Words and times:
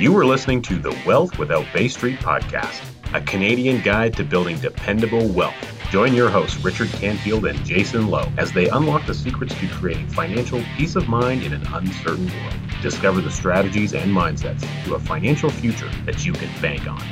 You 0.00 0.16
are 0.16 0.24
listening 0.24 0.62
to 0.62 0.78
the 0.78 0.98
Wealth 1.04 1.36
Without 1.38 1.66
Bay 1.74 1.86
Street 1.86 2.20
podcast, 2.20 2.82
a 3.12 3.20
Canadian 3.20 3.82
guide 3.82 4.16
to 4.16 4.24
building 4.24 4.58
dependable 4.58 5.28
wealth. 5.28 5.54
Join 5.90 6.14
your 6.14 6.30
hosts, 6.30 6.64
Richard 6.64 6.88
Canfield 6.88 7.44
and 7.44 7.62
Jason 7.66 8.08
Lowe, 8.08 8.32
as 8.38 8.50
they 8.50 8.70
unlock 8.70 9.04
the 9.04 9.12
secrets 9.12 9.54
to 9.60 9.68
creating 9.68 10.08
financial 10.08 10.62
peace 10.74 10.96
of 10.96 11.06
mind 11.06 11.42
in 11.42 11.52
an 11.52 11.66
uncertain 11.74 12.28
world. 12.28 12.54
Discover 12.80 13.20
the 13.20 13.30
strategies 13.30 13.92
and 13.92 14.10
mindsets 14.10 14.66
to 14.86 14.94
a 14.94 14.98
financial 14.98 15.50
future 15.50 15.90
that 16.06 16.24
you 16.24 16.32
can 16.32 16.48
bank 16.62 16.86
on. 16.86 17.04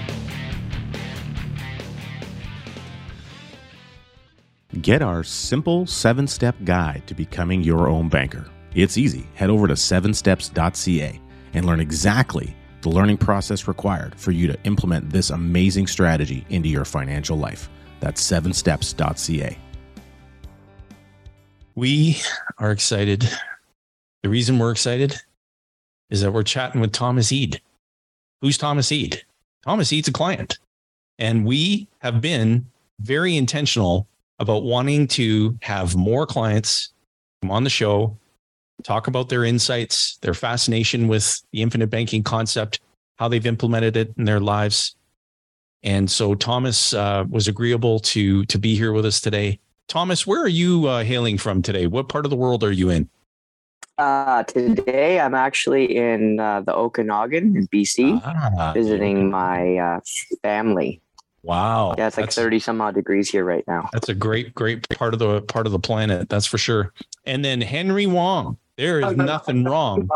Get 4.80 5.02
our 5.02 5.22
simple 5.24 5.86
seven 5.86 6.26
step 6.26 6.56
guide 6.64 7.06
to 7.06 7.14
becoming 7.14 7.62
your 7.62 7.90
own 7.90 8.08
banker. 8.08 8.46
It's 8.74 8.96
easy. 8.96 9.28
Head 9.34 9.50
over 9.50 9.68
to 9.68 9.74
sevensteps.ca 9.74 11.20
and 11.52 11.66
learn 11.66 11.80
exactly 11.80 12.54
the 12.82 12.88
learning 12.88 13.18
process 13.18 13.66
required 13.68 14.14
for 14.14 14.30
you 14.30 14.46
to 14.46 14.58
implement 14.64 15.10
this 15.10 15.30
amazing 15.30 15.86
strategy 15.86 16.44
into 16.50 16.68
your 16.68 16.84
financial 16.84 17.36
life. 17.36 17.68
That's 18.00 18.22
sevensteps.ca. 18.22 19.58
We 21.74 22.16
are 22.58 22.70
excited. 22.70 23.28
The 24.22 24.28
reason 24.28 24.58
we're 24.58 24.72
excited 24.72 25.20
is 26.10 26.22
that 26.22 26.32
we're 26.32 26.42
chatting 26.42 26.80
with 26.80 26.92
Thomas 26.92 27.30
Eade. 27.32 27.60
Who's 28.40 28.58
Thomas 28.58 28.90
Eade? 28.90 29.22
Thomas 29.64 29.92
Eade's 29.92 30.08
a 30.08 30.12
client. 30.12 30.58
And 31.18 31.44
we 31.44 31.88
have 31.98 32.20
been 32.20 32.66
very 33.00 33.36
intentional 33.36 34.06
about 34.38 34.62
wanting 34.62 35.06
to 35.08 35.58
have 35.62 35.96
more 35.96 36.26
clients 36.26 36.92
come 37.42 37.50
on 37.50 37.64
the 37.64 37.70
show 37.70 38.16
talk 38.84 39.06
about 39.06 39.28
their 39.28 39.44
insights, 39.44 40.16
their 40.18 40.34
fascination 40.34 41.08
with 41.08 41.42
the 41.52 41.62
infinite 41.62 41.90
banking 41.90 42.22
concept, 42.22 42.80
how 43.16 43.28
they've 43.28 43.46
implemented 43.46 43.96
it 43.96 44.14
in 44.16 44.24
their 44.24 44.40
lives. 44.40 44.96
And 45.82 46.10
so 46.10 46.34
Thomas 46.34 46.92
uh, 46.92 47.24
was 47.28 47.48
agreeable 47.48 48.00
to 48.00 48.44
to 48.46 48.58
be 48.58 48.74
here 48.74 48.92
with 48.92 49.06
us 49.06 49.20
today. 49.20 49.60
Thomas, 49.86 50.26
where 50.26 50.42
are 50.42 50.48
you 50.48 50.86
uh, 50.86 51.04
hailing 51.04 51.38
from 51.38 51.62
today? 51.62 51.86
What 51.86 52.08
part 52.08 52.26
of 52.26 52.30
the 52.30 52.36
world 52.36 52.62
are 52.64 52.72
you 52.72 52.90
in? 52.90 53.08
Uh, 53.96 54.44
today, 54.44 55.18
I'm 55.18 55.34
actually 55.34 55.96
in 55.96 56.38
uh, 56.38 56.60
the 56.60 56.74
Okanagan 56.74 57.56
in 57.56 57.66
BC, 57.68 58.20
ah, 58.24 58.72
visiting 58.72 59.28
my 59.30 59.76
uh, 59.76 60.00
family. 60.42 61.00
Wow. 61.42 61.94
Yeah, 61.98 62.06
it's 62.06 62.16
like 62.16 62.26
that's, 62.26 62.36
30 62.36 62.58
some 62.60 62.80
odd 62.80 62.94
degrees 62.94 63.30
here 63.30 63.44
right 63.44 63.64
now. 63.66 63.88
That's 63.92 64.08
a 64.08 64.14
great, 64.14 64.54
great 64.54 64.88
part 64.90 65.14
of 65.14 65.18
the 65.18 65.42
part 65.42 65.66
of 65.66 65.72
the 65.72 65.78
planet. 65.78 66.28
That's 66.28 66.46
for 66.46 66.58
sure. 66.58 66.92
And 67.24 67.44
then 67.44 67.60
Henry 67.60 68.06
Wong. 68.06 68.56
There 68.78 69.00
is 69.00 69.16
nothing 69.16 69.64
wrong 69.64 70.08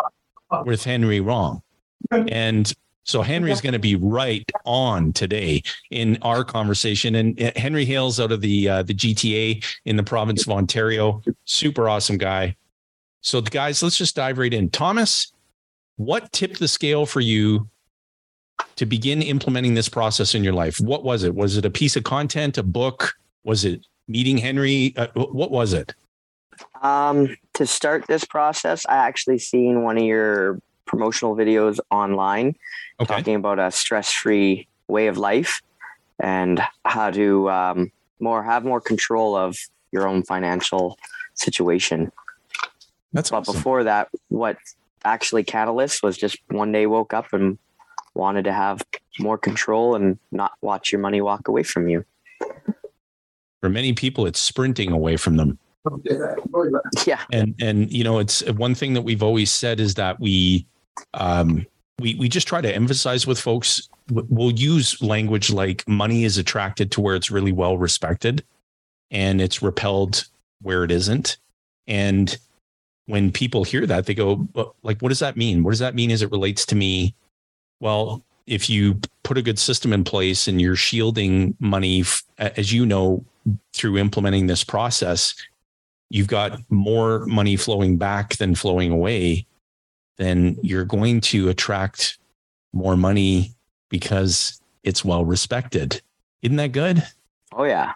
with 0.65 0.85
Henry 0.85 1.21
Wong. 1.21 1.63
And 2.11 2.73
so 3.03 3.21
Henry's 3.21 3.61
going 3.61 3.73
to 3.73 3.81
be 3.81 3.97
right 3.97 4.49
on 4.65 5.13
today 5.13 5.65
in 5.91 6.17
our 6.23 6.45
conversation. 6.45 7.17
And 7.17 7.43
uh, 7.43 7.51
Henry 7.57 7.85
hails 7.85 8.21
out 8.21 8.31
of 8.31 8.41
the 8.41 8.69
uh, 8.69 8.83
the 8.85 8.95
GTA 8.95 9.65
in 9.85 9.97
the 9.97 10.05
province 10.05 10.47
of 10.47 10.53
Ontario. 10.53 11.21
Super 11.45 11.89
awesome 11.89 12.19
guy. 12.19 12.57
So 13.21 13.41
guys, 13.41 13.83
let's 13.83 13.99
just 13.99 14.15
dive 14.15 14.39
right 14.39 14.55
in. 14.55 14.71
Thomas, 14.71 15.33
what 15.97 16.31
tipped 16.31 16.61
the 16.61 16.69
scale 16.69 17.05
for 17.05 17.21
you 17.21 17.69
to 18.77 18.87
begin 18.87 19.23
implementing 19.23 19.75
this 19.75 19.89
process 19.89 20.37
in 20.37 20.45
your 20.45 20.53
life? 20.53 20.79
What 20.79 21.03
was 21.03 21.25
it? 21.25 21.35
Was 21.35 21.57
it 21.57 21.65
a 21.65 21.71
piece 21.71 21.97
of 21.97 22.05
content, 22.05 22.59
a 22.59 22.63
book? 22.63 23.15
Was 23.43 23.65
it 23.65 23.85
meeting 24.07 24.39
Henry? 24.39 24.95
Uh, 24.97 25.09
what 25.15 25.51
was 25.51 25.73
it? 25.73 25.95
Um, 26.83 27.37
to 27.55 27.67
start 27.67 28.07
this 28.09 28.25
process, 28.25 28.85
I 28.87 28.97
actually 28.97 29.39
seen 29.39 29.83
one 29.83 29.97
of 29.97 30.05
your 30.05 30.61
promotional 30.85 31.37
videos 31.37 31.79
online 31.91 32.57
okay. 33.01 33.15
talking 33.15 33.35
about 33.37 33.59
a 33.59 33.71
stress-free 33.71 34.67
way 34.89 35.07
of 35.07 35.17
life 35.17 35.63
and 36.21 36.61
how 36.85 37.11
to 37.13 37.49
um, 37.51 37.93
more 38.21 38.43
have 38.43 38.65
more 38.65 38.81
control 38.81 39.37
of 39.37 39.57
your 39.93 40.09
own 40.09 40.25
financial 40.25 40.99
situation. 41.35 42.11
That's 43.13 43.31
but 43.31 43.39
awesome. 43.39 43.55
before 43.55 43.85
that, 43.85 44.09
what 44.29 44.57
actually 45.05 45.45
catalyst 45.45 46.03
was 46.03 46.17
just 46.17 46.39
one 46.49 46.73
day 46.73 46.87
woke 46.87 47.15
up 47.15 47.33
and 47.33 47.59
wanted 48.15 48.45
to 48.45 48.53
have 48.53 48.83
more 49.19 49.39
control 49.39 49.95
and 49.95 50.19
not 50.33 50.53
watch 50.61 50.91
your 50.93 51.01
money 51.01 51.21
walk 51.21 51.49
away 51.49 51.63
from 51.63 51.89
you. 51.89 52.05
For 53.61 53.69
many 53.69 53.93
people, 53.93 54.27
it's 54.27 54.41
sprinting 54.41 54.91
away 54.91 55.17
from 55.17 55.37
them. 55.37 55.59
Yeah. 57.07 57.23
And 57.33 57.55
and 57.61 57.93
you 57.93 58.05
know, 58.05 58.19
it's 58.19 58.49
one 58.53 58.75
thing 58.75 58.95
that 58.95 59.03
we've 59.03 59.23
always 59.23 59.51
said 59.51 59.81
is 59.81 59.95
that 59.95 60.21
we 60.21 60.67
um 61.15 61.67
we 61.99 62.15
we 62.15 62.29
just 62.29 62.47
try 62.47 62.61
to 62.61 62.75
emphasize 62.75 63.27
with 63.27 63.41
folks 63.41 63.89
we'll 64.11 64.53
use 64.53 65.01
language 65.03 65.51
like 65.51 65.87
money 65.89 66.25
is 66.25 66.39
attracted 66.39 66.91
to 66.93 67.01
where 67.01 67.15
it's 67.15 67.31
really 67.31 67.53
well 67.53 67.79
respected 67.79 68.45
and 69.11 69.41
it's 69.41 69.63
repelled 69.63 70.27
where 70.63 70.85
it 70.85 70.91
isn't. 70.91 71.39
And 71.87 72.37
when 73.07 73.33
people 73.33 73.65
hear 73.65 73.87
that, 73.87 74.07
they 74.07 74.15
go, 74.15 74.49
like, 74.83 75.01
what 75.01 75.11
does 75.11 75.19
that 75.19 75.37
mean? 75.37 75.63
What 75.63 75.71
does 75.73 75.81
that 75.81 75.95
mean 75.95 76.11
as 76.11 76.23
it 76.23 76.31
relates 76.31 76.65
to 76.67 76.75
me? 76.75 77.15
Well, 77.81 78.23
if 78.47 78.71
you 78.71 79.01
put 79.23 79.39
a 79.39 79.43
good 79.43 79.59
system 79.59 79.93
in 79.93 80.05
place 80.05 80.49
and 80.49 80.61
you're 80.61 80.77
shielding 80.77 81.57
money, 81.59 82.05
as 82.39 82.73
you 82.73 82.87
know, 82.87 83.25
through 83.73 83.99
implementing 83.99 84.47
this 84.47 84.65
process, 84.65 85.35
you've 86.13 86.29
got 86.29 86.61
more 86.69 87.25
money 87.25 87.57
flowing 87.57 87.97
back 87.97 88.37
than 88.37 88.55
flowing 88.55 88.93
away, 88.93 89.47
then 90.19 90.59
you're 90.63 90.85
going 90.85 91.23
to 91.23 91.49
attract 91.49 92.19
more 92.75 92.99
money 92.99 93.55
because 93.89 94.61
it's 94.85 95.03
well 95.03 95.25
respected. 95.25 96.03
Isn't 96.43 96.57
that 96.57 96.73
good? 96.73 97.03
Oh, 97.55 97.65
yeah. 97.65 97.95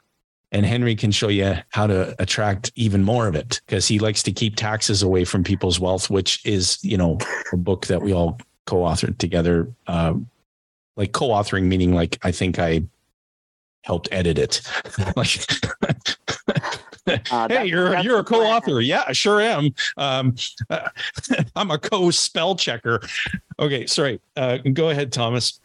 And 0.51 0.65
Henry 0.65 0.97
can 0.97 1.11
show 1.11 1.29
you 1.29 1.57
how 1.69 1.87
to 1.87 2.15
attract 2.19 2.73
even 2.75 3.05
more 3.05 3.29
of 3.29 3.35
it 3.35 3.61
because 3.67 3.87
he 3.87 3.99
likes 3.99 4.23
to 4.23 4.33
keep 4.33 4.57
taxes 4.57 5.03
away 5.03 5.25
from 5.25 5.45
people's 5.45 5.79
wealth, 5.79 6.09
which 6.09 6.45
is, 6.47 6.83
you 6.83 6.97
know, 6.97 7.19
a 7.53 7.57
book 7.59 7.87
that 7.87 8.01
we 8.01 8.15
all 8.15 8.41
co-authored 8.65 9.19
together. 9.19 9.71
Uh, 9.87 10.15
like 10.97 11.13
co-authoring 11.13 11.65
meaning 11.65 11.95
like 11.95 12.19
I 12.23 12.33
think 12.33 12.59
I 12.59 12.85
helped 13.83 14.09
edit 14.11 14.39
it. 14.39 14.63
like, 15.17 16.16
uh, 17.31 17.49
hey, 17.49 17.67
you're 17.67 17.97
you're 17.99 18.19
a 18.19 18.25
co-author. 18.25 18.81
Yeah, 18.81 19.05
I 19.07 19.13
sure 19.13 19.41
am. 19.41 19.75
Um, 19.97 20.35
I'm 21.57 21.71
a 21.71 21.79
co-spell 21.79 22.57
checker. 22.57 23.01
Okay, 23.59 23.87
sorry. 23.87 24.21
Uh, 24.37 24.59
go 24.59 24.91
ahead, 24.91 25.13
Thomas. 25.13 25.61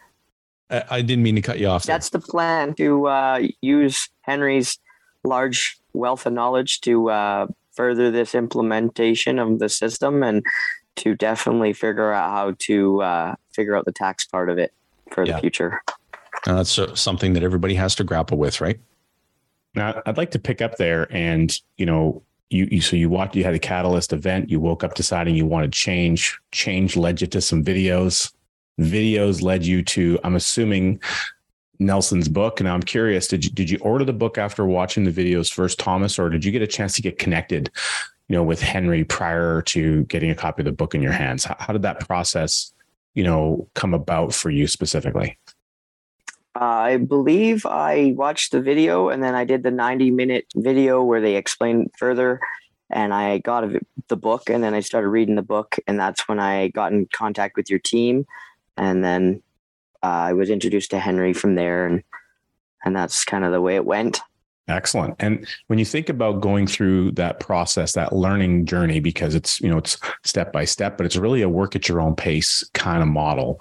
I, 0.69 0.83
I, 0.89 1.01
didn't 1.01 1.23
mean 1.23 1.35
to 1.35 1.41
cut 1.41 1.59
you 1.59 1.67
off. 1.67 1.83
There. 1.83 1.93
That's 1.93 2.09
the 2.09 2.19
plan 2.19 2.75
to 2.75 3.07
uh, 3.07 3.41
use 3.61 4.09
Henry's 4.21 4.77
large 5.23 5.79
wealth 5.93 6.25
of 6.25 6.33
knowledge 6.33 6.81
to 6.81 7.09
uh, 7.09 7.47
further 7.73 8.11
this 8.11 8.35
implementation 8.35 9.39
of 9.39 9.59
the 9.59 9.69
system 9.69 10.23
and 10.23 10.45
to 10.97 11.15
definitely 11.15 11.73
figure 11.73 12.11
out 12.11 12.31
how 12.31 12.55
to 12.59 13.01
uh, 13.01 13.35
figure 13.51 13.75
out 13.75 13.85
the 13.85 13.91
tax 13.91 14.25
part 14.25 14.49
of 14.49 14.57
it 14.57 14.73
for 15.11 15.25
yeah. 15.25 15.33
the 15.33 15.41
future. 15.41 15.81
That's 16.45 16.77
uh, 16.79 16.95
something 16.95 17.33
that 17.33 17.43
everybody 17.43 17.75
has 17.75 17.95
to 17.95 18.03
grapple 18.03 18.37
with, 18.37 18.61
right? 18.61 18.79
Now, 19.75 20.01
I'd 20.05 20.17
like 20.17 20.31
to 20.31 20.39
pick 20.39 20.61
up 20.61 20.77
there, 20.77 21.07
and 21.11 21.55
you 21.77 21.85
know, 21.85 22.23
you, 22.49 22.67
you 22.71 22.81
so 22.81 22.95
you 22.95 23.09
walked, 23.09 23.35
you 23.35 23.43
had 23.43 23.53
a 23.53 23.59
catalyst 23.59 24.11
event, 24.13 24.49
you 24.49 24.59
woke 24.59 24.83
up 24.83 24.95
deciding 24.95 25.35
you 25.35 25.45
wanted 25.45 25.71
change. 25.71 26.39
Change 26.51 26.97
led 26.97 27.21
you 27.21 27.27
to 27.27 27.41
some 27.41 27.63
videos. 27.63 28.33
Videos 28.79 29.41
led 29.41 29.65
you 29.65 29.83
to, 29.83 30.19
I'm 30.23 30.35
assuming, 30.35 30.99
Nelson's 31.81 32.29
book. 32.29 32.59
And 32.59 32.69
I'm 32.69 32.83
curious, 32.83 33.27
did 33.27 33.43
you 33.43 33.51
did 33.51 33.69
you 33.69 33.77
order 33.79 34.05
the 34.05 34.13
book 34.13 34.37
after 34.37 34.65
watching 34.65 35.03
the 35.03 35.11
videos 35.11 35.51
first, 35.51 35.79
Thomas, 35.79 36.19
or 36.19 36.29
did 36.29 36.45
you 36.45 36.51
get 36.51 36.61
a 36.61 36.67
chance 36.67 36.93
to 36.93 37.01
get 37.01 37.17
connected 37.17 37.71
you 38.31 38.37
know, 38.37 38.43
with 38.43 38.61
Henry 38.61 39.03
prior 39.03 39.61
to 39.63 40.05
getting 40.05 40.29
a 40.29 40.35
copy 40.35 40.61
of 40.61 40.65
the 40.65 40.71
book 40.71 40.95
in 40.95 41.01
your 41.01 41.11
hands? 41.11 41.43
How, 41.43 41.57
how 41.59 41.73
did 41.73 41.81
that 41.81 42.07
process, 42.07 42.71
you 43.13 43.25
know, 43.25 43.67
come 43.73 43.93
about 43.93 44.33
for 44.33 44.49
you 44.49 44.67
specifically? 44.67 45.37
I 46.55 46.97
believe 46.97 47.65
I 47.65 48.13
watched 48.15 48.51
the 48.51 48.61
video 48.61 49.09
and 49.09 49.23
then 49.23 49.35
I 49.35 49.45
did 49.45 49.63
the 49.63 49.71
90 49.71 50.11
minute 50.11 50.45
video 50.55 51.03
where 51.03 51.21
they 51.21 51.35
explained 51.35 51.91
further. 51.97 52.39
And 52.89 53.13
I 53.13 53.37
got 53.37 53.63
the 54.09 54.17
book 54.17 54.49
and 54.49 54.61
then 54.61 54.73
I 54.73 54.81
started 54.81 55.07
reading 55.07 55.35
the 55.35 55.41
book. 55.41 55.77
And 55.87 55.97
that's 55.97 56.27
when 56.27 56.39
I 56.39 56.67
got 56.69 56.91
in 56.91 57.07
contact 57.13 57.55
with 57.55 57.69
your 57.69 57.79
team. 57.79 58.25
And 58.75 59.03
then 59.03 59.41
uh, 60.03 60.07
I 60.07 60.33
was 60.33 60.49
introduced 60.49 60.91
to 60.91 60.99
Henry 60.99 61.31
from 61.33 61.55
there. 61.55 61.87
And, 61.87 62.03
and 62.83 62.95
that's 62.95 63.23
kind 63.23 63.45
of 63.45 63.53
the 63.53 63.61
way 63.61 63.75
it 63.75 63.85
went. 63.85 64.19
Excellent. 64.67 65.15
And 65.19 65.47
when 65.67 65.79
you 65.79 65.85
think 65.85 66.09
about 66.09 66.41
going 66.41 66.67
through 66.67 67.11
that 67.13 67.39
process, 67.39 67.93
that 67.93 68.13
learning 68.13 68.65
journey, 68.65 68.99
because 68.99 69.35
it's, 69.35 69.59
you 69.61 69.69
know, 69.69 69.77
it's 69.77 69.97
step 70.23 70.51
by 70.51 70.65
step, 70.65 70.97
but 70.97 71.05
it's 71.05 71.15
really 71.15 71.41
a 71.41 71.49
work 71.49 71.75
at 71.75 71.87
your 71.87 72.01
own 72.01 72.15
pace 72.15 72.63
kind 72.73 73.01
of 73.01 73.07
model. 73.07 73.59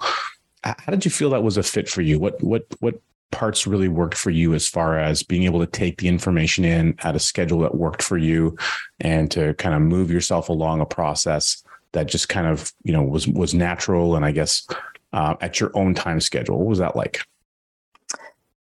How 0.63 0.91
did 0.91 1.05
you 1.05 1.11
feel 1.11 1.31
that 1.31 1.43
was 1.43 1.57
a 1.57 1.63
fit 1.63 1.89
for 1.89 2.01
you? 2.01 2.19
What, 2.19 2.41
what, 2.43 2.65
what 2.79 3.01
parts 3.31 3.65
really 3.65 3.87
worked 3.87 4.17
for 4.17 4.29
you 4.29 4.53
as 4.53 4.67
far 4.67 4.99
as 4.99 5.23
being 5.23 5.43
able 5.43 5.59
to 5.59 5.65
take 5.65 5.97
the 5.97 6.07
information 6.07 6.65
in 6.65 6.95
at 6.99 7.15
a 7.15 7.19
schedule 7.19 7.59
that 7.59 7.75
worked 7.75 8.03
for 8.03 8.17
you 8.17 8.57
and 8.99 9.31
to 9.31 9.53
kind 9.55 9.73
of 9.73 9.81
move 9.81 10.11
yourself 10.11 10.49
along 10.49 10.81
a 10.81 10.85
process 10.85 11.63
that 11.93 12.07
just 12.07 12.29
kind 12.29 12.47
of, 12.47 12.71
you 12.83 12.93
know, 12.93 13.03
was, 13.03 13.27
was 13.27 13.53
natural 13.53 14.15
and 14.15 14.23
I 14.25 14.31
guess 14.31 14.67
uh, 15.13 15.35
at 15.41 15.59
your 15.59 15.71
own 15.75 15.93
time 15.93 16.19
schedule. 16.19 16.57
What 16.57 16.67
was 16.67 16.79
that 16.79 16.95
like? 16.95 17.21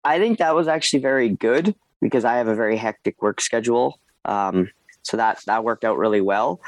I 0.03 0.19
think 0.19 0.37
that 0.37 0.55
was 0.55 0.67
actually 0.67 0.99
very 0.99 1.29
good 1.29 1.75
because 2.01 2.23
I 2.25 2.35
have 2.35 2.47
a 2.47 2.55
very 2.55 2.77
hectic 2.77 3.21
work 3.21 3.41
schedule. 3.41 3.99
Um, 4.25 4.69
so 5.01 5.17
that 5.17 5.41
that 5.45 5.63
worked 5.63 5.83
out 5.83 5.97
really 5.97 6.21
well, 6.21 6.61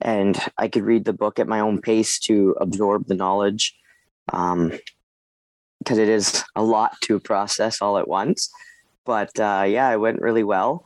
and 0.00 0.38
I 0.58 0.68
could 0.68 0.82
read 0.82 1.04
the 1.04 1.12
book 1.12 1.38
at 1.38 1.46
my 1.46 1.60
own 1.60 1.80
pace 1.80 2.18
to 2.20 2.56
absorb 2.60 3.06
the 3.06 3.14
knowledge, 3.14 3.74
um, 4.32 4.72
because 5.78 5.98
it 5.98 6.08
is 6.08 6.44
a 6.54 6.62
lot 6.62 6.92
to 7.02 7.18
process 7.18 7.82
all 7.82 7.98
at 7.98 8.08
once. 8.08 8.50
But 9.04 9.38
uh, 9.38 9.64
yeah, 9.66 9.90
it 9.90 9.98
went 9.98 10.20
really 10.20 10.44
well, 10.44 10.84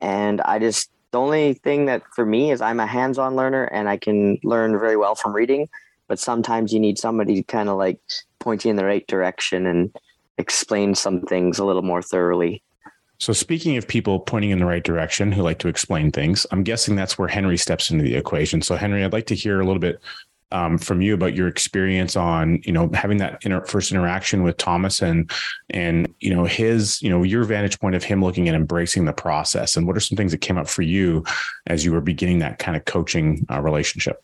and 0.00 0.40
I 0.42 0.58
just 0.58 0.90
the 1.10 1.18
only 1.18 1.54
thing 1.54 1.86
that 1.86 2.02
for 2.14 2.26
me 2.26 2.50
is 2.50 2.60
I'm 2.60 2.80
a 2.80 2.86
hands-on 2.86 3.34
learner 3.34 3.64
and 3.64 3.88
I 3.88 3.96
can 3.96 4.38
learn 4.44 4.78
very 4.78 4.96
well 4.96 5.14
from 5.14 5.34
reading, 5.34 5.68
but 6.06 6.18
sometimes 6.18 6.72
you 6.72 6.80
need 6.80 6.98
somebody 6.98 7.36
to 7.36 7.42
kind 7.42 7.68
of 7.68 7.78
like 7.78 7.98
point 8.38 8.64
you 8.64 8.70
in 8.70 8.76
the 8.76 8.84
right 8.84 9.06
direction 9.06 9.66
and 9.66 9.94
explain 10.36 10.94
some 10.94 11.22
things 11.22 11.58
a 11.58 11.64
little 11.64 11.82
more 11.82 12.02
thoroughly. 12.02 12.62
So, 13.20 13.32
speaking 13.32 13.76
of 13.76 13.88
people 13.88 14.20
pointing 14.20 14.50
in 14.50 14.58
the 14.58 14.66
right 14.66 14.84
direction 14.84 15.32
who 15.32 15.42
like 15.42 15.58
to 15.60 15.68
explain 15.68 16.12
things, 16.12 16.46
I'm 16.52 16.62
guessing 16.62 16.94
that's 16.94 17.18
where 17.18 17.26
Henry 17.26 17.56
steps 17.56 17.90
into 17.90 18.04
the 18.04 18.14
equation. 18.14 18.62
So, 18.62 18.76
Henry, 18.76 19.02
I'd 19.02 19.12
like 19.12 19.26
to 19.26 19.34
hear 19.34 19.60
a 19.60 19.64
little 19.64 19.80
bit 19.80 20.00
um, 20.52 20.78
from 20.78 21.00
you 21.00 21.14
about 21.14 21.34
your 21.34 21.48
experience 21.48 22.16
on, 22.16 22.60
you 22.64 22.72
know, 22.72 22.90
having 22.94 23.18
that 23.18 23.44
inter- 23.44 23.64
first 23.64 23.92
interaction 23.92 24.42
with 24.42 24.56
Thomas 24.56 25.02
and 25.02 25.30
and 25.70 26.12
you 26.20 26.34
know 26.34 26.44
his, 26.44 27.00
you 27.02 27.10
know, 27.10 27.22
your 27.22 27.44
vantage 27.44 27.78
point 27.80 27.94
of 27.94 28.04
him 28.04 28.22
looking 28.22 28.48
at 28.48 28.54
embracing 28.54 29.04
the 29.04 29.12
process, 29.12 29.76
and 29.76 29.86
what 29.86 29.96
are 29.96 30.00
some 30.00 30.16
things 30.16 30.32
that 30.32 30.38
came 30.38 30.58
up 30.58 30.68
for 30.68 30.82
you 30.82 31.24
as 31.66 31.84
you 31.84 31.92
were 31.92 32.00
beginning 32.00 32.38
that 32.38 32.58
kind 32.58 32.76
of 32.76 32.84
coaching 32.84 33.46
uh, 33.50 33.60
relationship? 33.60 34.22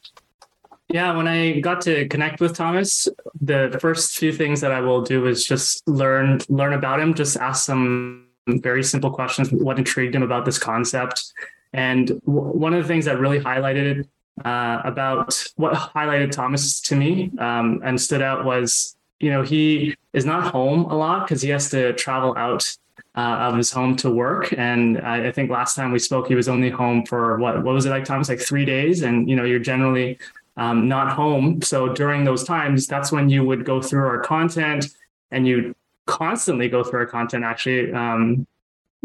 Yeah, 0.88 1.16
when 1.16 1.26
I 1.26 1.60
got 1.60 1.80
to 1.82 2.06
connect 2.08 2.40
with 2.40 2.54
Thomas, 2.54 3.08
the 3.40 3.76
first 3.80 4.16
few 4.16 4.32
things 4.32 4.60
that 4.60 4.70
I 4.70 4.80
will 4.80 5.02
do 5.02 5.26
is 5.26 5.44
just 5.44 5.86
learn 5.88 6.40
learn 6.48 6.72
about 6.72 7.00
him, 7.00 7.14
just 7.14 7.36
ask 7.36 7.64
some 7.64 8.28
very 8.46 8.84
simple 8.84 9.10
questions. 9.10 9.50
What 9.50 9.78
intrigued 9.78 10.14
him 10.14 10.22
about 10.22 10.44
this 10.44 10.58
concept? 10.58 11.32
And 11.72 12.08
w- 12.26 12.56
one 12.56 12.74
of 12.74 12.82
the 12.82 12.88
things 12.88 13.06
that 13.06 13.18
really 13.18 13.40
highlighted 13.40 14.06
uh, 14.44 14.80
about 14.84 15.42
what 15.56 15.74
highlighted 15.74 16.32
Thomas 16.32 16.80
to 16.82 16.96
me 16.96 17.30
um, 17.38 17.80
and 17.84 18.00
stood 18.00 18.22
out 18.22 18.44
was, 18.44 18.96
you 19.20 19.30
know, 19.30 19.42
he 19.42 19.94
is 20.12 20.24
not 20.24 20.52
home 20.52 20.84
a 20.86 20.96
lot 20.96 21.26
because 21.26 21.42
he 21.42 21.50
has 21.50 21.70
to 21.70 21.92
travel 21.92 22.34
out 22.36 22.76
uh, 23.16 23.20
of 23.20 23.56
his 23.56 23.70
home 23.70 23.94
to 23.96 24.10
work. 24.10 24.52
And 24.56 25.00
I, 25.00 25.28
I, 25.28 25.32
think 25.32 25.50
last 25.50 25.76
time 25.76 25.92
we 25.92 26.00
spoke, 26.00 26.26
he 26.26 26.34
was 26.34 26.48
only 26.48 26.68
home 26.68 27.06
for 27.06 27.38
what? 27.38 27.62
What 27.62 27.74
was 27.74 27.86
it 27.86 27.90
like, 27.90 28.04
Thomas? 28.04 28.28
Like 28.28 28.40
three 28.40 28.64
days. 28.64 29.02
And 29.02 29.30
you 29.30 29.36
know, 29.36 29.44
you're 29.44 29.60
generally 29.60 30.18
um, 30.56 30.88
not 30.88 31.12
home. 31.12 31.62
So 31.62 31.92
during 31.92 32.24
those 32.24 32.42
times, 32.42 32.88
that's 32.88 33.12
when 33.12 33.28
you 33.28 33.44
would 33.44 33.64
go 33.64 33.80
through 33.80 34.06
our 34.06 34.20
content 34.20 34.86
and 35.30 35.46
you 35.46 35.76
constantly 36.06 36.68
go 36.68 36.82
through 36.82 37.00
our 37.00 37.06
content 37.06 37.44
actually 37.44 37.92
um, 37.92 38.46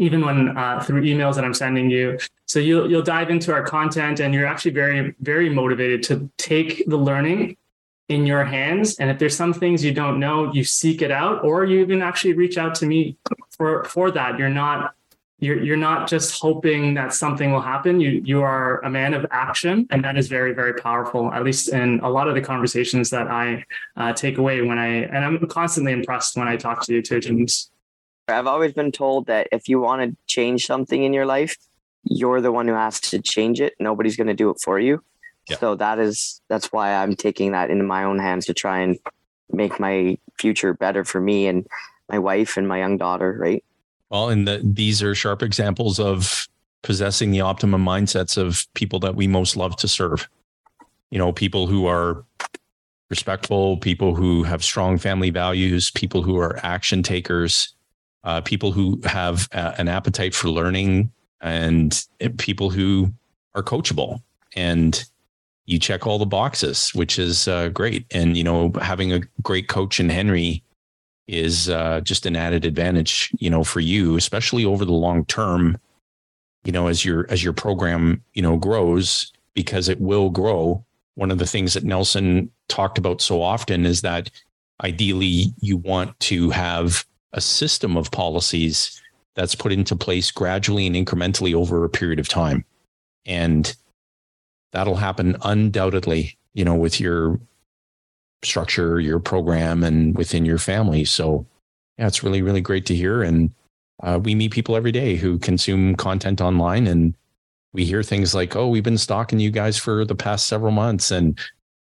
even 0.00 0.24
when 0.24 0.56
uh, 0.56 0.82
through 0.82 1.02
emails 1.02 1.34
that 1.36 1.44
i'm 1.44 1.54
sending 1.54 1.90
you 1.90 2.18
so 2.46 2.58
you'll, 2.58 2.90
you'll 2.90 3.02
dive 3.02 3.30
into 3.30 3.52
our 3.52 3.62
content 3.62 4.18
and 4.20 4.34
you're 4.34 4.46
actually 4.46 4.72
very 4.72 5.14
very 5.20 5.48
motivated 5.48 6.02
to 6.02 6.30
take 6.36 6.84
the 6.86 6.96
learning 6.96 7.56
in 8.08 8.26
your 8.26 8.44
hands 8.44 8.98
and 8.98 9.08
if 9.10 9.18
there's 9.18 9.36
some 9.36 9.52
things 9.52 9.84
you 9.84 9.92
don't 9.92 10.18
know 10.18 10.52
you 10.52 10.64
seek 10.64 11.00
it 11.00 11.12
out 11.12 11.44
or 11.44 11.64
you 11.64 11.78
even 11.80 12.02
actually 12.02 12.32
reach 12.32 12.58
out 12.58 12.74
to 12.74 12.86
me 12.86 13.16
for 13.56 13.84
for 13.84 14.10
that 14.10 14.38
you're 14.38 14.48
not 14.48 14.94
you're 15.40 15.62
you're 15.62 15.76
not 15.76 16.08
just 16.08 16.40
hoping 16.40 16.94
that 16.94 17.12
something 17.12 17.50
will 17.50 17.62
happen. 17.62 17.98
You 17.98 18.22
you 18.24 18.42
are 18.42 18.80
a 18.84 18.90
man 18.90 19.14
of 19.14 19.26
action, 19.30 19.86
and 19.90 20.04
that 20.04 20.16
is 20.16 20.28
very 20.28 20.52
very 20.52 20.74
powerful. 20.74 21.32
At 21.32 21.44
least 21.44 21.70
in 21.70 22.00
a 22.00 22.10
lot 22.10 22.28
of 22.28 22.34
the 22.34 22.42
conversations 22.42 23.10
that 23.10 23.28
I 23.28 23.64
uh, 23.96 24.12
take 24.12 24.38
away 24.38 24.60
when 24.60 24.78
I 24.78 25.04
and 25.04 25.24
I'm 25.24 25.46
constantly 25.48 25.92
impressed 25.92 26.36
when 26.36 26.46
I 26.46 26.56
talk 26.56 26.84
to 26.84 26.94
you, 26.94 27.02
teachings. 27.02 27.70
I've 28.32 28.46
always 28.46 28.72
been 28.72 28.92
told 28.92 29.26
that 29.26 29.48
if 29.52 29.68
you 29.68 29.80
want 29.80 30.02
to 30.02 30.16
change 30.26 30.66
something 30.66 31.02
in 31.02 31.12
your 31.12 31.26
life, 31.26 31.56
you're 32.04 32.40
the 32.40 32.52
one 32.52 32.66
who 32.66 32.74
has 32.74 33.00
to 33.00 33.20
change 33.20 33.60
it. 33.60 33.74
Nobody's 33.78 34.16
going 34.16 34.26
to 34.26 34.34
do 34.34 34.50
it 34.50 34.60
for 34.60 34.78
you. 34.78 35.02
Yeah. 35.48 35.58
So 35.58 35.74
that 35.76 35.98
is 35.98 36.40
that's 36.48 36.72
why 36.72 36.94
I'm 36.94 37.16
taking 37.16 37.52
that 37.52 37.70
into 37.70 37.84
my 37.84 38.04
own 38.04 38.18
hands 38.18 38.46
to 38.46 38.54
try 38.54 38.80
and 38.80 38.98
make 39.50 39.80
my 39.80 40.18
future 40.38 40.74
better 40.74 41.04
for 41.04 41.20
me 41.20 41.46
and 41.46 41.66
my 42.08 42.18
wife 42.18 42.56
and 42.56 42.68
my 42.68 42.78
young 42.78 42.96
daughter. 42.96 43.36
Right. 43.38 43.64
Well, 44.10 44.28
and 44.28 44.46
the, 44.46 44.60
these 44.62 45.02
are 45.02 45.14
sharp 45.14 45.42
examples 45.42 46.00
of 46.00 46.48
possessing 46.82 47.30
the 47.30 47.42
optimum 47.42 47.84
mindsets 47.84 48.36
of 48.36 48.66
people 48.74 48.98
that 49.00 49.14
we 49.14 49.26
most 49.26 49.56
love 49.56 49.76
to 49.76 49.88
serve. 49.88 50.28
You 51.10 51.18
know, 51.18 51.32
people 51.32 51.66
who 51.66 51.86
are 51.86 52.24
respectful, 53.08 53.76
people 53.76 54.14
who 54.14 54.44
have 54.44 54.64
strong 54.64 54.98
family 54.98 55.30
values, 55.30 55.90
people 55.90 56.22
who 56.22 56.38
are 56.38 56.58
action 56.62 57.02
takers, 57.02 57.74
uh, 58.24 58.40
people 58.40 58.72
who 58.72 59.00
have 59.04 59.48
a, 59.52 59.74
an 59.78 59.88
appetite 59.88 60.34
for 60.34 60.48
learning, 60.48 61.10
and 61.40 62.06
people 62.38 62.70
who 62.70 63.12
are 63.54 63.62
coachable. 63.62 64.20
And 64.54 65.02
you 65.66 65.78
check 65.78 66.06
all 66.06 66.18
the 66.18 66.26
boxes, 66.26 66.90
which 66.94 67.18
is 67.18 67.46
uh, 67.46 67.68
great. 67.68 68.04
And, 68.10 68.36
you 68.36 68.44
know, 68.44 68.72
having 68.80 69.12
a 69.12 69.20
great 69.42 69.68
coach 69.68 70.00
in 70.00 70.08
Henry 70.08 70.62
is 71.28 71.68
uh, 71.68 72.00
just 72.00 72.26
an 72.26 72.34
added 72.34 72.64
advantage, 72.64 73.30
you 73.38 73.48
know, 73.48 73.62
for 73.62 73.80
you, 73.80 74.16
especially 74.16 74.64
over 74.64 74.84
the 74.84 74.92
long 74.92 75.24
term. 75.26 75.78
You 76.64 76.72
know, 76.72 76.88
as 76.88 77.04
your 77.04 77.24
as 77.30 77.42
your 77.42 77.54
program, 77.54 78.22
you 78.34 78.42
know, 78.42 78.56
grows 78.56 79.32
because 79.54 79.88
it 79.88 80.00
will 80.00 80.28
grow. 80.28 80.84
One 81.14 81.30
of 81.30 81.38
the 81.38 81.46
things 81.46 81.72
that 81.74 81.84
Nelson 81.84 82.50
talked 82.68 82.98
about 82.98 83.22
so 83.22 83.40
often 83.40 83.86
is 83.86 84.02
that 84.02 84.30
ideally 84.82 85.54
you 85.60 85.76
want 85.76 86.18
to 86.20 86.50
have 86.50 87.06
a 87.32 87.40
system 87.40 87.96
of 87.96 88.10
policies 88.10 89.00
that's 89.34 89.54
put 89.54 89.72
into 89.72 89.96
place 89.96 90.30
gradually 90.30 90.86
and 90.86 90.96
incrementally 90.96 91.54
over 91.54 91.84
a 91.84 91.88
period 91.88 92.18
of 92.18 92.28
time. 92.28 92.64
And 93.26 93.74
that'll 94.72 94.96
happen 94.96 95.36
undoubtedly, 95.42 96.36
you 96.54 96.64
know, 96.64 96.74
with 96.74 97.00
your 97.00 97.38
structure 98.42 98.98
your 99.00 99.18
program 99.18 99.84
and 99.84 100.16
within 100.16 100.44
your 100.44 100.58
family. 100.58 101.04
So, 101.04 101.46
yeah, 101.98 102.06
it's 102.06 102.22
really, 102.22 102.42
really 102.42 102.60
great 102.60 102.86
to 102.86 102.94
hear. 102.94 103.22
And 103.22 103.52
uh, 104.02 104.18
we 104.22 104.34
meet 104.34 104.52
people 104.52 104.76
every 104.76 104.92
day 104.92 105.16
who 105.16 105.38
consume 105.38 105.94
content 105.94 106.40
online 106.40 106.86
and 106.86 107.14
we 107.72 107.84
hear 107.84 108.02
things 108.02 108.34
like, 108.34 108.56
oh, 108.56 108.68
we've 108.68 108.82
been 108.82 108.98
stalking 108.98 109.38
you 109.38 109.50
guys 109.50 109.76
for 109.78 110.04
the 110.04 110.14
past 110.14 110.46
several 110.46 110.72
months. 110.72 111.10
And, 111.10 111.38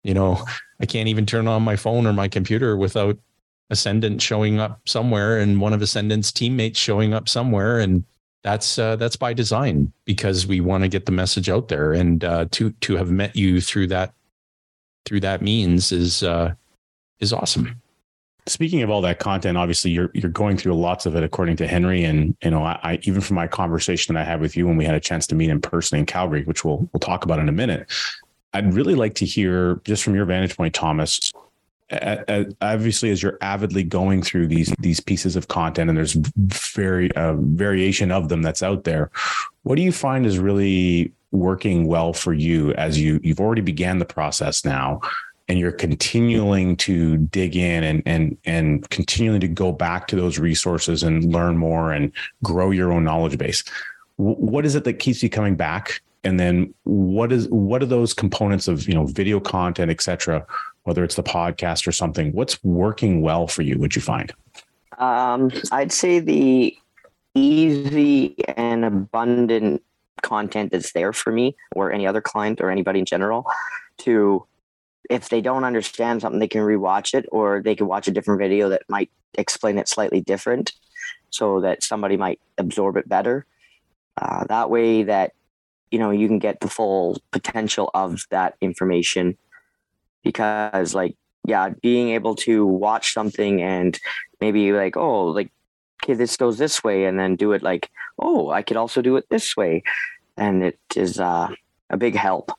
you 0.04 0.14
know, 0.14 0.44
I 0.80 0.86
can't 0.86 1.10
even 1.10 1.26
turn 1.26 1.48
on 1.48 1.64
my 1.64 1.76
phone 1.76 2.06
or 2.06 2.14
my 2.14 2.28
computer 2.28 2.78
without 2.78 3.18
Ascendant 3.70 4.22
showing 4.22 4.60
up 4.60 4.82
somewhere 4.86 5.40
and 5.40 5.60
one 5.60 5.74
of 5.74 5.82
Ascendant's 5.82 6.32
teammates 6.32 6.80
showing 6.80 7.14
up 7.14 7.28
somewhere. 7.28 7.80
And 7.80 8.04
that's 8.44 8.78
uh, 8.78 8.98
that's 8.98 9.16
by 9.16 9.34
design 9.34 9.92
because 10.06 10.46
we 10.46 10.60
want 10.60 10.84
to 10.84 10.90
get 10.90 11.06
the 11.06 11.12
message 11.12 11.50
out 11.50 11.70
there 11.70 11.94
and 11.94 12.24
uh, 12.24 12.46
to 12.52 12.72
to 12.72 12.98
have 12.98 13.10
met 13.10 13.36
you 13.36 13.62
through 13.62 13.88
that 13.88 14.14
through 15.06 15.22
that 15.22 15.42
means 15.42 15.92
is 15.92 16.24
uh, 16.24 16.54
is 17.20 17.34
awesome. 17.34 17.82
Speaking 18.46 18.82
of 18.82 18.90
all 18.90 19.00
that 19.02 19.20
content, 19.20 19.58
obviously 19.58 19.92
you're 19.92 20.12
you're 20.14 20.30
going 20.30 20.58
through 20.58 20.74
lots 20.74 21.06
of 21.06 21.16
it, 21.16 21.24
according 21.24 21.56
to 21.58 21.68
Henry, 21.68 22.04
and 22.04 22.36
you 22.44 22.52
know, 22.52 22.64
I, 22.64 22.78
I, 22.84 23.00
even 23.04 23.22
from 23.22 23.36
my 23.36 23.48
conversation 23.48 24.14
that 24.14 24.22
I 24.22 24.26
had 24.26 24.42
with 24.42 24.58
you 24.58 24.68
when 24.68 24.76
we 24.76 24.84
had 24.84 24.96
a 24.96 25.00
chance 25.00 25.26
to 25.28 25.36
meet 25.36 25.50
in 25.50 25.62
person 25.62 25.98
in 25.98 26.06
Calgary, 26.06 26.44
which 26.44 26.66
we'll 26.66 26.90
we'll 26.92 27.00
talk 27.00 27.24
about 27.24 27.40
in 27.40 27.48
a 27.48 27.54
minute. 27.54 27.90
I'd 28.54 28.74
really 28.74 28.96
like 28.96 29.16
to 29.16 29.26
hear 29.26 29.80
just 29.86 30.04
from 30.04 30.14
your 30.14 30.26
vantage 30.26 30.58
point, 30.58 30.76
Thomas. 30.76 31.32
Obviously, 32.62 33.12
as 33.12 33.22
you're 33.22 33.38
avidly 33.42 33.84
going 33.84 34.22
through 34.22 34.48
these 34.48 34.74
these 34.80 35.00
pieces 35.00 35.36
of 35.36 35.48
content, 35.48 35.90
and 35.90 35.98
there's 35.98 36.14
very 36.14 37.12
uh, 37.14 37.34
variation 37.34 38.12
of 38.12 38.30
them 38.30 38.42
that's 38.42 38.64
out 38.64 38.84
there. 38.84 39.12
What 39.64 39.76
do 39.76 39.82
you 39.82 39.92
find 39.92 40.26
is 40.26 40.40
really 40.40 41.14
working 41.32 41.88
well 41.88 42.14
for 42.14 42.32
you 42.34 42.74
as 42.74 43.00
you 43.00 43.20
you've 43.24 43.40
already 43.40 43.62
began 43.62 43.98
the 43.98 44.06
process 44.06 44.64
now 44.64 45.02
and 45.48 45.60
you're 45.60 45.72
continuing 45.72 46.78
to 46.78 47.18
dig 47.18 47.56
in 47.56 47.84
and 47.84 48.04
and 48.06 48.38
and 48.46 48.88
continuing 48.90 49.40
to 49.40 49.48
go 49.48 49.72
back 49.72 50.08
to 50.08 50.16
those 50.16 50.38
resources 50.38 51.04
and 51.04 51.34
learn 51.34 51.58
more 51.58 51.92
and 51.92 52.12
grow 52.44 52.70
your 52.72 52.92
own 52.92 53.04
knowledge 53.04 53.38
base 53.38 53.64
what 54.18 54.66
is 54.66 54.76
it 54.76 54.84
that 54.84 54.94
keeps 54.94 55.24
you 55.24 55.30
coming 55.30 55.56
back 55.56 56.02
and 56.24 56.40
then 56.40 56.74
what 56.84 57.32
is 57.32 57.48
what 57.50 57.82
are 57.82 57.88
those 57.88 58.14
components 58.14 58.68
of 58.68 58.88
you 58.88 58.94
know 58.94 59.06
video 59.06 59.40
content 59.40 59.90
etc 59.90 60.46
whether 60.84 61.04
it's 61.04 61.16
the 61.16 61.24
podcast 61.24 61.88
or 61.88 61.92
something 61.92 62.32
what's 62.34 62.64
working 62.64 63.22
well 63.22 63.48
for 63.48 63.62
you 63.62 63.78
would 63.78 63.96
you 63.96 64.02
find? 64.02 64.34
Um, 64.98 65.52
i'd 65.72 65.92
say 65.92 66.20
the 66.20 66.78
easy 67.36 68.36
and 68.56 68.86
abundant 68.86 69.82
content 70.22 70.72
that's 70.72 70.94
there 70.94 71.12
for 71.14 71.32
me 71.32 71.56
or 71.76 71.92
any 71.92 72.06
other 72.06 72.22
client 72.22 72.62
or 72.62 72.70
anybody 72.70 73.00
in 73.00 73.06
general 73.06 73.46
to 73.98 74.46
if 75.10 75.30
they 75.30 75.42
don't 75.42 75.64
understand 75.64 76.22
something 76.22 76.40
they 76.40 76.48
can 76.48 76.62
rewatch 76.62 77.14
it 77.14 77.26
or 77.32 77.62
they 77.62 77.76
can 77.76 77.88
watch 77.88 78.08
a 78.08 78.12
different 78.12 78.40
video 78.40 78.70
that 78.70 78.84
might 78.88 79.10
explain 79.36 79.78
it 79.78 79.88
slightly 79.88 80.22
different 80.22 80.74
so 81.30 81.62
that 81.62 81.84
somebody 81.84 82.16
might 82.16 82.40
absorb 82.58 82.96
it 82.96 83.10
better. 83.10 83.46
Uh, 84.22 84.46
that 84.46 84.70
way 84.70 85.04
that 85.04 85.34
you 85.92 86.00
know 86.00 86.12
you 86.12 86.28
can 86.28 86.40
get 86.40 86.60
the 86.60 86.70
full 86.70 87.22
potential 87.32 87.90
of 87.94 88.26
that 88.30 88.56
information 88.62 89.38
because 90.24 90.94
like 90.94 91.16
yeah, 91.46 91.70
being 91.82 92.10
able 92.10 92.36
to 92.36 92.66
watch 92.66 93.14
something 93.14 93.62
and 93.62 94.00
maybe 94.40 94.72
like, 94.72 94.96
oh, 94.96 95.26
like, 95.26 95.52
okay, 96.04 96.14
this 96.14 96.38
goes 96.38 96.58
this 96.58 96.84
way, 96.84 97.06
and 97.06 97.20
then 97.20 97.36
do 97.36 97.52
it 97.52 97.62
like, 97.62 97.90
oh, 98.20 98.50
I 98.50 98.62
could 98.62 98.78
also 98.78 99.02
do 99.02 99.18
it 99.18 99.26
this 99.30 99.56
way. 99.58 99.84
And 100.38 100.64
it 100.64 100.80
is 100.96 101.20
uh, 101.20 101.50
a 101.90 101.98
big 101.98 102.16
help. 102.16 102.52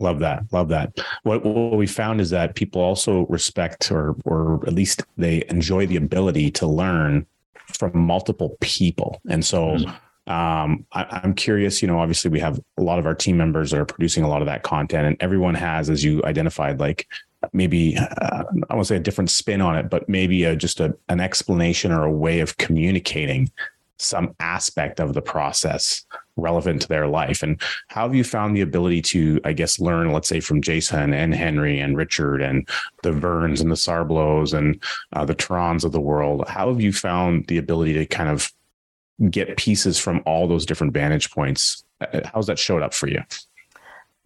Love 0.00 0.20
that. 0.20 0.44
Love 0.52 0.68
that. 0.68 0.96
What, 1.24 1.44
what 1.44 1.76
we 1.76 1.86
found 1.86 2.20
is 2.20 2.30
that 2.30 2.54
people 2.54 2.80
also 2.80 3.26
respect 3.26 3.90
or 3.90 4.14
or 4.24 4.64
at 4.66 4.72
least 4.72 5.02
they 5.16 5.44
enjoy 5.48 5.86
the 5.86 5.96
ability 5.96 6.52
to 6.52 6.68
learn 6.68 7.26
from 7.66 7.98
multiple 7.98 8.56
people. 8.60 9.20
And 9.28 9.44
so 9.44 9.70
mm-hmm. 9.70 9.90
Um, 10.28 10.84
I, 10.92 11.20
am 11.24 11.34
curious, 11.34 11.80
you 11.80 11.88
know, 11.88 11.98
obviously 11.98 12.30
we 12.30 12.40
have 12.40 12.60
a 12.76 12.82
lot 12.82 12.98
of 12.98 13.06
our 13.06 13.14
team 13.14 13.38
members 13.38 13.70
that 13.70 13.80
are 13.80 13.86
producing 13.86 14.24
a 14.24 14.28
lot 14.28 14.42
of 14.42 14.46
that 14.46 14.62
content 14.62 15.06
and 15.06 15.16
everyone 15.20 15.54
has, 15.54 15.88
as 15.88 16.04
you 16.04 16.22
identified, 16.24 16.78
like 16.78 17.08
maybe 17.54 17.96
uh, 17.96 18.44
I 18.68 18.74
won't 18.74 18.86
say 18.86 18.96
a 18.96 19.00
different 19.00 19.30
spin 19.30 19.62
on 19.62 19.76
it, 19.76 19.88
but 19.88 20.06
maybe 20.08 20.44
a, 20.44 20.54
just 20.54 20.80
a, 20.80 20.94
an 21.08 21.20
explanation 21.20 21.92
or 21.92 22.04
a 22.04 22.12
way 22.12 22.40
of 22.40 22.58
communicating 22.58 23.50
some 23.98 24.34
aspect 24.38 25.00
of 25.00 25.14
the 25.14 25.22
process 25.22 26.04
relevant 26.36 26.82
to 26.82 26.88
their 26.88 27.08
life. 27.08 27.42
And 27.42 27.60
how 27.88 28.02
have 28.02 28.14
you 28.14 28.22
found 28.22 28.54
the 28.54 28.60
ability 28.60 29.02
to, 29.02 29.40
I 29.44 29.52
guess, 29.54 29.80
learn, 29.80 30.12
let's 30.12 30.28
say, 30.28 30.40
from 30.40 30.62
Jason 30.62 31.12
and 31.12 31.34
Henry 31.34 31.80
and 31.80 31.96
Richard 31.96 32.40
and 32.40 32.68
the 33.02 33.12
Verns 33.12 33.60
and 33.60 33.70
the 33.70 33.76
Sarblos 33.76 34.56
and 34.56 34.80
uh, 35.14 35.24
the 35.24 35.34
Trons 35.34 35.84
of 35.84 35.92
the 35.92 36.00
world? 36.00 36.46
How 36.48 36.68
have 36.68 36.80
you 36.80 36.92
found 36.92 37.46
the 37.48 37.58
ability 37.58 37.94
to 37.94 38.06
kind 38.06 38.28
of 38.28 38.52
get 39.30 39.56
pieces 39.56 39.98
from 39.98 40.22
all 40.26 40.46
those 40.46 40.66
different 40.66 40.92
vantage 40.92 41.30
points? 41.30 41.84
Uh, 42.00 42.20
how's 42.32 42.46
that 42.46 42.58
showed 42.58 42.82
up 42.82 42.94
for 42.94 43.08
you? 43.08 43.22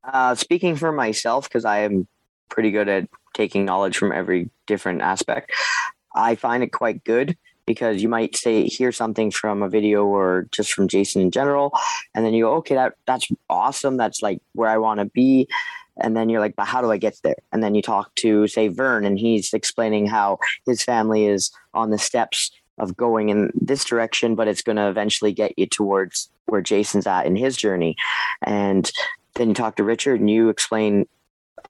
Uh, 0.04 0.34
speaking 0.34 0.76
for 0.76 0.92
myself, 0.92 1.48
because 1.48 1.64
I 1.64 1.80
am 1.80 2.06
pretty 2.48 2.70
good 2.70 2.88
at 2.88 3.08
taking 3.34 3.64
knowledge 3.64 3.96
from 3.96 4.12
every 4.12 4.50
different 4.66 5.00
aspect, 5.00 5.52
I 6.14 6.34
find 6.34 6.62
it 6.62 6.72
quite 6.72 7.04
good 7.04 7.36
because 7.64 8.02
you 8.02 8.08
might 8.08 8.36
say 8.36 8.64
hear 8.64 8.92
something 8.92 9.30
from 9.30 9.62
a 9.62 9.68
video 9.68 10.04
or 10.04 10.48
just 10.50 10.72
from 10.72 10.88
Jason 10.88 11.22
in 11.22 11.30
general, 11.30 11.72
and 12.14 12.24
then 12.24 12.34
you 12.34 12.44
go, 12.44 12.54
okay, 12.56 12.74
that 12.74 12.94
that's 13.06 13.28
awesome. 13.48 13.96
That's 13.96 14.20
like 14.22 14.40
where 14.52 14.68
I 14.68 14.78
want 14.78 15.00
to 15.00 15.06
be. 15.06 15.48
And 15.98 16.16
then 16.16 16.30
you're 16.30 16.40
like, 16.40 16.56
but 16.56 16.66
how 16.66 16.80
do 16.80 16.90
I 16.90 16.96
get 16.96 17.18
there? 17.22 17.36
And 17.52 17.62
then 17.62 17.74
you 17.74 17.82
talk 17.82 18.14
to 18.16 18.48
say 18.48 18.68
Vern, 18.68 19.04
and 19.04 19.18
he's 19.18 19.52
explaining 19.52 20.06
how 20.06 20.38
his 20.66 20.82
family 20.82 21.26
is 21.26 21.50
on 21.74 21.90
the 21.90 21.98
steps 21.98 22.50
of 22.78 22.96
going 22.96 23.28
in 23.28 23.50
this 23.54 23.84
direction, 23.84 24.34
but 24.34 24.48
it's 24.48 24.62
going 24.62 24.76
to 24.76 24.88
eventually 24.88 25.32
get 25.32 25.58
you 25.58 25.66
towards 25.66 26.30
where 26.46 26.60
Jason's 26.60 27.06
at 27.06 27.26
in 27.26 27.36
his 27.36 27.56
journey. 27.56 27.96
And 28.42 28.90
then 29.34 29.48
you 29.48 29.54
talk 29.54 29.76
to 29.76 29.84
Richard, 29.84 30.20
and 30.20 30.30
you 30.30 30.48
explain 30.48 31.06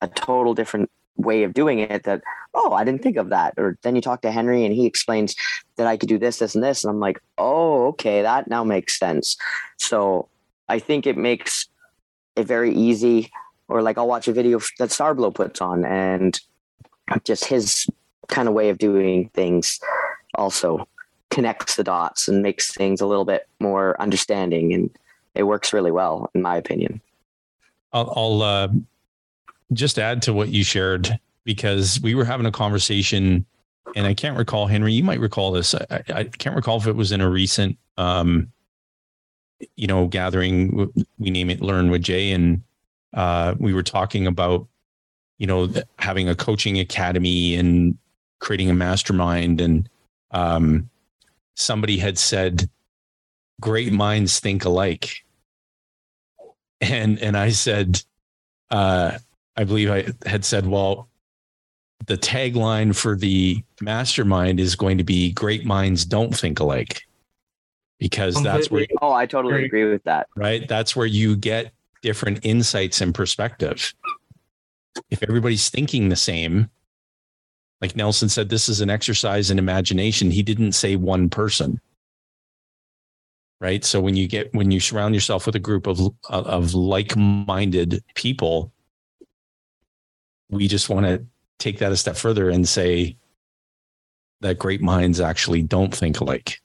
a 0.01 0.09
total 0.09 0.55
different 0.55 0.91
way 1.17 1.43
of 1.43 1.53
doing 1.53 1.79
it 1.79 2.05
that 2.05 2.23
oh 2.55 2.73
i 2.73 2.85
didn't 2.85 3.03
think 3.03 3.17
of 3.17 3.29
that. 3.31 3.55
Or 3.57 3.79
then 3.83 3.95
you 3.95 4.01
talk 4.01 4.23
to 4.23 4.31
henry 4.31 4.65
and 4.65 4.75
he 4.75 4.87
explains 4.87 5.35
that 5.77 5.87
i 5.87 5.97
could 5.97 6.09
do 6.09 6.19
this 6.19 6.39
this 6.39 6.55
and 6.55 6.65
this. 6.65 6.85
And 6.85 6.91
i'm 6.91 7.01
like 7.01 7.21
oh 7.39 7.89
okay 7.89 8.23
that 8.23 8.49
now 8.49 8.65
makes 8.65 8.99
sense. 8.99 9.37
So 9.77 10.29
i 10.69 10.79
think 10.79 11.07
it 11.07 11.17
makes 11.17 11.69
it 12.35 12.47
very 12.47 12.75
easy 12.75 13.31
or 13.69 13.83
like 13.83 13.99
i'll 13.99 14.09
watch 14.09 14.27
a 14.27 14.33
video 14.33 14.59
that 14.79 14.89
Sarblo 14.89 15.35
puts 15.35 15.61
on 15.61 15.85
and 15.85 16.41
just 17.25 17.45
his 17.45 17.87
kind 18.29 18.49
of 18.49 18.55
way 18.55 18.71
of 18.71 18.79
doing 18.79 19.29
things 19.35 19.81
also 20.35 20.89
connects 21.33 21.77
the 21.77 21.85
dots 21.85 22.29
and 22.29 22.43
makes 22.43 22.73
things 22.73 23.01
a 23.01 23.07
little 23.07 23.25
bit 23.25 23.49
more 23.59 24.01
understanding 24.01 24.73
and 24.73 24.91
it 25.35 25.45
works 25.45 25.73
really 25.73 25.91
well 25.91 26.31
in 26.35 26.43
my 26.43 26.57
opinion 26.57 27.01
i'll, 27.93 28.13
I'll 28.15 28.43
uh, 28.43 28.69
just 29.73 29.99
add 29.99 30.23
to 30.23 30.33
what 30.33 30.51
you 30.51 30.63
shared 30.63 31.19
because 31.45 32.01
we 32.01 32.15
were 32.15 32.25
having 32.25 32.47
a 32.47 32.53
conversation 32.53 33.47
and 33.97 34.07
I 34.07 34.15
can't 34.15 34.39
recall, 34.39 34.67
Henry, 34.67 34.93
you 34.93 35.05
might 35.05 35.21
recall 35.21 35.53
this. 35.53 35.75
I, 35.75 36.03
I 36.15 36.25
can't 36.25 36.57
recall 36.57 36.79
if 36.79 36.87
it 36.87 36.97
was 36.97 37.13
in 37.13 37.21
a 37.21 37.29
recent, 37.29 37.77
um, 37.99 38.51
you 39.77 39.87
know, 39.87 40.07
gathering, 40.07 40.91
we 41.19 41.31
name 41.31 41.51
it 41.51 41.61
Learn 41.61 41.91
with 41.91 42.03
Jay. 42.03 42.33
And 42.33 42.63
uh, 43.15 43.55
we 43.59 43.75
were 43.75 43.83
talking 43.83 44.27
about, 44.27 44.67
you 45.39 45.47
know, 45.47 45.69
having 45.99 46.29
a 46.29 46.35
coaching 46.35 46.79
academy 46.79 47.55
and 47.55 47.97
creating 48.39 48.71
a 48.71 48.75
mastermind. 48.75 49.61
And 49.61 49.89
um, 50.31 50.89
somebody 51.57 51.99
had 51.99 52.19
said, 52.19 52.69
great 53.61 53.93
minds 53.93 54.41
think 54.41 54.65
alike. 54.65 55.25
And, 56.81 57.19
and 57.21 57.37
I 57.37 57.51
said, 57.51 58.03
uh, 58.71 59.19
I 59.57 59.65
believe 59.65 59.91
I 59.91 60.07
had 60.29 60.45
said, 60.45 60.67
well, 60.67 61.09
the 62.07 62.19
tagline 62.19 62.95
for 62.95 63.17
the 63.17 63.63
mastermind 63.81 64.59
is 64.59 64.75
going 64.75 64.99
to 64.99 65.05
be 65.05 65.33
great 65.33 65.65
minds 65.65 66.05
don't 66.05 66.37
think 66.37 66.61
alike. 66.61 67.03
Because 67.99 68.43
that's 68.43 68.69
where 68.69 68.81
you, 68.81 68.89
oh 69.01 69.13
i 69.13 69.27
totally 69.27 69.65
agree 69.65 69.85
with 69.85 70.03
that. 70.03 70.27
Right? 70.35 70.67
That's 70.67 70.97
where 70.97 71.07
you 71.07 71.37
get 71.37 71.73
different 72.03 72.41
insights 72.43 73.01
and 73.01 73.15
perspective. 73.15 73.95
If 75.11 75.23
everybody's 75.23 75.69
thinking 75.71 76.09
the 76.09 76.17
same 76.17 76.69
like 77.83 77.97
nelson 77.97 78.29
said 78.29 78.49
this 78.49 78.69
is 78.69 78.81
an 78.81 78.89
exercise 78.89 79.51
in 79.51 79.59
imagination. 79.59 80.31
He 80.31 80.43
didn't 80.43 80.73
say 80.73 80.97
one 80.97 81.29
person. 81.29 81.81
Right? 83.61 83.85
So 83.85 84.01
when 84.01 84.17
you 84.17 84.27
get 84.27 84.55
when 84.55 84.71
you 84.71 84.81
surround 84.81 85.15
yourself 85.15 85.45
with 85.45 85.57
a 85.57 85.61
group 85.61 85.87
of 85.87 86.01
of 86.31 86.75
like-minded 86.75 88.03
people 88.15 88.73
we 90.53 90.69
just 90.69 90.89
want 90.89 91.07
to 91.07 91.25
take 91.59 91.79
that 91.79 91.91
a 91.91 91.97
step 91.97 92.17
further 92.17 92.51
and 92.51 92.69
say 92.69 93.17
that 94.43 94.59
great 94.59 94.83
minds 94.83 95.21
actually 95.21 95.63
don't 95.63 95.95
think 95.95 96.21
alike. 96.21 96.61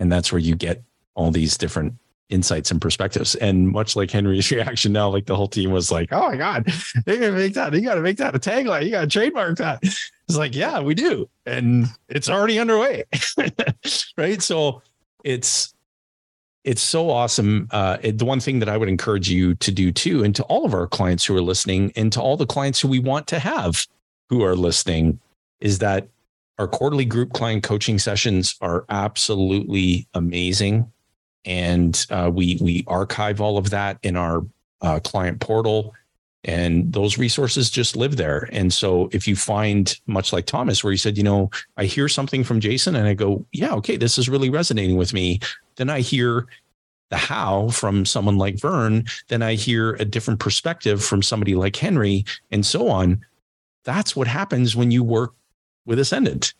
And 0.00 0.10
that's 0.10 0.32
where 0.32 0.40
you 0.40 0.54
get 0.54 0.82
all 1.14 1.30
these 1.30 1.56
different 1.56 1.94
insights 2.30 2.70
and 2.70 2.80
perspectives. 2.80 3.34
And 3.36 3.68
much 3.68 3.96
like 3.96 4.10
Henry's 4.10 4.50
reaction 4.52 4.92
now, 4.92 5.08
like 5.08 5.26
the 5.26 5.36
whole 5.36 5.48
team 5.48 5.70
was 5.70 5.90
like, 5.90 6.12
oh 6.12 6.30
my 6.30 6.36
God, 6.36 6.66
they're 7.04 7.18
going 7.18 7.32
to 7.32 7.38
make 7.38 7.54
that. 7.54 7.72
You 7.72 7.82
got 7.82 7.94
to 7.94 8.00
make 8.00 8.18
that 8.18 8.34
a 8.34 8.38
tagline. 8.38 8.84
You 8.84 8.90
got 8.90 9.02
to 9.02 9.06
trademark 9.06 9.58
that. 9.58 9.82
It's 9.82 10.36
like, 10.36 10.54
yeah, 10.54 10.80
we 10.80 10.94
do. 10.94 11.28
And 11.46 11.86
it's 12.08 12.28
already 12.28 12.58
underway. 12.58 13.04
right. 14.16 14.42
So 14.42 14.82
it's, 15.24 15.74
it's 16.64 16.82
so 16.82 17.08
awesome. 17.08 17.68
Uh, 17.70 17.96
it, 18.02 18.18
the 18.18 18.26
one 18.26 18.40
thing 18.40 18.58
that 18.58 18.68
I 18.68 18.76
would 18.76 18.90
encourage 18.90 19.30
you 19.30 19.54
to 19.54 19.72
do 19.72 19.90
too, 19.90 20.22
and 20.22 20.36
to 20.36 20.42
all 20.44 20.66
of 20.66 20.74
our 20.74 20.86
clients 20.86 21.24
who 21.24 21.34
are 21.34 21.40
listening, 21.40 21.92
and 21.96 22.12
to 22.12 22.20
all 22.20 22.36
the 22.36 22.44
clients 22.44 22.80
who 22.80 22.88
we 22.88 22.98
want 22.98 23.26
to 23.28 23.38
have 23.38 23.86
who 24.28 24.42
are 24.42 24.54
listening, 24.54 25.18
is 25.60 25.78
that 25.78 26.08
our 26.58 26.68
quarterly 26.68 27.04
group 27.04 27.32
client 27.32 27.62
coaching 27.62 27.98
sessions 27.98 28.56
are 28.60 28.84
absolutely 28.90 30.08
amazing, 30.12 30.92
and 31.44 32.06
uh, 32.10 32.30
we 32.32 32.58
we 32.60 32.84
archive 32.86 33.40
all 33.40 33.58
of 33.58 33.70
that 33.70 33.98
in 34.02 34.16
our 34.16 34.44
uh, 34.80 35.00
client 35.00 35.40
portal 35.40 35.94
and 36.44 36.92
those 36.92 37.18
resources 37.18 37.68
just 37.68 37.96
live 37.96 38.16
there. 38.16 38.48
And 38.52 38.72
so 38.72 39.08
if 39.12 39.26
you 39.26 39.34
find 39.34 39.98
much 40.06 40.32
like 40.32 40.46
Thomas, 40.46 40.84
where 40.84 40.92
he 40.92 40.96
said, 40.96 41.16
you 41.16 41.24
know, 41.24 41.50
I 41.76 41.84
hear 41.84 42.08
something 42.08 42.44
from 42.44 42.60
Jason 42.60 42.94
and 42.94 43.06
I 43.06 43.14
go, 43.14 43.44
yeah, 43.52 43.74
okay, 43.74 43.96
this 43.96 44.18
is 44.18 44.28
really 44.28 44.48
resonating 44.48 44.96
with 44.96 45.12
me. 45.12 45.40
Then 45.76 45.90
I 45.90 46.00
hear 46.00 46.46
the 47.10 47.16
how 47.16 47.68
from 47.70 48.04
someone 48.04 48.38
like 48.38 48.60
Vern, 48.60 49.04
then 49.28 49.42
I 49.42 49.54
hear 49.54 49.94
a 49.94 50.04
different 50.04 50.40
perspective 50.40 51.02
from 51.02 51.22
somebody 51.22 51.54
like 51.54 51.74
Henry, 51.74 52.24
and 52.50 52.64
so 52.64 52.88
on. 52.88 53.20
That's 53.84 54.14
what 54.14 54.26
happens 54.26 54.76
when 54.76 54.90
you 54.90 55.02
work 55.02 55.32
with 55.86 55.98
Ascendant. 55.98 56.54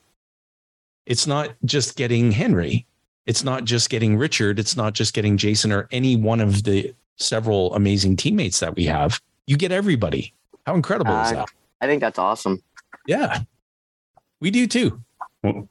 It's 1.07 1.27
not 1.27 1.55
just 1.65 1.97
getting 1.97 2.33
Henry. 2.33 2.87
It's 3.29 3.45
not 3.45 3.65
just 3.65 3.91
getting 3.91 4.17
Richard. 4.17 4.59
It's 4.59 4.77
not 4.77 4.95
just 4.95 5.15
getting 5.15 5.37
Jason 5.37 5.71
or 5.71 5.87
any 5.93 6.17
one 6.17 6.41
of 6.41 6.65
the 6.65 6.93
several 7.17 7.75
amazing 7.75 8.17
teammates 8.17 8.59
that 8.61 8.75
we 8.75 8.87
have 8.87 9.21
you 9.49 9.57
get 9.57 9.73
everybody. 9.73 10.35
How 10.67 10.75
incredible 10.75 11.15
uh, 11.15 11.25
is 11.25 11.33
that? 11.33 11.49
I 11.81 11.87
think 11.87 12.01
that's 12.01 12.19
awesome. 12.19 12.63
Yeah, 13.07 13.41
we 14.41 14.51
do 14.51 14.67
too. 14.67 15.03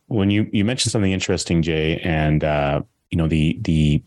When 0.07 0.31
you 0.31 0.49
you 0.51 0.65
mentioned 0.65 0.91
something 0.91 1.11
interesting, 1.11 1.61
Jay, 1.61 1.99
and 1.99 2.43
uh, 2.43 2.81
you 3.11 3.17
know 3.17 3.27
the 3.27 3.59
the 3.61 4.01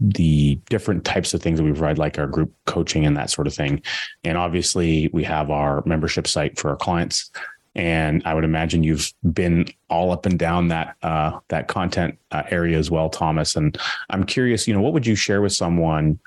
the 0.00 0.56
different 0.68 1.04
types 1.04 1.32
of 1.32 1.40
things 1.40 1.60
that 1.60 1.64
we 1.64 1.70
provide, 1.70 1.98
like 1.98 2.18
our 2.18 2.26
group 2.26 2.52
coaching 2.66 3.06
and 3.06 3.16
that 3.16 3.30
sort 3.30 3.46
of 3.46 3.54
thing. 3.54 3.80
And 4.24 4.36
obviously, 4.36 5.08
we 5.12 5.22
have 5.22 5.50
our 5.50 5.82
membership 5.86 6.26
site 6.26 6.58
for 6.58 6.70
our 6.70 6.76
clients. 6.76 7.30
And 7.74 8.22
I 8.26 8.34
would 8.34 8.44
imagine 8.44 8.82
you've 8.82 9.12
been 9.32 9.66
all 9.88 10.12
up 10.12 10.26
and 10.26 10.38
down 10.38 10.68
that 10.68 10.96
uh, 11.02 11.40
that 11.48 11.68
content 11.68 12.18
uh, 12.30 12.42
area 12.50 12.78
as 12.78 12.90
well, 12.90 13.08
Thomas. 13.08 13.56
And 13.56 13.78
I'm 14.10 14.24
curious, 14.24 14.68
you 14.68 14.74
know, 14.74 14.80
what 14.82 14.92
would 14.92 15.06
you 15.06 15.14
share 15.14 15.40
with 15.40 15.52
someone 15.52 16.18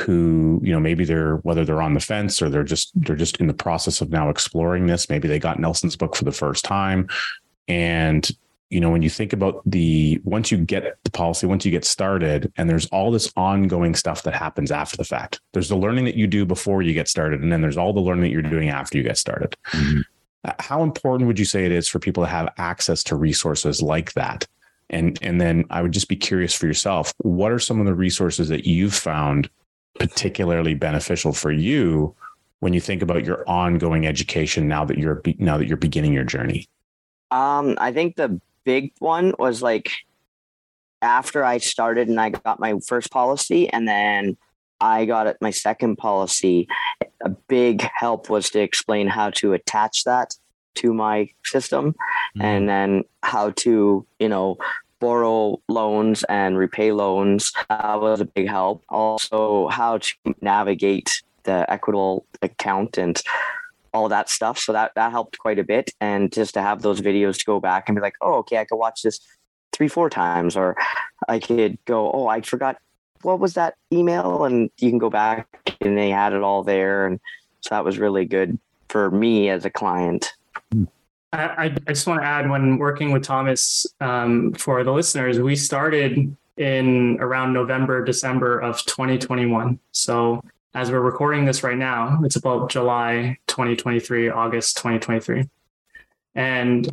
who 0.00 0.60
you 0.62 0.72
know 0.72 0.80
maybe 0.80 1.04
they're 1.04 1.36
whether 1.38 1.64
they're 1.64 1.82
on 1.82 1.94
the 1.94 2.00
fence 2.00 2.40
or 2.40 2.48
they're 2.48 2.64
just 2.64 2.90
they're 2.94 3.16
just 3.16 3.36
in 3.36 3.46
the 3.46 3.54
process 3.54 4.00
of 4.00 4.10
now 4.10 4.30
exploring 4.30 4.86
this 4.86 5.10
maybe 5.10 5.28
they 5.28 5.38
got 5.38 5.58
nelson's 5.58 5.96
book 5.96 6.16
for 6.16 6.24
the 6.24 6.32
first 6.32 6.64
time 6.64 7.06
and 7.68 8.30
you 8.70 8.80
know 8.80 8.90
when 8.90 9.02
you 9.02 9.10
think 9.10 9.32
about 9.32 9.60
the 9.66 10.20
once 10.24 10.50
you 10.50 10.58
get 10.58 10.96
the 11.04 11.10
policy 11.10 11.46
once 11.46 11.64
you 11.64 11.70
get 11.70 11.84
started 11.84 12.50
and 12.56 12.70
there's 12.70 12.86
all 12.86 13.10
this 13.10 13.30
ongoing 13.36 13.94
stuff 13.94 14.22
that 14.22 14.34
happens 14.34 14.70
after 14.70 14.96
the 14.96 15.04
fact 15.04 15.40
there's 15.52 15.68
the 15.68 15.76
learning 15.76 16.04
that 16.04 16.16
you 16.16 16.26
do 16.26 16.46
before 16.46 16.80
you 16.80 16.94
get 16.94 17.08
started 17.08 17.42
and 17.42 17.52
then 17.52 17.60
there's 17.60 17.76
all 17.76 17.92
the 17.92 18.00
learning 18.00 18.22
that 18.22 18.30
you're 18.30 18.42
doing 18.42 18.70
after 18.70 18.96
you 18.96 19.04
get 19.04 19.18
started 19.18 19.54
mm-hmm. 19.72 20.00
How 20.58 20.82
important 20.82 21.26
would 21.26 21.38
you 21.38 21.44
say 21.44 21.66
it 21.66 21.72
is 21.72 21.88
for 21.88 21.98
people 21.98 22.22
to 22.22 22.28
have 22.28 22.52
access 22.56 23.02
to 23.04 23.16
resources 23.16 23.82
like 23.82 24.12
that? 24.14 24.46
And 24.88 25.18
and 25.22 25.40
then 25.40 25.64
I 25.70 25.82
would 25.82 25.92
just 25.92 26.08
be 26.08 26.16
curious 26.16 26.54
for 26.54 26.66
yourself, 26.66 27.14
what 27.18 27.52
are 27.52 27.58
some 27.58 27.78
of 27.78 27.86
the 27.86 27.94
resources 27.94 28.48
that 28.48 28.66
you've 28.66 28.94
found 28.94 29.48
particularly 29.98 30.74
beneficial 30.74 31.32
for 31.32 31.52
you 31.52 32.14
when 32.60 32.72
you 32.72 32.80
think 32.80 33.02
about 33.02 33.24
your 33.24 33.48
ongoing 33.48 34.06
education 34.06 34.66
now 34.66 34.84
that 34.84 34.98
you're 34.98 35.22
now 35.38 35.58
that 35.58 35.66
you're 35.66 35.76
beginning 35.76 36.12
your 36.12 36.24
journey? 36.24 36.68
Um, 37.30 37.76
I 37.78 37.92
think 37.92 38.16
the 38.16 38.40
big 38.64 38.92
one 38.98 39.34
was 39.38 39.62
like 39.62 39.90
after 41.02 41.44
I 41.44 41.58
started 41.58 42.08
and 42.08 42.20
I 42.20 42.30
got 42.30 42.58
my 42.60 42.78
first 42.86 43.10
policy, 43.10 43.68
and 43.68 43.86
then 43.86 44.36
I 44.80 45.04
got 45.04 45.26
it 45.26 45.36
my 45.40 45.50
second 45.50 45.96
policy. 45.96 46.68
A 47.24 47.30
big 47.30 47.82
help 47.94 48.30
was 48.30 48.50
to 48.50 48.60
explain 48.60 49.06
how 49.06 49.30
to 49.30 49.52
attach 49.52 50.04
that 50.04 50.34
to 50.76 50.94
my 50.94 51.28
system, 51.44 51.92
mm-hmm. 51.92 52.42
and 52.42 52.68
then 52.68 53.04
how 53.22 53.50
to 53.50 54.06
you 54.18 54.28
know 54.28 54.58
borrow 55.00 55.60
loans 55.68 56.24
and 56.24 56.56
repay 56.56 56.92
loans. 56.92 57.52
That 57.68 58.00
was 58.00 58.20
a 58.20 58.26
big 58.26 58.48
help. 58.48 58.84
Also, 58.88 59.68
how 59.68 59.98
to 59.98 60.14
navigate 60.40 61.22
the 61.44 61.70
equitable 61.70 62.26
account 62.42 62.98
and 62.98 63.20
all 63.92 64.08
that 64.08 64.28
stuff. 64.28 64.58
So 64.58 64.72
that 64.72 64.92
that 64.94 65.10
helped 65.10 65.38
quite 65.38 65.58
a 65.58 65.64
bit. 65.64 65.90
And 66.00 66.32
just 66.32 66.54
to 66.54 66.62
have 66.62 66.82
those 66.82 67.00
videos 67.00 67.38
to 67.38 67.44
go 67.44 67.60
back 67.60 67.88
and 67.88 67.96
be 67.96 68.02
like, 68.02 68.14
oh, 68.20 68.34
okay, 68.38 68.58
I 68.58 68.64
could 68.64 68.76
watch 68.76 69.02
this 69.02 69.20
three, 69.72 69.88
four 69.88 70.10
times, 70.10 70.56
or 70.56 70.76
I 71.28 71.38
could 71.38 71.78
go, 71.84 72.10
oh, 72.12 72.26
I 72.26 72.40
forgot 72.42 72.76
what 73.22 73.40
was 73.40 73.54
that 73.54 73.74
email, 73.92 74.44
and 74.44 74.70
you 74.78 74.90
can 74.90 74.98
go 74.98 75.10
back 75.10 75.76
and 75.80 75.96
they 75.96 76.10
had 76.10 76.32
it 76.32 76.42
all 76.42 76.62
there, 76.62 77.06
and 77.06 77.20
so 77.60 77.74
that 77.74 77.84
was 77.84 77.98
really 77.98 78.24
good 78.24 78.58
for 78.88 79.10
me 79.10 79.48
as 79.48 79.64
a 79.64 79.70
client. 79.70 80.32
I, 81.32 81.72
I 81.86 81.92
just 81.92 82.06
want 82.06 82.20
to 82.22 82.26
add 82.26 82.50
when 82.50 82.78
working 82.78 83.12
with 83.12 83.22
Thomas 83.22 83.86
um, 84.00 84.52
for 84.54 84.82
the 84.82 84.92
listeners, 84.92 85.38
we 85.38 85.54
started 85.54 86.36
in 86.56 87.18
around 87.20 87.52
November, 87.52 88.04
December 88.04 88.58
of 88.58 88.84
2021. 88.84 89.78
So 89.92 90.42
as 90.74 90.90
we're 90.90 91.00
recording 91.00 91.44
this 91.44 91.62
right 91.62 91.78
now, 91.78 92.20
it's 92.24 92.36
about 92.36 92.70
July 92.70 93.38
2023, 93.46 94.28
August 94.28 94.76
2023. 94.76 95.48
And 96.34 96.88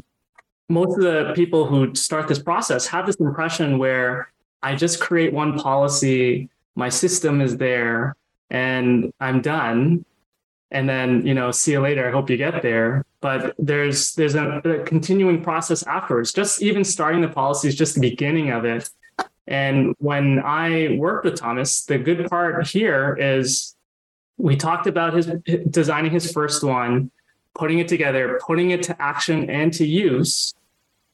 most 0.70 0.98
of 0.98 1.04
the 1.04 1.34
people 1.36 1.66
who 1.66 1.94
start 1.96 2.28
this 2.28 2.40
process 2.40 2.88
have 2.88 3.06
this 3.06 3.18
impression 3.18 3.78
where 3.78 4.32
I 4.68 4.76
just 4.76 5.00
create 5.00 5.32
one 5.32 5.58
policy, 5.58 6.50
my 6.76 6.90
system 6.90 7.40
is 7.40 7.56
there, 7.56 8.18
and 8.50 9.14
I'm 9.22 9.40
done. 9.42 10.04
And 10.72 10.90
then, 10.90 11.26
you 11.26 11.34
know, 11.34 11.52
see 11.52 11.72
you 11.72 11.80
later. 11.80 12.06
I 12.06 12.12
hope 12.12 12.30
you 12.30 12.36
get 12.36 12.62
there. 12.62 13.06
But 13.22 13.56
there's 13.58 14.14
there's 14.16 14.36
a, 14.36 14.58
a 14.58 14.84
continuing 14.84 15.42
process 15.42 15.84
afterwards. 15.84 16.34
Just 16.34 16.62
even 16.62 16.84
starting 16.84 17.22
the 17.22 17.30
policy 17.30 17.70
is 17.70 17.76
just 17.76 17.96
the 17.96 18.02
beginning 18.02 18.52
of 18.52 18.66
it. 18.66 18.90
And 19.48 19.96
when 20.00 20.40
I 20.40 20.98
worked 21.00 21.24
with 21.24 21.36
Thomas, 21.36 21.86
the 21.86 21.98
good 21.98 22.30
part 22.30 22.68
here 22.68 23.18
is 23.18 23.74
we 24.36 24.58
talked 24.58 24.86
about 24.86 25.14
his 25.14 25.28
designing 25.70 26.12
his 26.12 26.30
first 26.34 26.62
one, 26.62 27.10
putting 27.56 27.80
it 27.80 27.88
together, 27.88 28.38
putting 28.46 28.72
it 28.72 28.84
to 28.84 29.02
action 29.02 29.50
and 29.50 29.72
to 29.76 29.86
use. 29.88 30.54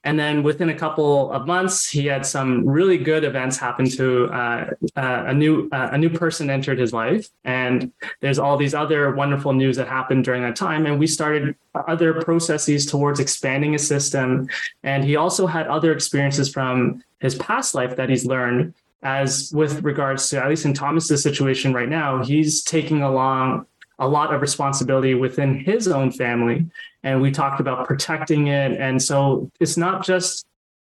And 0.05 0.19
then 0.19 0.43
within 0.43 0.69
a 0.69 0.77
couple 0.77 1.31
of 1.31 1.47
months, 1.47 1.89
he 1.89 2.07
had 2.07 2.25
some 2.25 2.67
really 2.67 2.97
good 2.97 3.23
events 3.23 3.57
happen 3.57 3.89
to 3.91 4.25
uh, 4.25 4.65
uh, 4.97 5.23
a 5.27 5.33
new 5.33 5.69
uh, 5.71 5.89
a 5.93 5.97
new 5.97 6.09
person 6.09 6.49
entered 6.49 6.77
his 6.77 6.91
life, 6.91 7.29
and 7.45 7.91
there's 8.19 8.37
all 8.37 8.57
these 8.57 8.73
other 8.73 9.15
wonderful 9.15 9.53
news 9.53 9.77
that 9.77 9.87
happened 9.87 10.25
during 10.25 10.41
that 10.41 10.57
time. 10.57 10.85
And 10.85 10.99
we 10.99 11.07
started 11.07 11.55
other 11.73 12.21
processes 12.21 12.85
towards 12.85 13.19
expanding 13.19 13.73
his 13.73 13.87
system. 13.87 14.47
And 14.83 15.03
he 15.03 15.15
also 15.15 15.47
had 15.47 15.67
other 15.67 15.93
experiences 15.93 16.51
from 16.51 17.03
his 17.19 17.35
past 17.35 17.73
life 17.73 17.95
that 17.95 18.09
he's 18.09 18.25
learned. 18.25 18.73
As 19.05 19.51
with 19.53 19.83
regards 19.83 20.29
to 20.29 20.41
at 20.41 20.49
least 20.49 20.63
in 20.63 20.73
Thomas's 20.73 21.21
situation 21.21 21.73
right 21.73 21.89
now, 21.89 22.23
he's 22.23 22.63
taking 22.63 23.01
along 23.01 23.65
a 23.99 24.07
lot 24.07 24.33
of 24.33 24.41
responsibility 24.41 25.13
within 25.13 25.59
his 25.59 25.87
own 25.87 26.11
family. 26.11 26.65
And 27.03 27.21
we 27.21 27.31
talked 27.31 27.59
about 27.59 27.87
protecting 27.87 28.47
it. 28.47 28.79
And 28.79 29.01
so 29.01 29.51
it's 29.59 29.77
not 29.77 30.03
just 30.03 30.45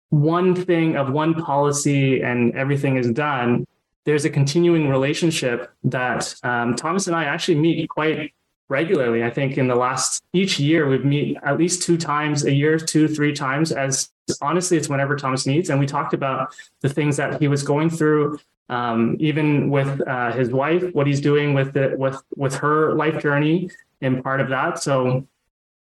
one 0.10 0.56
thing 0.56 0.96
of 0.96 1.12
one 1.12 1.34
policy 1.34 2.22
and 2.22 2.56
everything 2.56 2.98
is 2.98 3.12
done. 3.12 3.66
There's 4.06 4.26
a 4.26 4.30
continuing 4.30 4.90
relationship 4.90 5.72
that 5.86 6.36
um, 6.44 6.76
Thomas 6.76 7.08
and 7.08 7.16
I 7.16 7.24
actually 7.24 7.56
meet 7.56 7.90
quite 7.90 8.34
regularly. 8.74 9.24
I 9.24 9.30
think 9.30 9.58
in 9.58 9.68
the 9.68 9.76
last 9.76 10.24
each 10.34 10.60
year 10.60 10.90
we 10.90 10.98
meet 10.98 11.38
at 11.44 11.58
least 11.58 11.84
two 11.84 11.98
times 11.98 12.44
a 12.44 12.52
year, 12.52 12.78
two, 12.78 13.08
three 13.08 13.32
times 13.32 13.72
as 13.72 14.10
honestly 14.42 14.78
it's 14.78 14.90
whenever 14.90 15.16
Thomas 15.16 15.46
needs. 15.46 15.70
And 15.70 15.80
we 15.80 15.86
talked 15.86 16.14
about 16.14 16.56
the 16.82 16.90
things 16.90 17.16
that 17.18 17.40
he 17.40 17.48
was 17.48 17.62
going 17.62 17.92
through, 17.92 18.40
um, 18.70 19.16
even 19.20 19.70
with 19.70 20.02
uh, 20.08 20.32
his 20.32 20.50
wife, 20.50 20.84
what 20.96 21.06
he's 21.06 21.22
doing 21.22 21.54
with 21.54 21.78
it, 21.78 21.98
with 22.00 22.18
with 22.36 22.56
her 22.56 22.96
life 22.96 23.22
journey, 23.22 23.70
and 24.02 24.24
part 24.24 24.42
of 24.42 24.50
that. 24.50 24.82
So, 24.82 25.28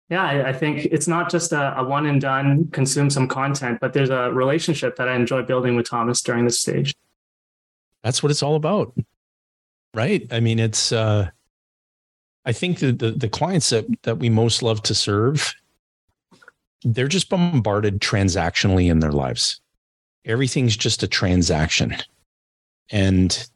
yeah, 0.10 0.23
I, 0.23 0.49
I 0.49 0.54
think 0.54 0.86
it's 0.86 1.08
not 1.08 1.30
just 1.30 1.52
a, 1.52 1.80
a, 1.80 1.84
one 1.84 2.08
and 2.08 2.19
done 2.19 2.67
consume 2.71 3.12
some 3.12 3.28
content, 3.28 3.80
but 3.80 3.93
there's 3.93 4.10
a 4.10 4.32
relationship 4.32 4.95
that 4.95 5.08
I 5.08 5.15
enjoy 5.15 5.43
building 5.43 5.75
with 5.75 5.88
Thomas 5.88 6.21
during 6.23 6.43
this 6.45 6.60
stage. 6.60 6.95
That's 8.04 8.23
what 8.23 8.32
it's 8.32 8.41
all 8.41 8.56
about, 8.56 8.97
right? 9.93 10.25
I 10.32 10.39
mean, 10.39 10.58
it's. 10.58 10.91
Uh, 10.91 11.30
I 12.50 12.52
think 12.52 12.80
the, 12.80 12.92
the 12.92 13.30
clients 13.30 13.70
that 13.70 13.86
that 14.02 14.18
we 14.18 14.28
most 14.30 14.64
love 14.64 14.82
to 14.84 14.96
serve, 14.96 15.54
they're 16.84 17.08
just 17.08 17.30
bombarded 17.30 18.02
transactionally 18.02 18.90
in 18.90 19.00
their 19.00 19.12
lives. 19.12 19.62
Everything's 20.26 20.76
just 20.76 21.04
a 21.04 21.08
transaction 21.08 21.96
and 22.90 23.48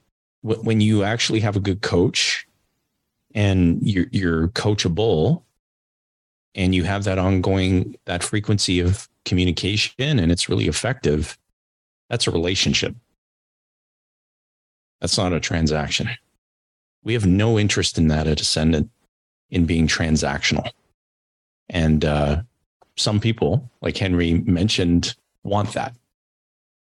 w- 0.43 0.61
when 0.61 0.81
you 0.81 1.03
actually 1.03 1.39
have 1.39 1.55
a 1.55 1.59
good 1.59 1.81
coach 1.81 2.47
and 3.33 3.81
you're, 3.81 4.05
you're 4.11 4.47
coachable 4.49 5.41
and 6.55 6.75
you 6.75 6.83
have 6.83 7.03
that 7.05 7.17
ongoing, 7.17 7.95
that 8.05 8.23
frequency 8.23 8.79
of 8.79 9.09
communication 9.25 10.19
and 10.19 10.31
it's 10.31 10.49
really 10.49 10.67
effective, 10.67 11.37
that's 12.09 12.27
a 12.27 12.31
relationship. 12.31 12.95
That's 15.01 15.17
not 15.17 15.33
a 15.33 15.39
transaction. 15.39 16.09
We 17.03 17.13
have 17.13 17.25
no 17.25 17.59
interest 17.59 17.97
in 17.97 18.07
that 18.07 18.27
at 18.27 18.41
Ascendant 18.41 18.89
in 19.49 19.65
being 19.65 19.87
transactional. 19.87 20.69
And 21.69 22.03
uh, 22.05 22.43
some 22.95 23.19
people, 23.19 23.69
like 23.81 23.97
Henry 23.97 24.33
mentioned, 24.33 25.15
want 25.43 25.73
that. 25.73 25.95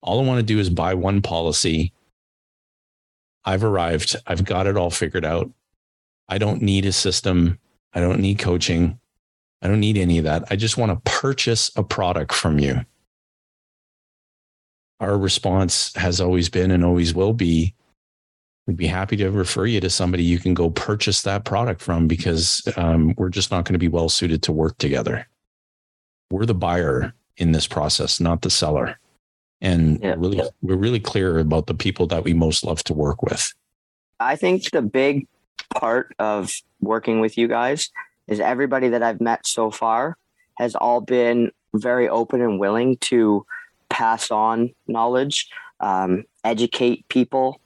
All 0.01 0.19
I 0.19 0.25
want 0.25 0.39
to 0.39 0.45
do 0.45 0.59
is 0.59 0.69
buy 0.69 0.93
one 0.93 1.21
policy 1.21 1.93
I've 3.45 3.63
arrived. 3.63 4.15
I've 4.27 4.45
got 4.45 4.67
it 4.67 4.77
all 4.77 4.91
figured 4.91 5.25
out. 5.25 5.49
I 6.27 6.37
don't 6.37 6.61
need 6.61 6.85
a 6.85 6.91
system. 6.91 7.57
I 7.93 7.99
don't 7.99 8.19
need 8.19 8.37
coaching. 8.39 8.99
I 9.61 9.67
don't 9.67 9.79
need 9.79 9.97
any 9.97 10.17
of 10.19 10.25
that. 10.25 10.43
I 10.51 10.55
just 10.55 10.77
want 10.77 10.91
to 10.91 11.11
purchase 11.11 11.71
a 11.75 11.83
product 11.83 12.33
from 12.33 12.59
you. 12.59 12.85
Our 14.99 15.17
response 15.17 15.93
has 15.95 16.21
always 16.21 16.49
been 16.49 16.71
and 16.71 16.85
always 16.85 17.13
will 17.13 17.33
be 17.33 17.73
we'd 18.69 18.77
be 18.77 18.87
happy 18.87 19.17
to 19.17 19.29
refer 19.29 19.65
you 19.65 19.81
to 19.81 19.89
somebody 19.89 20.23
you 20.23 20.39
can 20.39 20.53
go 20.53 20.69
purchase 20.69 21.23
that 21.23 21.43
product 21.43 21.81
from 21.81 22.07
because 22.07 22.61
um, 22.77 23.13
we're 23.17 23.29
just 23.29 23.51
not 23.51 23.65
going 23.65 23.73
to 23.73 23.79
be 23.79 23.87
well 23.87 24.09
suited 24.09 24.43
to 24.43 24.51
work 24.51 24.77
together. 24.77 25.27
We're 26.31 26.45
the 26.45 26.53
buyer 26.53 27.13
in 27.37 27.51
this 27.51 27.67
process, 27.67 28.19
not 28.19 28.43
the 28.43 28.49
seller 28.49 28.99
and 29.61 29.99
yeah. 30.01 30.15
really 30.17 30.41
we're 30.61 30.75
really 30.75 30.99
clear 30.99 31.39
about 31.39 31.67
the 31.67 31.73
people 31.73 32.07
that 32.07 32.23
we 32.23 32.33
most 32.33 32.63
love 32.63 32.83
to 32.83 32.93
work 32.93 33.21
with 33.21 33.53
i 34.19 34.35
think 34.35 34.69
the 34.71 34.81
big 34.81 35.27
part 35.75 36.15
of 36.19 36.53
working 36.79 37.19
with 37.19 37.37
you 37.37 37.47
guys 37.47 37.89
is 38.27 38.39
everybody 38.39 38.89
that 38.89 39.03
i've 39.03 39.21
met 39.21 39.45
so 39.45 39.69
far 39.69 40.17
has 40.57 40.75
all 40.75 41.01
been 41.01 41.51
very 41.73 42.07
open 42.07 42.41
and 42.41 42.59
willing 42.59 42.97
to 42.97 43.45
pass 43.89 44.31
on 44.31 44.73
knowledge 44.87 45.49
um, 45.81 46.23
educate 46.43 47.07
people 47.09 47.59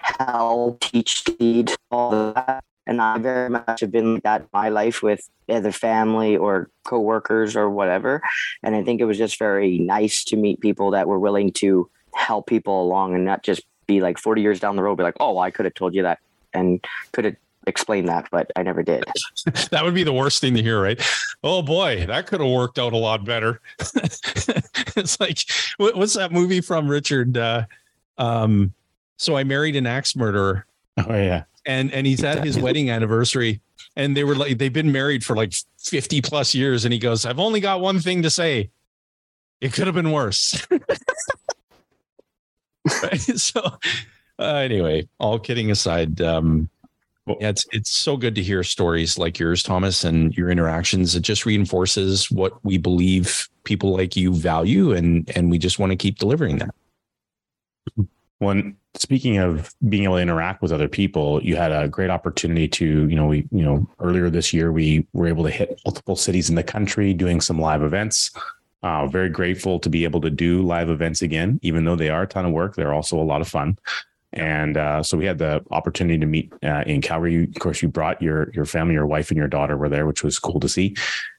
help 0.00 0.80
teach 0.80 1.24
lead 1.38 1.72
all 1.90 2.32
that 2.32 2.64
and 2.90 3.00
I 3.00 3.18
very 3.18 3.48
much 3.48 3.80
have 3.80 3.92
been 3.92 4.14
like 4.14 4.24
that 4.24 4.40
in 4.42 4.48
my 4.52 4.68
life 4.68 5.00
with 5.00 5.30
either 5.48 5.70
family 5.70 6.36
or 6.36 6.70
coworkers 6.84 7.54
or 7.54 7.70
whatever. 7.70 8.20
And 8.64 8.74
I 8.74 8.82
think 8.82 9.00
it 9.00 9.04
was 9.04 9.16
just 9.16 9.38
very 9.38 9.78
nice 9.78 10.24
to 10.24 10.36
meet 10.36 10.60
people 10.60 10.90
that 10.90 11.06
were 11.06 11.20
willing 11.20 11.52
to 11.54 11.88
help 12.14 12.48
people 12.48 12.82
along 12.82 13.14
and 13.14 13.24
not 13.24 13.44
just 13.44 13.62
be 13.86 14.00
like 14.00 14.18
40 14.18 14.42
years 14.42 14.58
down 14.58 14.74
the 14.74 14.82
road, 14.82 14.96
be 14.96 15.04
like, 15.04 15.16
oh, 15.20 15.38
I 15.38 15.52
could 15.52 15.66
have 15.66 15.74
told 15.74 15.94
you 15.94 16.02
that 16.02 16.18
and 16.52 16.84
could 17.12 17.26
have 17.26 17.36
explained 17.68 18.08
that, 18.08 18.26
but 18.32 18.50
I 18.56 18.64
never 18.64 18.82
did. 18.82 19.04
that 19.70 19.84
would 19.84 19.94
be 19.94 20.02
the 20.02 20.12
worst 20.12 20.40
thing 20.40 20.54
to 20.54 20.62
hear, 20.62 20.82
right? 20.82 21.00
Oh 21.44 21.62
boy, 21.62 22.06
that 22.06 22.26
could 22.26 22.40
have 22.40 22.50
worked 22.50 22.80
out 22.80 22.92
a 22.92 22.98
lot 22.98 23.24
better. 23.24 23.60
it's 23.78 25.20
like, 25.20 25.44
what's 25.76 26.14
that 26.14 26.32
movie 26.32 26.60
from 26.60 26.88
Richard? 26.88 27.36
Uh, 27.36 27.66
um, 28.18 28.74
so 29.20 29.36
I 29.36 29.44
married 29.44 29.76
an 29.76 29.86
axe 29.86 30.16
murderer. 30.16 30.66
Oh 30.96 31.14
yeah 31.14 31.44
and 31.66 31.92
and 31.92 32.06
he's 32.06 32.24
at 32.24 32.44
his 32.44 32.58
wedding 32.58 32.90
anniversary, 32.90 33.60
and 33.96 34.16
they 34.16 34.24
were 34.24 34.34
like 34.34 34.58
they've 34.58 34.72
been 34.72 34.92
married 34.92 35.24
for 35.24 35.36
like 35.36 35.52
fifty 35.78 36.22
plus 36.22 36.54
years, 36.54 36.84
and 36.84 36.92
he 36.92 36.98
goes, 36.98 37.26
"I've 37.26 37.38
only 37.38 37.60
got 37.60 37.80
one 37.80 38.00
thing 38.00 38.22
to 38.22 38.30
say. 38.30 38.70
It 39.60 39.72
could 39.72 39.86
have 39.86 39.94
been 39.94 40.12
worse." 40.12 40.66
right? 43.02 43.20
So, 43.36 43.60
uh, 44.38 44.54
anyway, 44.54 45.08
all 45.18 45.38
kidding 45.38 45.70
aside, 45.70 46.20
um, 46.20 46.68
yeah, 47.26 47.50
it's 47.50 47.66
it's 47.72 47.90
so 47.90 48.16
good 48.16 48.34
to 48.36 48.42
hear 48.42 48.62
stories 48.62 49.18
like 49.18 49.38
yours, 49.38 49.62
Thomas, 49.62 50.04
and 50.04 50.34
your 50.36 50.50
interactions. 50.50 51.14
It 51.14 51.20
just 51.20 51.44
reinforces 51.44 52.30
what 52.30 52.64
we 52.64 52.78
believe 52.78 53.48
people 53.64 53.96
like 53.96 54.16
you 54.16 54.34
value, 54.34 54.92
and 54.92 55.30
and 55.36 55.50
we 55.50 55.58
just 55.58 55.78
want 55.78 55.92
to 55.92 55.96
keep 55.96 56.18
delivering 56.18 56.58
that. 56.58 56.74
When 58.38 58.76
speaking 58.94 59.38
of 59.38 59.72
being 59.88 60.04
able 60.04 60.16
to 60.16 60.22
interact 60.22 60.62
with 60.62 60.72
other 60.72 60.88
people, 60.88 61.42
you 61.42 61.56
had 61.56 61.72
a 61.72 61.88
great 61.88 62.10
opportunity 62.10 62.68
to, 62.68 63.08
you 63.08 63.16
know, 63.16 63.26
we, 63.26 63.48
you 63.50 63.62
know, 63.62 63.88
earlier 64.00 64.30
this 64.30 64.52
year 64.52 64.72
we 64.72 65.06
were 65.12 65.28
able 65.28 65.44
to 65.44 65.50
hit 65.50 65.80
multiple 65.84 66.16
cities 66.16 66.48
in 66.48 66.56
the 66.56 66.62
country 66.62 67.14
doing 67.14 67.40
some 67.40 67.60
live 67.60 67.82
events. 67.82 68.30
Uh, 68.82 69.06
very 69.06 69.28
grateful 69.28 69.78
to 69.78 69.90
be 69.90 70.04
able 70.04 70.20
to 70.20 70.30
do 70.30 70.62
live 70.62 70.88
events 70.88 71.22
again, 71.22 71.60
even 71.62 71.84
though 71.84 71.96
they 71.96 72.08
are 72.08 72.22
a 72.22 72.26
ton 72.26 72.46
of 72.46 72.52
work. 72.52 72.74
They're 72.74 72.94
also 72.94 73.20
a 73.20 73.22
lot 73.22 73.40
of 73.40 73.48
fun. 73.48 73.78
And 74.32 74.76
uh, 74.76 75.02
so 75.02 75.18
we 75.18 75.24
had 75.24 75.38
the 75.38 75.64
opportunity 75.70 76.18
to 76.18 76.26
meet 76.26 76.52
uh, 76.62 76.84
in 76.86 77.02
Calgary. 77.02 77.44
Of 77.44 77.58
course, 77.58 77.82
you 77.82 77.88
brought 77.88 78.22
your 78.22 78.50
your 78.52 78.64
family, 78.64 78.94
your 78.94 79.06
wife, 79.06 79.30
and 79.30 79.36
your 79.36 79.48
daughter 79.48 79.76
were 79.76 79.88
there, 79.88 80.06
which 80.06 80.22
was 80.22 80.38
cool 80.38 80.60
to 80.60 80.68
see. 80.68 80.94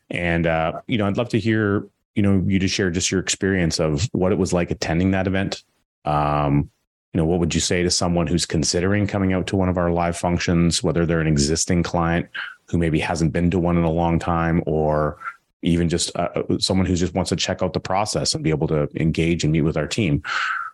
And 0.10 0.46
uh, 0.46 0.82
you 0.88 0.98
know, 0.98 1.08
I'd 1.08 1.18
love 1.18 1.30
to 1.30 1.40
hear 1.40 1.88
you 2.16 2.22
know 2.22 2.44
you 2.46 2.60
to 2.60 2.68
share 2.68 2.90
just 2.90 3.10
your 3.10 3.22
experience 3.22 3.80
of 3.80 4.10
what 4.12 4.34
it 4.34 4.38
was 4.38 4.52
like 4.52 4.72
attending 4.72 5.12
that 5.12 5.26
event. 5.26 5.64
Um, 6.04 6.70
you 7.14 7.18
know, 7.18 7.26
what 7.26 7.40
would 7.40 7.54
you 7.54 7.60
say 7.60 7.84
to 7.84 7.92
someone 7.92 8.28
who's 8.28 8.46
considering 8.46 9.06
coming 9.06 9.34
out 9.34 9.48
to 9.48 9.58
one 9.58 9.68
of 9.68 9.78
our 9.78 9.92
live 9.92 10.18
functions, 10.18 10.82
whether 10.82 11.06
they're 11.06 11.20
an 11.20 11.28
existing 11.28 11.84
client 11.84 12.30
who 12.68 12.78
maybe 12.78 13.00
hasn't 13.00 13.34
been 13.34 13.52
to 13.52 13.60
one 13.60 13.78
in 13.78 13.84
a 13.84 13.92
long 13.92 14.18
time, 14.18 14.64
or 14.66 15.18
even 15.62 15.90
just 15.90 16.16
uh, 16.16 16.30
someone 16.58 16.86
who 16.86 16.96
just 16.96 17.14
wants 17.14 17.30
to 17.30 17.36
check 17.36 17.62
out 17.62 17.74
the 17.74 17.80
process 17.82 18.34
and 18.34 18.44
be 18.44 18.50
able 18.50 18.68
to 18.68 18.88
engage 18.96 19.44
and 19.44 19.52
meet 19.52 19.62
with 19.62 19.76
our 19.76 19.88
team? 19.88 20.24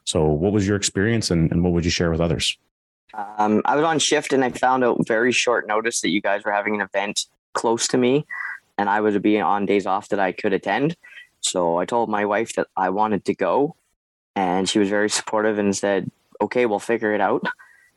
So, 0.06 0.26
what 0.26 0.54
was 0.54 0.67
your 0.67 0.78
experience, 0.78 1.32
and, 1.32 1.52
and 1.52 1.63
what 1.63 1.73
would 1.73 1.84
you 1.84 1.91
share 1.91 2.12
with 2.12 2.21
others? 2.21 2.56
Um, 3.15 3.63
I 3.65 3.76
was 3.76 3.84
on 3.84 3.97
shift, 3.97 4.32
and 4.32 4.43
I 4.45 4.52
found 4.52 4.84
out 4.84 5.08
very 5.08 5.32
short 5.32 5.67
notice 5.67 6.02
that 6.02 6.10
you 6.10 6.21
guys 6.21 6.43
were 6.43 6.52
having 6.52 6.76
an 6.76 6.82
event 6.82 7.26
close 7.54 7.88
to 7.88 7.97
me, 7.97 8.28
and 8.78 8.89
I 8.89 9.02
was 9.02 9.17
being 9.17 9.41
on 9.41 9.65
days 9.65 9.88
off 9.88 10.10
that 10.10 10.19
I 10.19 10.34
could 10.34 10.54
attend. 10.54 10.95
So 11.41 11.78
I 11.78 11.86
told 11.86 12.10
my 12.10 12.26
wife 12.26 12.54
that 12.56 12.67
I 12.78 12.91
wanted 12.91 13.26
to 13.26 13.34
go, 13.34 13.76
and 14.36 14.69
she 14.69 14.78
was 14.78 14.89
very 14.89 15.10
supportive 15.10 15.58
and 15.58 15.76
said, 15.76 16.12
"Okay, 16.41 16.65
we'll 16.65 16.80
figure 16.80 17.13
it 17.13 17.21
out." 17.21 17.45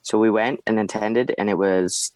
So 0.03 0.19
we 0.19 0.31
went 0.31 0.61
and 0.67 0.79
attended, 0.79 1.35
and 1.37 1.51
it 1.51 1.59
was 1.59 2.13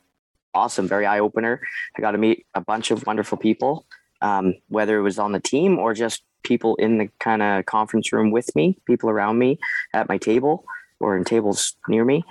awesome, 0.55 0.89
very 0.89 1.07
eye 1.07 1.19
opener. 1.19 1.61
I 1.97 2.01
got 2.01 2.13
to 2.13 2.19
meet 2.19 2.47
a 2.55 2.61
bunch 2.61 2.91
of 2.91 3.07
wonderful 3.07 3.39
people, 3.39 3.87
um, 4.21 4.55
whether 4.69 4.99
it 4.99 5.03
was 5.03 5.19
on 5.19 5.33
the 5.33 5.41
team 5.41 5.79
or 5.79 5.95
just 5.95 6.23
people 6.43 6.77
in 6.77 6.99
the 6.99 7.09
kind 7.19 7.43
of 7.43 7.67
conference 7.67 8.13
room 8.13 8.31
with 8.31 8.55
me, 8.55 8.79
people 8.87 9.11
around 9.11 9.39
me 9.39 9.59
at 9.93 10.09
my 10.09 10.19
table 10.19 10.65
or 11.01 11.17
in 11.17 11.25
tables 11.25 11.75
near 11.89 12.05
me. 12.05 12.25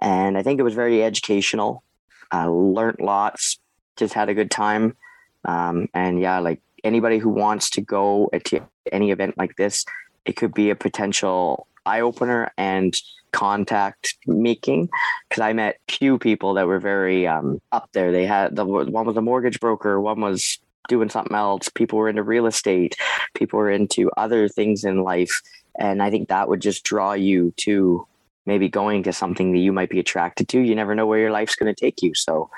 And 0.00 0.38
I 0.38 0.42
think 0.42 0.58
it 0.58 0.62
was 0.62 0.74
very 0.74 1.02
educational. 1.02 1.82
I 2.30 2.46
learned 2.46 2.98
lots, 3.00 3.58
just 3.96 4.14
had 4.14 4.28
a 4.28 4.34
good 4.34 4.50
time. 4.50 4.96
Um, 5.44 5.88
and 5.94 6.20
yeah, 6.20 6.38
like 6.38 6.60
anybody 6.82 7.18
who 7.18 7.30
wants 7.30 7.70
to 7.70 7.80
go 7.80 8.30
to 8.32 8.60
any 8.92 9.10
event 9.10 9.36
like 9.36 9.56
this, 9.56 9.84
it 10.24 10.36
could 10.36 10.54
be 10.54 10.70
a 10.70 10.76
potential 10.76 11.66
eye 11.84 12.00
opener 12.00 12.52
and 12.56 12.94
contact 13.36 14.16
making 14.26 14.88
because 15.28 15.42
I 15.42 15.52
met 15.52 15.78
few 15.88 16.18
people 16.18 16.54
that 16.54 16.66
were 16.66 16.80
very 16.80 17.26
um, 17.26 17.60
up 17.70 17.90
there. 17.92 18.10
They 18.10 18.24
had 18.24 18.56
the 18.56 18.64
one 18.64 19.04
was 19.04 19.16
a 19.16 19.20
mortgage 19.20 19.60
broker, 19.60 20.00
one 20.00 20.22
was 20.22 20.58
doing 20.88 21.10
something 21.10 21.36
else. 21.36 21.68
People 21.68 21.98
were 21.98 22.08
into 22.08 22.22
real 22.22 22.46
estate. 22.46 22.96
People 23.34 23.58
were 23.58 23.70
into 23.70 24.10
other 24.16 24.48
things 24.48 24.84
in 24.84 25.02
life. 25.02 25.42
And 25.78 26.02
I 26.02 26.10
think 26.10 26.28
that 26.28 26.48
would 26.48 26.62
just 26.62 26.82
draw 26.84 27.12
you 27.12 27.52
to 27.58 28.06
maybe 28.46 28.68
going 28.70 29.02
to 29.02 29.12
something 29.12 29.52
that 29.52 29.58
you 29.58 29.72
might 29.72 29.90
be 29.90 30.00
attracted 30.00 30.48
to. 30.48 30.60
You 30.60 30.74
never 30.74 30.94
know 30.94 31.06
where 31.06 31.18
your 31.18 31.30
life's 31.30 31.56
going 31.56 31.72
to 31.72 31.78
take 31.78 32.02
you. 32.02 32.14
So 32.14 32.48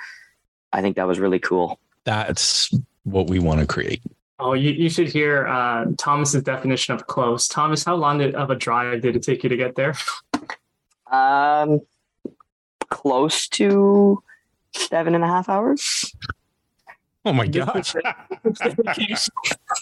I 0.72 0.80
think 0.80 0.94
that 0.96 1.08
was 1.08 1.18
really 1.18 1.40
cool. 1.40 1.80
That's 2.04 2.72
what 3.02 3.26
we 3.26 3.40
want 3.40 3.60
to 3.60 3.66
create. 3.66 4.02
Oh, 4.38 4.52
you, 4.52 4.70
you 4.70 4.88
should 4.88 5.08
hear 5.08 5.48
uh, 5.48 5.86
Thomas's 5.98 6.44
definition 6.44 6.94
of 6.94 7.08
close. 7.08 7.48
Thomas, 7.48 7.82
how 7.82 7.96
long 7.96 8.18
did, 8.18 8.36
of 8.36 8.50
a 8.50 8.54
drive 8.54 9.00
did 9.00 9.16
it 9.16 9.24
take 9.24 9.42
you 9.42 9.48
to 9.48 9.56
get 9.56 9.74
there? 9.74 9.94
Um, 11.10 11.80
close 12.90 13.48
to 13.48 14.22
seven 14.74 15.14
and 15.14 15.24
a 15.24 15.26
half 15.26 15.48
hours. 15.48 16.12
Oh 17.24 17.32
my 17.32 17.46
gosh. 17.46 17.94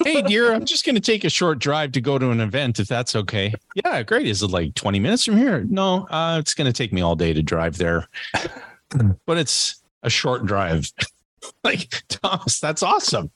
hey, 0.05 0.23
dear, 0.23 0.53
I'm 0.53 0.65
just 0.65 0.85
going 0.85 0.95
to 0.95 1.01
take 1.01 1.25
a 1.25 1.31
short 1.31 1.59
drive 1.59 1.93
to 1.93 2.01
go 2.01 2.19
to 2.19 2.31
an 2.31 2.41
event 2.41 2.81
if 2.81 2.89
that's 2.89 3.15
okay. 3.15 3.55
Yeah, 3.75 4.03
great. 4.03 4.27
Is 4.27 4.43
it 4.43 4.49
like 4.49 4.75
20 4.75 4.99
minutes 4.99 5.25
from 5.25 5.37
here? 5.37 5.65
No, 5.69 6.07
uh, 6.11 6.39
it's 6.41 6.55
going 6.55 6.67
to 6.67 6.73
take 6.73 6.93
me 6.93 7.03
all 7.03 7.15
day 7.15 7.33
to 7.33 7.43
drive 7.43 7.79
there. 7.79 8.09
but 9.27 9.39
it's 9.39 9.83
a 10.03 10.11
short 10.11 10.47
drive. 10.47 10.91
like, 11.65 12.03
Thomas, 12.09 12.59
that's 12.59 12.83
awesome. 12.83 13.31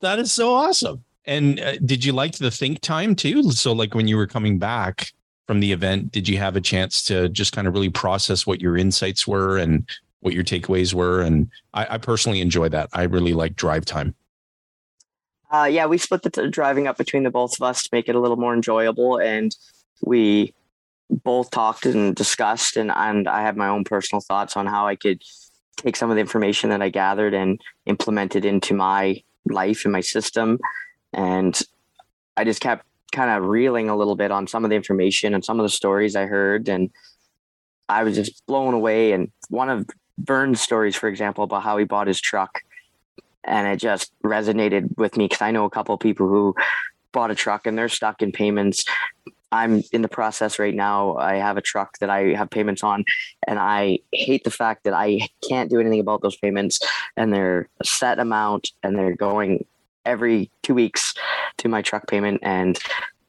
That 0.00 0.18
is 0.18 0.32
so 0.32 0.54
awesome. 0.54 1.04
And 1.24 1.60
uh, 1.60 1.76
did 1.78 2.04
you 2.04 2.12
like 2.12 2.36
the 2.36 2.50
think 2.50 2.80
time 2.80 3.14
too? 3.14 3.50
So, 3.52 3.72
like 3.72 3.94
when 3.94 4.08
you 4.08 4.16
were 4.16 4.26
coming 4.26 4.58
back 4.58 5.12
from 5.50 5.58
the 5.58 5.72
event, 5.72 6.12
did 6.12 6.28
you 6.28 6.38
have 6.38 6.54
a 6.54 6.60
chance 6.60 7.02
to 7.02 7.28
just 7.28 7.52
kind 7.52 7.66
of 7.66 7.74
really 7.74 7.90
process 7.90 8.46
what 8.46 8.60
your 8.60 8.76
insights 8.76 9.26
were 9.26 9.58
and 9.58 9.84
what 10.20 10.32
your 10.32 10.44
takeaways 10.44 10.94
were. 10.94 11.22
And 11.22 11.50
I, 11.74 11.94
I 11.94 11.98
personally 11.98 12.40
enjoy 12.40 12.68
that. 12.68 12.88
I 12.92 13.02
really 13.02 13.32
like 13.32 13.56
drive 13.56 13.84
time. 13.84 14.14
Uh, 15.50 15.64
yeah, 15.68 15.86
we 15.86 15.98
split 15.98 16.22
the 16.22 16.30
t- 16.30 16.48
driving 16.50 16.86
up 16.86 16.96
between 16.96 17.24
the 17.24 17.32
both 17.32 17.54
of 17.60 17.62
us 17.62 17.82
to 17.82 17.88
make 17.90 18.08
it 18.08 18.14
a 18.14 18.20
little 18.20 18.36
more 18.36 18.54
enjoyable, 18.54 19.18
and 19.18 19.56
we 20.02 20.54
both 21.10 21.50
talked 21.50 21.84
and 21.84 22.14
discussed, 22.14 22.76
and 22.76 22.92
and 22.94 23.28
I 23.28 23.42
have 23.42 23.56
my 23.56 23.66
own 23.66 23.82
personal 23.82 24.20
thoughts 24.20 24.56
on 24.56 24.68
how 24.68 24.86
I 24.86 24.94
could 24.94 25.20
take 25.78 25.96
some 25.96 26.10
of 26.10 26.14
the 26.14 26.20
information 26.20 26.70
that 26.70 26.80
I 26.80 26.90
gathered 26.90 27.34
and 27.34 27.60
implement 27.86 28.36
it 28.36 28.44
into 28.44 28.72
my 28.72 29.20
life 29.46 29.84
and 29.84 29.90
my 29.90 30.00
system, 30.00 30.60
and 31.12 31.60
I 32.36 32.44
just 32.44 32.60
kept 32.60 32.86
kind 33.10 33.30
of 33.30 33.48
reeling 33.48 33.88
a 33.88 33.96
little 33.96 34.16
bit 34.16 34.30
on 34.30 34.46
some 34.46 34.64
of 34.64 34.70
the 34.70 34.76
information 34.76 35.34
and 35.34 35.44
some 35.44 35.58
of 35.60 35.64
the 35.64 35.70
stories 35.70 36.16
I 36.16 36.26
heard, 36.26 36.68
and 36.68 36.90
I 37.88 38.04
was 38.04 38.16
just 38.16 38.46
blown 38.46 38.74
away. 38.74 39.12
And 39.12 39.30
one 39.48 39.68
of 39.68 39.86
Vern's 40.18 40.60
stories, 40.60 40.96
for 40.96 41.08
example, 41.08 41.44
about 41.44 41.62
how 41.62 41.76
he 41.76 41.84
bought 41.84 42.06
his 42.06 42.20
truck. 42.20 42.62
And 43.42 43.66
it 43.66 43.76
just 43.76 44.12
resonated 44.22 44.96
with 44.98 45.16
me 45.16 45.24
because 45.24 45.40
I 45.42 45.50
know 45.50 45.64
a 45.64 45.70
couple 45.70 45.96
people 45.96 46.28
who 46.28 46.54
bought 47.10 47.30
a 47.30 47.34
truck 47.34 47.66
and 47.66 47.76
they're 47.76 47.88
stuck 47.88 48.22
in 48.22 48.32
payments. 48.32 48.84
I'm 49.50 49.82
in 49.92 50.02
the 50.02 50.08
process 50.08 50.58
right 50.58 50.74
now. 50.74 51.16
I 51.16 51.36
have 51.36 51.56
a 51.56 51.62
truck 51.62 51.98
that 51.98 52.10
I 52.10 52.34
have 52.34 52.50
payments 52.50 52.84
on, 52.84 53.04
and 53.48 53.58
I 53.58 53.98
hate 54.12 54.44
the 54.44 54.50
fact 54.50 54.84
that 54.84 54.92
I 54.92 55.28
can't 55.48 55.70
do 55.70 55.80
anything 55.80 56.00
about 56.00 56.22
those 56.22 56.36
payments. 56.36 56.78
And 57.16 57.32
they're 57.32 57.68
a 57.80 57.84
set 57.84 58.20
amount, 58.20 58.70
and 58.82 58.96
they're 58.96 59.16
going 59.16 59.66
every 60.04 60.50
two 60.62 60.74
weeks 60.74 61.14
to 61.58 61.68
my 61.68 61.82
truck 61.82 62.06
payment. 62.06 62.40
And 62.42 62.78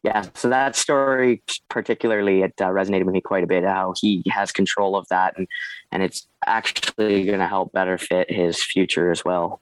yeah, 0.03 0.25
so 0.33 0.49
that 0.49 0.75
story 0.75 1.43
particularly 1.69 2.41
it 2.41 2.53
uh, 2.59 2.69
resonated 2.69 3.05
with 3.05 3.13
me 3.13 3.21
quite 3.21 3.43
a 3.43 3.47
bit. 3.47 3.63
How 3.63 3.93
he 3.99 4.23
has 4.29 4.51
control 4.51 4.95
of 4.95 5.07
that, 5.09 5.37
and 5.37 5.47
and 5.91 6.01
it's 6.01 6.27
actually 6.47 7.25
going 7.25 7.39
to 7.39 7.47
help 7.47 7.71
better 7.71 7.97
fit 7.97 8.31
his 8.31 8.63
future 8.63 9.11
as 9.11 9.23
well. 9.23 9.61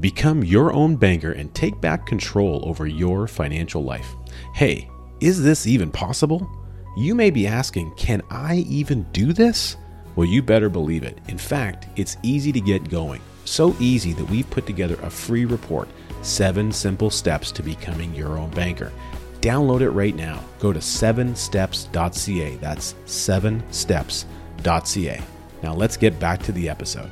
Become 0.00 0.44
your 0.44 0.72
own 0.72 0.96
banker 0.96 1.32
and 1.32 1.54
take 1.54 1.80
back 1.80 2.06
control 2.06 2.62
over 2.66 2.86
your 2.86 3.26
financial 3.26 3.82
life. 3.82 4.14
Hey, 4.54 4.88
is 5.20 5.42
this 5.42 5.66
even 5.66 5.90
possible? 5.90 6.48
You 6.96 7.14
may 7.14 7.30
be 7.30 7.46
asking, 7.46 7.94
can 7.96 8.22
I 8.30 8.64
even 8.68 9.02
do 9.12 9.32
this? 9.32 9.76
Well, 10.14 10.28
you 10.28 10.42
better 10.42 10.68
believe 10.68 11.02
it. 11.02 11.18
In 11.28 11.36
fact, 11.36 11.86
it's 11.96 12.16
easy 12.22 12.52
to 12.52 12.60
get 12.60 12.88
going. 12.88 13.20
So 13.48 13.74
easy 13.80 14.12
that 14.12 14.28
we've 14.28 14.48
put 14.50 14.66
together 14.66 14.98
a 15.02 15.08
free 15.08 15.46
report 15.46 15.88
Seven 16.22 16.70
Simple 16.70 17.10
Steps 17.10 17.50
to 17.52 17.62
Becoming 17.62 18.14
Your 18.14 18.36
Own 18.36 18.50
Banker. 18.50 18.92
Download 19.40 19.80
it 19.80 19.90
right 19.90 20.14
now. 20.14 20.44
Go 20.58 20.72
to 20.72 20.80
7steps.ca. 20.80 22.56
That's 22.56 22.94
7steps.ca. 23.06 25.22
Now 25.62 25.74
let's 25.74 25.96
get 25.96 26.20
back 26.20 26.42
to 26.42 26.52
the 26.52 26.68
episode. 26.68 27.10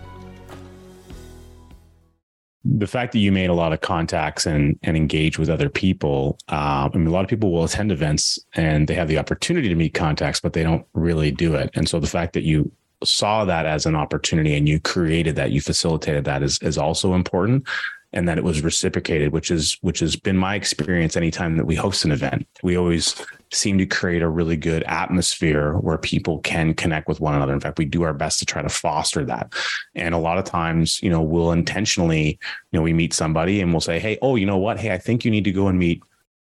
The 2.64 2.86
fact 2.86 3.12
that 3.12 3.20
you 3.20 3.32
made 3.32 3.48
a 3.48 3.54
lot 3.54 3.72
of 3.72 3.80
contacts 3.80 4.44
and 4.44 4.78
and 4.82 4.96
engage 4.96 5.38
with 5.38 5.48
other 5.48 5.70
people. 5.70 6.36
Um, 6.48 6.90
I 6.92 6.98
mean, 6.98 7.06
a 7.06 7.10
lot 7.10 7.22
of 7.22 7.30
people 7.30 7.52
will 7.52 7.64
attend 7.64 7.92
events 7.92 8.40
and 8.54 8.88
they 8.88 8.94
have 8.94 9.08
the 9.08 9.18
opportunity 9.18 9.68
to 9.68 9.74
meet 9.74 9.94
contacts, 9.94 10.40
but 10.40 10.52
they 10.52 10.64
don't 10.64 10.84
really 10.92 11.30
do 11.30 11.54
it. 11.54 11.70
And 11.74 11.88
so 11.88 12.00
the 12.00 12.08
fact 12.08 12.34
that 12.34 12.42
you 12.42 12.72
saw 13.06 13.44
that 13.44 13.66
as 13.66 13.86
an 13.86 13.94
opportunity 13.94 14.56
and 14.56 14.68
you 14.68 14.80
created 14.80 15.36
that, 15.36 15.52
you 15.52 15.60
facilitated 15.60 16.24
that 16.24 16.42
is 16.42 16.58
is 16.60 16.78
also 16.78 17.14
important 17.14 17.66
and 18.12 18.28
that 18.28 18.38
it 18.38 18.44
was 18.44 18.62
reciprocated, 18.62 19.32
which 19.32 19.50
is 19.50 19.76
which 19.82 19.98
has 20.00 20.16
been 20.16 20.36
my 20.36 20.54
experience 20.54 21.16
anytime 21.16 21.56
that 21.56 21.66
we 21.66 21.74
host 21.74 22.04
an 22.04 22.12
event. 22.12 22.46
We 22.62 22.76
always 22.76 23.14
seem 23.52 23.78
to 23.78 23.86
create 23.86 24.22
a 24.22 24.28
really 24.28 24.56
good 24.56 24.82
atmosphere 24.84 25.74
where 25.74 25.98
people 25.98 26.38
can 26.38 26.74
connect 26.74 27.08
with 27.08 27.20
one 27.20 27.34
another. 27.34 27.52
In 27.52 27.60
fact, 27.60 27.78
we 27.78 27.84
do 27.84 28.02
our 28.02 28.14
best 28.14 28.38
to 28.40 28.46
try 28.46 28.62
to 28.62 28.68
foster 28.68 29.24
that. 29.26 29.52
And 29.94 30.14
a 30.14 30.18
lot 30.18 30.38
of 30.38 30.44
times, 30.44 31.00
you 31.02 31.10
know, 31.10 31.22
we'll 31.22 31.52
intentionally, 31.52 32.38
you 32.72 32.78
know, 32.78 32.82
we 32.82 32.92
meet 32.92 33.12
somebody 33.12 33.60
and 33.60 33.72
we'll 33.72 33.80
say, 33.80 33.98
Hey, 33.98 34.18
oh, 34.22 34.36
you 34.36 34.46
know 34.46 34.58
what? 34.58 34.78
Hey, 34.78 34.92
I 34.92 34.98
think 34.98 35.24
you 35.24 35.30
need 35.30 35.44
to 35.44 35.52
go 35.52 35.68
and 35.68 35.78
meet 35.78 36.02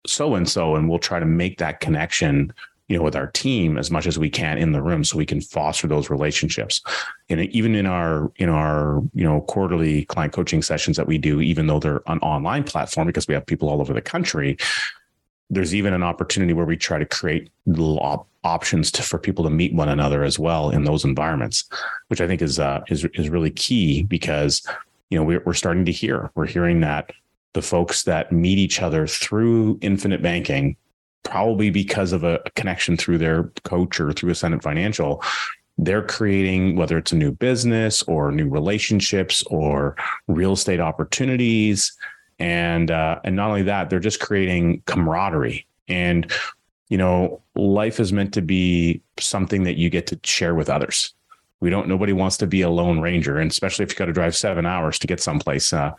so 0.06 0.36
and 0.36 0.48
so. 0.48 0.76
And 0.76 0.90
we'll 0.90 1.00
try 1.00 1.20
to 1.20 1.26
make 1.26 1.58
that 1.58 1.80
connection 1.82 2.54
you 2.88 2.98
know 2.98 3.04
with 3.04 3.16
our 3.16 3.28
team 3.28 3.78
as 3.78 3.92
much 3.92 4.08
as 4.08 4.18
we 4.18 4.30
can 4.30 4.58
in 4.58 4.72
the 4.72 4.82
room 4.82 5.04
so 5.04 5.18
we 5.18 5.26
can 5.26 5.42
foster 5.42 5.88
those 5.88 6.10
relationships. 6.10 6.82
And 7.30 7.42
even 7.42 7.76
in 7.76 7.86
our 7.86 8.32
in 8.38 8.50
our 8.50 9.02
you 9.14 9.24
know 9.24 9.42
quarterly 9.42 10.06
client 10.06 10.34
coaching 10.34 10.62
sessions 10.62 10.98
that 10.98 11.08
we 11.08 11.18
do 11.18 11.42
even 11.42 11.68
though 11.68 11.80
they're 11.80 12.02
an 12.08 12.20
online 12.20 12.64
platform 12.64 13.08
because 13.08 13.28
we 13.28 13.34
have 13.34 13.46
people 13.46 13.70
all 13.70 13.82
over 13.82 13.94
the 13.94 14.02
country 14.02 14.58
there's 15.50 15.74
even 15.74 15.94
an 15.94 16.04
opportunity 16.04 16.54
where 16.54 16.66
we 16.66 16.76
try 16.76 16.98
to 16.98 17.06
create 17.06 17.50
little 17.66 18.00
op- 18.00 18.28
options 18.44 18.92
to, 18.92 19.04
for 19.04 19.18
people 19.18 19.44
to 19.44 19.50
meet 19.50 19.74
one 19.74 19.90
another 19.90 20.24
as 20.24 20.38
well 20.38 20.70
in 20.70 20.84
those 20.84 21.06
environments, 21.06 21.66
which 22.08 22.22
I 22.22 22.28
think 22.28 22.42
is 22.42 22.60
uh, 22.60 22.82
is 22.90 23.06
is 23.14 23.30
really 23.30 23.52
key 23.52 24.04
because 24.04 24.66
you 25.10 25.18
know 25.18 25.24
we're, 25.24 25.42
we're 25.46 25.54
starting 25.54 25.86
to 25.86 25.92
hear 25.92 26.32
we're 26.36 26.48
hearing 26.48 26.82
that 26.82 27.12
the 27.54 27.62
folks 27.62 28.04
that 28.04 28.32
meet 28.32 28.58
each 28.58 28.82
other 28.82 29.08
through 29.08 29.80
infinite 29.82 30.22
banking 30.22 30.76
probably 31.24 31.70
because 31.70 32.14
of 32.14 32.24
a, 32.24 32.40
connection 32.56 32.98
through 32.98 33.18
their 33.18 33.44
coach 33.64 34.00
or 34.00 34.14
through 34.14 34.32
Ascendant 34.32 34.64
Financial 34.64 35.24
they're 35.80 36.02
creating 36.02 36.76
whether 36.76 36.98
it's 36.98 37.12
a 37.12 37.16
new 37.16 37.32
business 37.32 38.02
or 38.04 38.32
new 38.32 38.50
relationships 38.50 39.44
or 39.44 39.96
real 40.28 40.54
estate 40.54 40.80
opportunities 40.80 41.96
and 42.40 42.92
uh, 42.92 43.20
and 43.24 43.36
not 43.36 43.50
only 43.50 43.64
that, 43.64 43.90
they're 43.90 44.00
just 44.00 44.20
creating 44.20 44.82
camaraderie. 44.86 45.66
And 45.88 46.32
you 46.90 46.98
know, 46.98 47.42
life 47.56 48.00
is 48.00 48.14
meant 48.14 48.34
to 48.36 48.42
be 48.42 49.02
something 49.20 49.64
that 49.64 49.78
you 49.78 49.90
get 49.90 50.08
to 50.08 50.20
share 50.24 50.56
with 50.56 50.70
others. 50.70 51.14
We 51.60 51.70
don't. 51.70 51.88
Nobody 51.88 52.14
wants 52.14 52.38
to 52.38 52.48
be 52.48 52.62
a 52.62 52.70
lone 52.70 53.00
ranger, 53.00 53.38
and 53.38 53.50
especially 53.50 53.84
if 53.84 53.92
you 53.92 53.98
got 53.98 54.06
to 54.06 54.14
drive 54.14 54.36
seven 54.36 54.66
hours 54.66 55.00
to 55.00 55.08
get 55.08 55.20
someplace. 55.20 55.74
Uh, 55.74 55.92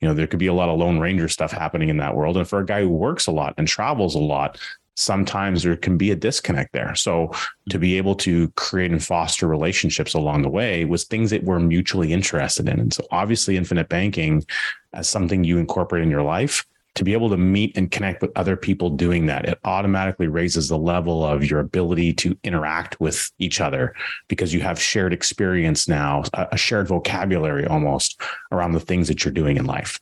you 0.00 0.08
know, 0.08 0.14
there 0.14 0.26
could 0.26 0.38
be 0.38 0.46
a 0.46 0.54
lot 0.54 0.68
of 0.68 0.78
lone 0.78 0.98
ranger 0.98 1.28
stuff 1.28 1.52
happening 1.52 1.88
in 1.88 1.96
that 1.98 2.14
world. 2.14 2.36
And 2.36 2.48
for 2.48 2.58
a 2.58 2.66
guy 2.66 2.82
who 2.82 2.90
works 2.90 3.26
a 3.26 3.32
lot 3.32 3.54
and 3.56 3.66
travels 3.66 4.14
a 4.14 4.20
lot, 4.20 4.60
sometimes 4.96 5.62
there 5.62 5.76
can 5.76 5.96
be 5.96 6.10
a 6.10 6.16
disconnect 6.16 6.72
there. 6.72 6.94
So 6.94 7.28
mm-hmm. 7.28 7.70
to 7.70 7.78
be 7.78 7.96
able 7.96 8.14
to 8.16 8.48
create 8.56 8.90
and 8.90 9.02
foster 9.02 9.46
relationships 9.46 10.14
along 10.14 10.42
the 10.42 10.48
way 10.48 10.84
was 10.84 11.04
things 11.04 11.30
that 11.30 11.44
we're 11.44 11.60
mutually 11.60 12.12
interested 12.12 12.68
in. 12.68 12.80
And 12.80 12.92
so 12.92 13.06
obviously 13.10 13.56
infinite 13.56 13.88
banking 13.88 14.44
as 14.92 15.08
something 15.08 15.44
you 15.44 15.58
incorporate 15.58 16.02
in 16.02 16.10
your 16.10 16.22
life 16.22 16.64
to 16.96 17.04
be 17.04 17.12
able 17.12 17.28
to 17.28 17.36
meet 17.36 17.76
and 17.76 17.90
connect 17.90 18.22
with 18.22 18.32
other 18.36 18.56
people 18.56 18.90
doing 18.90 19.26
that, 19.26 19.44
it 19.46 19.58
automatically 19.64 20.26
raises 20.26 20.68
the 20.68 20.78
level 20.78 21.24
of 21.24 21.48
your 21.48 21.60
ability 21.60 22.12
to 22.14 22.36
interact 22.42 22.98
with 23.00 23.30
each 23.38 23.60
other 23.60 23.94
because 24.28 24.52
you 24.52 24.60
have 24.60 24.80
shared 24.80 25.12
experience 25.12 25.86
now, 25.86 26.24
a 26.34 26.56
shared 26.56 26.88
vocabulary 26.88 27.66
almost 27.66 28.20
around 28.50 28.72
the 28.72 28.80
things 28.80 29.08
that 29.08 29.24
you're 29.24 29.32
doing 29.32 29.58
in 29.58 29.66
life. 29.66 30.00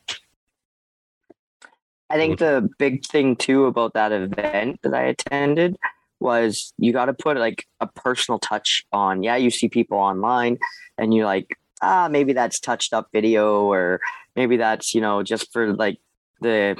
I 2.10 2.16
think 2.16 2.38
the 2.38 2.68
big 2.78 3.04
thing 3.04 3.34
too 3.34 3.66
about 3.66 3.94
that 3.94 4.12
event 4.12 4.78
that 4.82 4.94
I 4.94 5.02
attended 5.02 5.76
was 6.20 6.72
you 6.78 6.92
got 6.92 7.06
to 7.06 7.12
put 7.14 7.36
like 7.36 7.66
a 7.80 7.88
personal 7.88 8.38
touch 8.38 8.86
on. 8.92 9.24
Yeah, 9.24 9.34
you 9.34 9.50
see 9.50 9.68
people 9.68 9.98
online 9.98 10.58
and 10.96 11.12
you're 11.12 11.26
like, 11.26 11.58
ah, 11.82 12.08
maybe 12.08 12.32
that's 12.32 12.60
touched 12.60 12.92
up 12.92 13.08
video 13.12 13.64
or 13.64 14.00
maybe 14.36 14.56
that's, 14.56 14.94
you 14.94 15.00
know, 15.00 15.24
just 15.24 15.52
for 15.52 15.74
like 15.74 15.98
the 16.44 16.76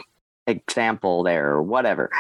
example 0.46 1.22
there 1.22 1.50
or 1.50 1.62
whatever. 1.62 2.11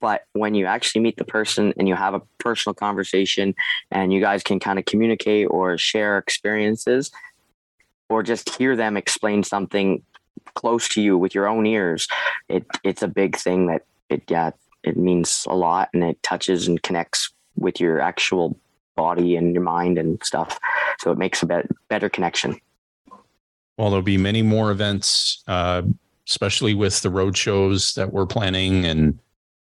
But 0.00 0.24
when 0.32 0.54
you 0.54 0.66
actually 0.66 1.02
meet 1.02 1.16
the 1.16 1.24
person 1.24 1.74
and 1.76 1.86
you 1.86 1.94
have 1.94 2.14
a 2.14 2.22
personal 2.38 2.74
conversation 2.74 3.54
and 3.90 4.12
you 4.12 4.20
guys 4.20 4.42
can 4.42 4.58
kind 4.58 4.78
of 4.78 4.84
communicate 4.84 5.46
or 5.50 5.78
share 5.78 6.18
experiences 6.18 7.12
or 8.08 8.22
just 8.22 8.56
hear 8.56 8.74
them 8.74 8.96
explain 8.96 9.42
something 9.42 10.02
close 10.54 10.88
to 10.88 11.02
you 11.02 11.16
with 11.16 11.34
your 11.34 11.46
own 11.46 11.66
ears, 11.66 12.08
it 12.48 12.64
it's 12.82 13.02
a 13.02 13.08
big 13.08 13.36
thing 13.36 13.66
that 13.66 13.82
it 14.08 14.22
yeah 14.28 14.50
it 14.82 14.96
means 14.96 15.46
a 15.48 15.54
lot 15.54 15.88
and 15.94 16.02
it 16.02 16.22
touches 16.22 16.66
and 16.66 16.82
connects 16.82 17.30
with 17.56 17.80
your 17.80 18.00
actual 18.00 18.58
body 18.96 19.36
and 19.36 19.54
your 19.54 19.62
mind 19.62 19.98
and 19.98 20.22
stuff. 20.24 20.58
So 20.98 21.12
it 21.12 21.18
makes 21.18 21.42
a 21.42 21.46
bet, 21.46 21.66
better 21.88 22.08
connection. 22.08 22.58
Well, 23.78 23.90
there'll 23.90 24.02
be 24.02 24.18
many 24.18 24.42
more 24.42 24.70
events, 24.70 25.42
uh, 25.46 25.82
especially 26.28 26.74
with 26.74 27.00
the 27.00 27.10
road 27.10 27.36
shows 27.36 27.94
that 27.94 28.12
we're 28.12 28.26
planning, 28.26 28.84
and 28.84 29.18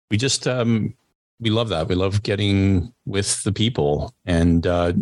we 0.09 0.17
just 0.17 0.47
um, 0.47 0.93
we 1.39 1.49
love 1.49 1.69
that. 1.69 1.87
We 1.87 1.95
love 1.95 2.23
getting 2.23 2.93
with 3.05 3.43
the 3.43 3.51
people, 3.51 4.13
and 4.25 4.65
uh, 4.65 4.93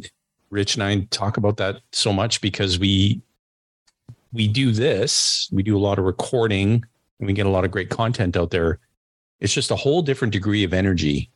Rich 0.50 0.76
and 0.76 0.84
I 0.84 1.08
talk 1.12 1.38
about 1.38 1.58
that 1.58 1.82
so 1.92 2.12
much 2.12 2.42
because 2.42 2.78
we 2.78 3.22
we 4.34 4.48
do 4.48 4.72
this, 4.72 5.50
we 5.52 5.64
do 5.64 5.78
a 5.78 5.80
lot 5.80 6.00
of 6.00 6.06
recording 6.06 6.84
and 7.20 7.28
we 7.28 7.34
get 7.34 7.46
a 7.46 7.50
lot 7.50 7.66
of 7.66 7.72
great 7.72 7.90
content 7.90 8.38
out 8.38 8.52
there. 8.52 8.80
It's 9.40 9.54
just 9.54 9.72
a 9.72 9.76
whole 9.76 10.02
different 10.02 10.34
degree 10.34 10.64
of 10.64 10.74
energy 10.74 11.30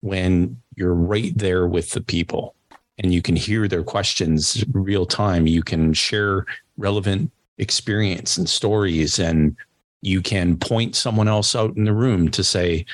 when 0.00 0.60
you're 0.74 0.94
right 0.94 1.36
there 1.36 1.66
with 1.66 1.90
the 1.90 2.00
people 2.00 2.54
and 2.98 3.12
you 3.12 3.22
can 3.22 3.36
hear 3.36 3.68
their 3.68 3.82
questions 3.82 4.64
real 4.72 5.06
time. 5.06 5.46
You 5.46 5.62
can 5.62 5.92
share 5.92 6.44
relevant 6.76 7.30
experience 7.58 8.36
and 8.36 8.48
stories 8.48 9.18
and 9.18 9.56
you 10.02 10.20
can 10.20 10.56
point 10.56 10.96
someone 10.96 11.28
else 11.28 11.54
out 11.54 11.76
in 11.76 11.84
the 11.84 11.92
room 11.92 12.28
to 12.32 12.42
say, 12.42 12.84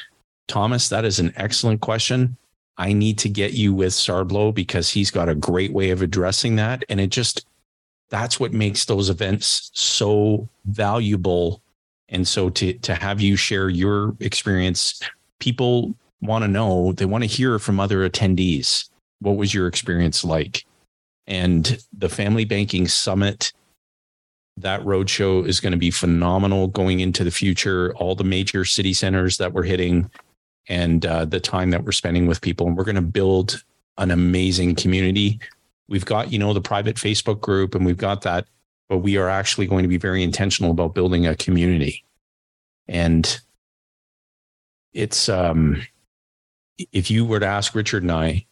Thomas, 0.46 0.88
that 0.90 1.04
is 1.04 1.18
an 1.18 1.32
excellent 1.36 1.80
question. 1.80 2.36
I 2.76 2.92
need 2.92 3.18
to 3.18 3.28
get 3.28 3.54
you 3.54 3.74
with 3.74 3.92
Sarblo 3.92 4.54
because 4.54 4.90
he's 4.90 5.10
got 5.10 5.28
a 5.28 5.34
great 5.34 5.72
way 5.72 5.90
of 5.90 6.02
addressing 6.02 6.56
that. 6.56 6.84
And 6.88 7.00
it 7.00 7.10
just 7.10 7.46
that's 8.10 8.40
what 8.40 8.52
makes 8.52 8.84
those 8.84 9.10
events 9.10 9.70
so 9.74 10.48
valuable. 10.66 11.60
And 12.08 12.26
so 12.26 12.50
to 12.50 12.72
to 12.74 12.94
have 12.94 13.20
you 13.20 13.36
share 13.36 13.68
your 13.68 14.14
experience, 14.20 15.00
people 15.40 15.94
want 16.20 16.44
to 16.44 16.48
know, 16.48 16.92
they 16.92 17.04
want 17.04 17.24
to 17.24 17.28
hear 17.28 17.58
from 17.58 17.80
other 17.80 18.08
attendees. 18.08 18.88
What 19.20 19.36
was 19.36 19.52
your 19.52 19.66
experience 19.66 20.24
like? 20.24 20.64
And 21.26 21.78
the 21.96 22.08
Family 22.08 22.44
Banking 22.44 22.88
Summit, 22.88 23.52
that 24.62 24.80
roadshow 24.82 25.46
is 25.46 25.60
going 25.60 25.72
to 25.72 25.78
be 25.78 25.90
phenomenal 25.90 26.68
going 26.68 27.00
into 27.00 27.24
the 27.24 27.30
future. 27.30 27.94
All 27.96 28.14
the 28.14 28.24
major 28.24 28.64
city 28.64 28.92
centers 28.92 29.38
that 29.38 29.52
we're 29.52 29.64
hitting 29.64 30.10
and 30.68 31.04
uh, 31.06 31.24
the 31.24 31.40
time 31.40 31.70
that 31.70 31.84
we're 31.84 31.92
spending 31.92 32.26
with 32.26 32.40
people. 32.40 32.66
And 32.66 32.76
we're 32.76 32.84
going 32.84 32.96
to 32.96 33.02
build 33.02 33.64
an 33.96 34.10
amazing 34.10 34.74
community 34.76 35.40
we've 35.88 36.04
got 36.04 36.32
you 36.32 36.38
know 36.38 36.52
the 36.52 36.60
private 36.60 36.96
facebook 36.96 37.40
group 37.40 37.74
and 37.74 37.84
we've 37.84 37.96
got 37.96 38.22
that 38.22 38.46
but 38.88 38.98
we 38.98 39.16
are 39.16 39.28
actually 39.28 39.66
going 39.66 39.82
to 39.82 39.88
be 39.88 39.96
very 39.96 40.22
intentional 40.22 40.70
about 40.70 40.94
building 40.94 41.26
a 41.26 41.34
community 41.34 42.04
and 42.86 43.40
it's 44.92 45.28
um 45.28 45.82
if 46.92 47.10
you 47.10 47.24
were 47.24 47.40
to 47.40 47.46
ask 47.46 47.74
richard 47.74 48.02
and 48.02 48.12
i 48.12 48.44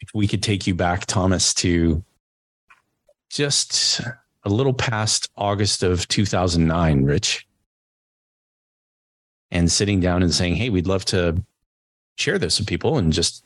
if 0.00 0.08
we 0.14 0.26
could 0.26 0.42
take 0.42 0.66
you 0.66 0.74
back 0.74 1.06
thomas 1.06 1.54
to 1.54 2.02
just 3.30 4.00
a 4.44 4.48
little 4.48 4.74
past 4.74 5.30
august 5.36 5.82
of 5.82 6.06
2009 6.08 7.04
rich 7.04 7.46
and 9.50 9.70
sitting 9.70 10.00
down 10.00 10.22
and 10.22 10.34
saying 10.34 10.54
hey 10.54 10.70
we'd 10.70 10.86
love 10.86 11.04
to 11.04 11.42
share 12.16 12.38
this 12.38 12.58
with 12.58 12.68
people 12.68 12.98
and 12.98 13.12
just 13.12 13.44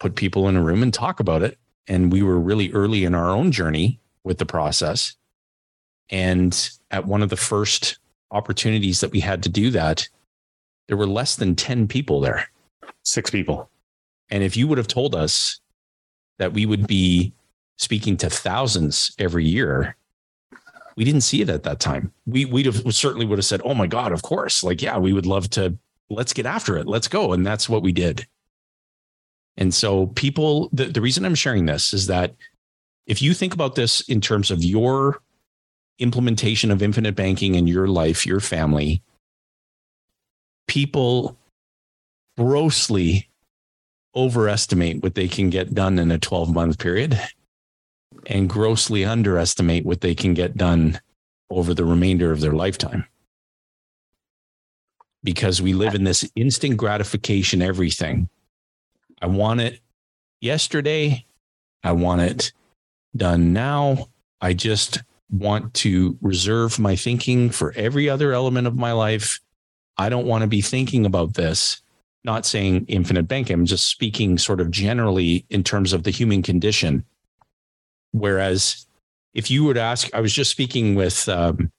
put 0.00 0.14
people 0.16 0.48
in 0.48 0.56
a 0.56 0.62
room 0.62 0.82
and 0.82 0.92
talk 0.92 1.20
about 1.20 1.42
it 1.42 1.58
and 1.88 2.12
we 2.12 2.22
were 2.22 2.38
really 2.38 2.72
early 2.72 3.04
in 3.04 3.14
our 3.14 3.30
own 3.30 3.50
journey 3.50 4.00
with 4.24 4.38
the 4.38 4.46
process. 4.46 5.16
And 6.10 6.70
at 6.90 7.06
one 7.06 7.22
of 7.22 7.30
the 7.30 7.36
first 7.36 7.98
opportunities 8.30 9.00
that 9.00 9.10
we 9.10 9.20
had 9.20 9.42
to 9.42 9.48
do 9.48 9.70
that, 9.70 10.08
there 10.88 10.96
were 10.96 11.06
less 11.06 11.36
than 11.36 11.56
10 11.56 11.88
people 11.88 12.20
there. 12.20 12.48
Six 13.04 13.30
people. 13.30 13.70
And 14.30 14.42
if 14.42 14.56
you 14.56 14.68
would 14.68 14.78
have 14.78 14.88
told 14.88 15.14
us 15.14 15.60
that 16.38 16.52
we 16.52 16.66
would 16.66 16.86
be 16.86 17.32
speaking 17.78 18.16
to 18.18 18.30
thousands 18.30 19.14
every 19.18 19.44
year, 19.44 19.96
we 20.96 21.04
didn't 21.04 21.22
see 21.22 21.40
it 21.40 21.48
at 21.48 21.62
that 21.62 21.80
time. 21.80 22.12
We 22.26 22.44
we'd 22.44 22.66
have 22.66 22.84
we 22.84 22.92
certainly 22.92 23.26
would 23.26 23.38
have 23.38 23.46
said, 23.46 23.62
"Oh 23.64 23.74
my 23.74 23.86
god, 23.86 24.12
of 24.12 24.22
course. 24.22 24.62
Like 24.62 24.82
yeah, 24.82 24.98
we 24.98 25.12
would 25.12 25.26
love 25.26 25.48
to 25.50 25.76
let's 26.10 26.32
get 26.32 26.46
after 26.46 26.76
it. 26.76 26.86
Let's 26.86 27.08
go." 27.08 27.32
And 27.32 27.46
that's 27.46 27.68
what 27.68 27.82
we 27.82 27.92
did. 27.92 28.26
And 29.56 29.74
so, 29.74 30.06
people, 30.08 30.70
the, 30.72 30.86
the 30.86 31.00
reason 31.00 31.24
I'm 31.24 31.34
sharing 31.34 31.66
this 31.66 31.92
is 31.92 32.06
that 32.06 32.34
if 33.06 33.20
you 33.20 33.34
think 33.34 33.52
about 33.52 33.74
this 33.74 34.00
in 34.02 34.20
terms 34.20 34.50
of 34.50 34.64
your 34.64 35.20
implementation 35.98 36.70
of 36.70 36.82
infinite 36.82 37.14
banking 37.14 37.54
in 37.54 37.66
your 37.66 37.86
life, 37.86 38.24
your 38.26 38.40
family, 38.40 39.02
people 40.66 41.36
grossly 42.38 43.28
overestimate 44.14 45.02
what 45.02 45.14
they 45.14 45.28
can 45.28 45.50
get 45.50 45.74
done 45.74 45.98
in 45.98 46.10
a 46.10 46.18
12 46.18 46.52
month 46.52 46.78
period 46.78 47.20
and 48.26 48.48
grossly 48.48 49.04
underestimate 49.04 49.84
what 49.84 50.00
they 50.00 50.14
can 50.14 50.34
get 50.34 50.56
done 50.56 51.00
over 51.50 51.74
the 51.74 51.84
remainder 51.84 52.32
of 52.32 52.40
their 52.40 52.52
lifetime. 52.52 53.06
because 55.24 55.62
we 55.62 55.72
live 55.72 55.94
in 55.94 56.04
this 56.04 56.30
instant 56.34 56.76
gratification 56.76 57.62
everything. 57.62 58.28
I 59.20 59.26
want 59.26 59.60
it 59.60 59.80
yesterday. 60.40 61.24
I 61.84 61.92
want 61.92 62.22
it 62.22 62.52
done 63.16 63.52
now. 63.52 64.08
I 64.40 64.52
just 64.54 65.02
want 65.30 65.74
to 65.74 66.18
reserve 66.20 66.78
my 66.78 66.96
thinking 66.96 67.50
for 67.50 67.72
every 67.76 68.08
other 68.08 68.32
element 68.32 68.66
of 68.66 68.76
my 68.76 68.92
life. 68.92 69.40
I 69.96 70.08
don't 70.08 70.26
want 70.26 70.42
to 70.42 70.48
be 70.48 70.60
thinking 70.60 71.06
about 71.06 71.34
this. 71.34 71.82
Not 72.24 72.46
saying 72.46 72.86
infinite 72.88 73.28
banking, 73.28 73.54
I'm 73.54 73.66
just 73.66 73.88
speaking 73.88 74.38
sort 74.38 74.60
of 74.60 74.70
generally 74.70 75.44
in 75.50 75.64
terms 75.64 75.92
of 75.92 76.04
the 76.04 76.10
human 76.10 76.42
condition. 76.42 77.04
Whereas 78.12 78.86
if 79.34 79.50
you 79.50 79.64
were 79.64 79.74
to 79.74 79.80
ask, 79.80 80.08
I 80.14 80.20
was 80.20 80.32
just 80.32 80.50
speaking 80.50 80.94
with 80.94 81.28
um, 81.28 81.72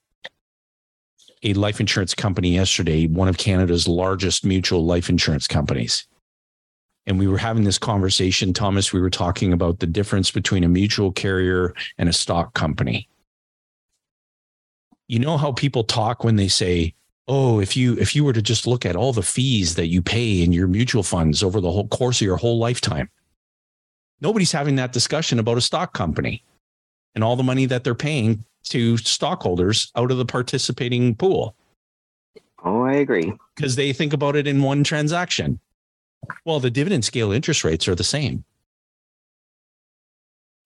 a 1.44 1.54
life 1.54 1.80
insurance 1.80 2.14
company 2.14 2.50
yesterday, 2.50 3.08
one 3.08 3.28
of 3.28 3.38
Canada's 3.38 3.88
largest 3.88 4.46
mutual 4.46 4.86
life 4.86 5.10
insurance 5.10 5.48
companies. 5.48 6.08
And 7.06 7.20
we 7.20 7.28
were 7.28 7.38
having 7.38 7.66
this 7.66 7.78
conversation, 7.78 8.54
Thomas. 8.54 8.94
We 8.94 9.02
were 9.02 9.10
talking 9.10 9.52
about 9.52 9.80
the 9.80 9.88
difference 9.88 10.32
between 10.32 10.64
a 10.64 10.70
mutual 10.70 11.12
carrier 11.12 11.74
and 11.98 12.08
a 12.08 12.14
stock 12.14 12.54
company. 12.54 13.10
You 15.10 15.20
know 15.20 15.38
how 15.38 15.52
people 15.52 15.84
talk 15.84 16.24
when 16.24 16.38
they 16.38 16.48
say, 16.48 16.96
"Oh, 17.28 17.60
if 17.60 17.76
you 17.76 17.98
if 17.98 18.16
you 18.16 18.24
were 18.24 18.32
to 18.32 18.42
just 18.42 18.66
look 18.66 18.86
at 18.86 18.96
all 18.96 19.12
the 19.12 19.22
fees 19.22 19.76
that 19.76 19.88
you 19.88 20.02
pay 20.02 20.42
in 20.42 20.54
your 20.54 20.68
mutual 20.68 21.04
funds 21.04 21.44
over 21.44 21.60
the 21.60 21.72
whole 21.72 21.90
course 21.90 22.22
of 22.22 22.26
your 22.26 22.38
whole 22.38 22.58
lifetime." 22.58 23.10
Nobody's 24.24 24.54
having 24.54 24.78
that 24.78 24.94
discussion 24.94 25.38
about 25.38 25.58
a 25.58 25.62
stock 25.62 25.94
company 25.94 26.42
and 27.14 27.24
all 27.24 27.36
the 27.36 27.44
money 27.44 27.66
that 27.66 27.84
they're 27.84 27.94
paying 27.94 28.46
to 28.64 28.96
stockholders 28.96 29.92
out 29.98 30.12
of 30.12 30.18
the 30.18 30.26
participating 30.26 31.14
pool. 31.14 31.56
Oh, 32.64 32.84
I 32.84 32.94
agree. 32.94 33.34
Because 33.56 33.76
they 33.76 33.92
think 33.92 34.14
about 34.14 34.38
it 34.38 34.48
in 34.48 34.64
one 34.64 34.86
transaction. 34.86 35.60
Well, 36.46 36.62
the 36.62 36.72
dividend 36.72 37.04
scale 37.04 37.34
interest 37.34 37.66
rates 37.66 37.86
are 37.90 37.96
the 37.96 38.06
same. 38.06 38.46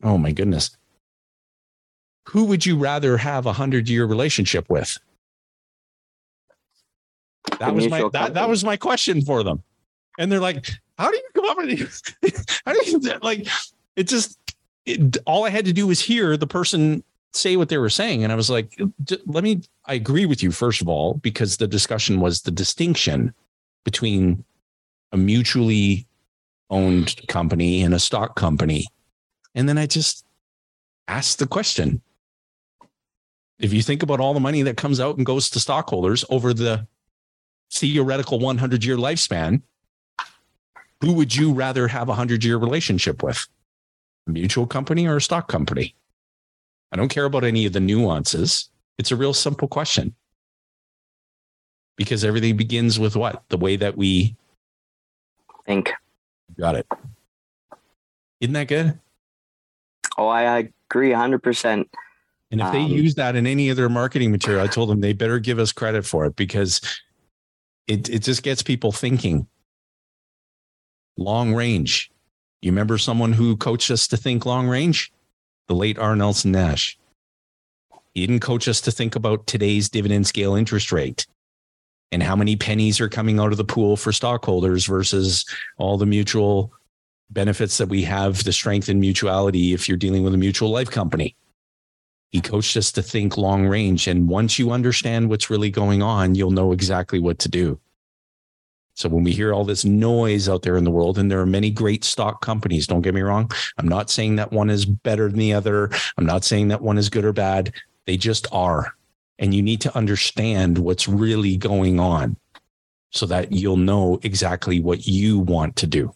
Oh 0.03 0.19
my 0.19 0.31
goodness. 0.31 0.77
Who 2.29 2.45
would 2.45 2.63
you 2.63 2.77
rather 2.77 3.17
have 3.17 3.47
a 3.47 3.53
hundred 3.53 3.89
year 3.89 4.05
relationship 4.05 4.69
with? 4.69 4.99
That 7.59 7.73
was 7.73 7.89
my 7.89 8.07
that, 8.13 8.35
that 8.35 8.47
was 8.47 8.63
my 8.63 8.77
question 8.77 9.23
for 9.23 9.41
them. 9.41 9.63
And 10.19 10.31
they're 10.31 10.39
like, 10.39 10.69
how 10.97 11.11
do 11.11 11.17
you 11.17 11.29
come 11.33 11.45
up 11.45 11.57
with 11.57 11.69
these? 11.69 12.01
how 12.65 12.73
do 12.73 12.81
you 12.89 12.99
like 13.21 13.47
it 13.95 14.07
just 14.07 14.37
it, 14.85 15.17
all 15.25 15.45
I 15.45 15.49
had 15.49 15.65
to 15.65 15.73
do 15.73 15.87
was 15.87 15.99
hear 15.99 16.37
the 16.37 16.47
person 16.47 17.03
say 17.33 17.55
what 17.55 17.69
they 17.69 17.77
were 17.77 17.89
saying. 17.89 18.23
And 18.23 18.33
I 18.33 18.35
was 18.35 18.49
like, 18.49 18.79
let 19.25 19.43
me, 19.43 19.61
I 19.85 19.93
agree 19.93 20.25
with 20.25 20.41
you, 20.41 20.51
first 20.51 20.81
of 20.81 20.87
all, 20.87 21.15
because 21.15 21.57
the 21.57 21.67
discussion 21.67 22.19
was 22.19 22.41
the 22.41 22.51
distinction 22.51 23.33
between 23.83 24.43
a 25.11 25.17
mutually 25.17 26.07
owned 26.69 27.15
company 27.27 27.81
and 27.83 27.93
a 27.93 27.99
stock 27.99 28.35
company. 28.35 28.87
And 29.55 29.69
then 29.69 29.77
I 29.77 29.85
just 29.85 30.25
asked 31.07 31.39
the 31.39 31.47
question 31.47 32.01
if 33.59 33.73
you 33.73 33.81
think 33.81 34.03
about 34.03 34.19
all 34.19 34.33
the 34.33 34.39
money 34.39 34.61
that 34.61 34.77
comes 34.77 34.99
out 34.99 35.17
and 35.17 35.25
goes 35.25 35.49
to 35.49 35.59
stockholders 35.59 36.23
over 36.29 36.53
the 36.53 36.85
theoretical 37.71 38.39
100 38.39 38.83
year 38.83 38.97
lifespan, 38.97 39.61
who 41.01 41.13
would 41.13 41.35
you 41.35 41.53
rather 41.53 41.87
have 41.87 42.07
a 42.07 42.11
100 42.11 42.43
year 42.43 42.57
relationship 42.57 43.23
with? 43.23 43.47
A 44.27 44.31
mutual 44.31 44.67
company 44.67 45.07
or 45.07 45.17
a 45.17 45.21
stock 45.21 45.47
company? 45.47 45.95
I 46.91 46.95
don't 46.95 47.09
care 47.09 47.25
about 47.25 47.43
any 47.43 47.65
of 47.65 47.73
the 47.73 47.79
nuances. 47.79 48.69
It's 48.97 49.11
a 49.11 49.15
real 49.15 49.33
simple 49.33 49.67
question. 49.67 50.15
Because 51.97 52.23
everything 52.23 52.57
begins 52.57 52.99
with 52.99 53.15
what? 53.15 53.43
The 53.49 53.57
way 53.57 53.75
that 53.75 53.97
we 53.97 54.35
think. 55.65 55.91
Got 56.57 56.75
it. 56.75 56.87
Isn't 58.39 58.53
that 58.53 58.67
good? 58.67 58.99
Oh, 60.17 60.27
I 60.27 60.69
agree 60.89 61.11
100%. 61.11 61.85
And 62.49 62.61
if 62.61 62.71
they 62.71 62.83
um, 62.83 62.91
use 62.91 63.15
that 63.15 63.35
in 63.35 63.45
any 63.45 63.69
of 63.69 63.77
their 63.77 63.89
marketing 63.89 64.31
material, 64.31 64.63
I 64.63 64.67
told 64.67 64.89
them 64.89 65.01
they 65.01 65.13
better 65.13 65.37
give 65.39 65.59
us 65.59 65.71
credit 65.71 66.05
for 66.05 66.25
it 66.25 66.35
because 66.35 66.79
it, 67.87 68.09
it 68.09 68.19
just 68.19 68.41
gets 68.41 68.63
people 68.63 68.91
thinking. 68.91 69.47
Long 71.17 71.53
range. 71.53 72.11
You 72.61 72.71
remember 72.71 72.97
someone 72.97 73.33
who 73.33 73.57
coached 73.57 73.91
us 73.91 74.07
to 74.07 74.17
think 74.17 74.45
long 74.45 74.67
range? 74.67 75.11
the 75.67 75.75
late 75.75 75.99
R. 75.99 76.15
Nelson 76.15 76.51
Nash. 76.51 76.97
He 78.13 78.25
didn't 78.25 78.41
coach 78.41 78.67
us 78.67 78.81
to 78.81 78.91
think 78.91 79.15
about 79.15 79.45
today's 79.45 79.89
dividend 79.89 80.25
scale 80.25 80.55
interest 80.55 80.91
rate 80.91 81.27
and 82.11 82.23
how 82.23 82.35
many 82.35 82.55
pennies 82.55 82.99
are 82.99 83.09
coming 83.09 83.39
out 83.39 83.51
of 83.51 83.57
the 83.57 83.65
pool 83.65 83.97
for 83.97 84.11
stockholders 84.11 84.85
versus 84.85 85.45
all 85.77 85.97
the 85.97 86.05
mutual 86.05 86.71
benefits 87.29 87.77
that 87.77 87.89
we 87.89 88.01
have, 88.03 88.43
the 88.43 88.53
strength 88.53 88.87
in 88.87 88.99
mutuality 88.99 89.73
if 89.73 89.87
you're 89.87 89.97
dealing 89.97 90.23
with 90.23 90.33
a 90.33 90.37
mutual 90.37 90.69
life 90.71 90.89
company. 90.89 91.35
He 92.29 92.41
coached 92.41 92.75
us 92.77 92.91
to 92.93 93.01
think 93.01 93.37
long 93.37 93.67
range. 93.67 94.07
And 94.07 94.27
once 94.27 94.57
you 94.57 94.71
understand 94.71 95.29
what's 95.29 95.49
really 95.49 95.69
going 95.69 96.01
on, 96.01 96.35
you'll 96.35 96.51
know 96.51 96.71
exactly 96.71 97.19
what 97.19 97.39
to 97.39 97.49
do. 97.49 97.79
So 98.97 99.07
when 99.09 99.23
we 99.23 99.31
hear 99.31 99.53
all 99.53 99.63
this 99.63 99.85
noise 99.85 100.49
out 100.49 100.63
there 100.63 100.75
in 100.75 100.83
the 100.83 100.89
world, 100.89 101.19
and 101.19 101.29
there 101.29 101.39
are 101.39 101.45
many 101.45 101.69
great 101.69 102.03
stock 102.03 102.41
companies, 102.41 102.87
don't 102.87 103.03
get 103.03 103.13
me 103.13 103.21
wrong. 103.21 103.51
I'm 103.77 103.87
not 103.87 104.09
saying 104.09 104.37
that 104.37 104.51
one 104.51 104.71
is 104.71 104.87
better 104.87 105.29
than 105.29 105.37
the 105.37 105.53
other. 105.53 105.91
I'm 106.17 106.25
not 106.25 106.43
saying 106.43 106.69
that 106.69 106.81
one 106.81 106.97
is 106.97 107.07
good 107.07 107.23
or 107.23 107.31
bad. 107.31 107.75
They 108.05 108.17
just 108.17 108.47
are. 108.51 108.95
And 109.37 109.53
you 109.53 109.61
need 109.61 109.81
to 109.81 109.95
understand 109.95 110.79
what's 110.79 111.07
really 111.07 111.57
going 111.57 111.99
on 111.99 112.37
so 113.11 113.27
that 113.27 113.51
you'll 113.51 113.77
know 113.77 114.19
exactly 114.23 114.79
what 114.79 115.05
you 115.05 115.37
want 115.37 115.75
to 115.75 115.85
do. 115.85 116.11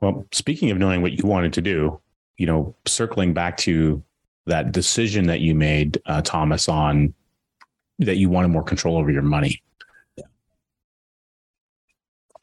Well, 0.00 0.26
speaking 0.32 0.72
of 0.72 0.78
knowing 0.78 1.02
what 1.02 1.12
you 1.12 1.24
wanted 1.24 1.52
to 1.52 1.62
do, 1.62 2.00
you 2.36 2.46
know, 2.46 2.74
circling 2.84 3.32
back 3.32 3.56
to 3.58 4.02
that 4.46 4.72
decision 4.72 5.28
that 5.28 5.38
you 5.38 5.54
made, 5.54 6.02
uh, 6.06 6.22
Thomas, 6.22 6.68
on 6.68 7.14
that 8.00 8.16
you 8.16 8.28
wanted 8.28 8.48
more 8.48 8.64
control 8.64 8.96
over 8.96 9.12
your 9.12 9.22
money 9.22 9.62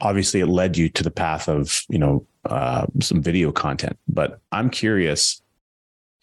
obviously 0.01 0.39
it 0.39 0.47
led 0.47 0.77
you 0.77 0.89
to 0.89 1.03
the 1.03 1.12
path 1.12 1.47
of 1.47 1.84
you 1.89 1.97
know 1.97 2.25
uh, 2.45 2.86
some 3.01 3.21
video 3.21 3.51
content 3.51 3.97
but 4.08 4.39
i'm 4.51 4.69
curious 4.69 5.41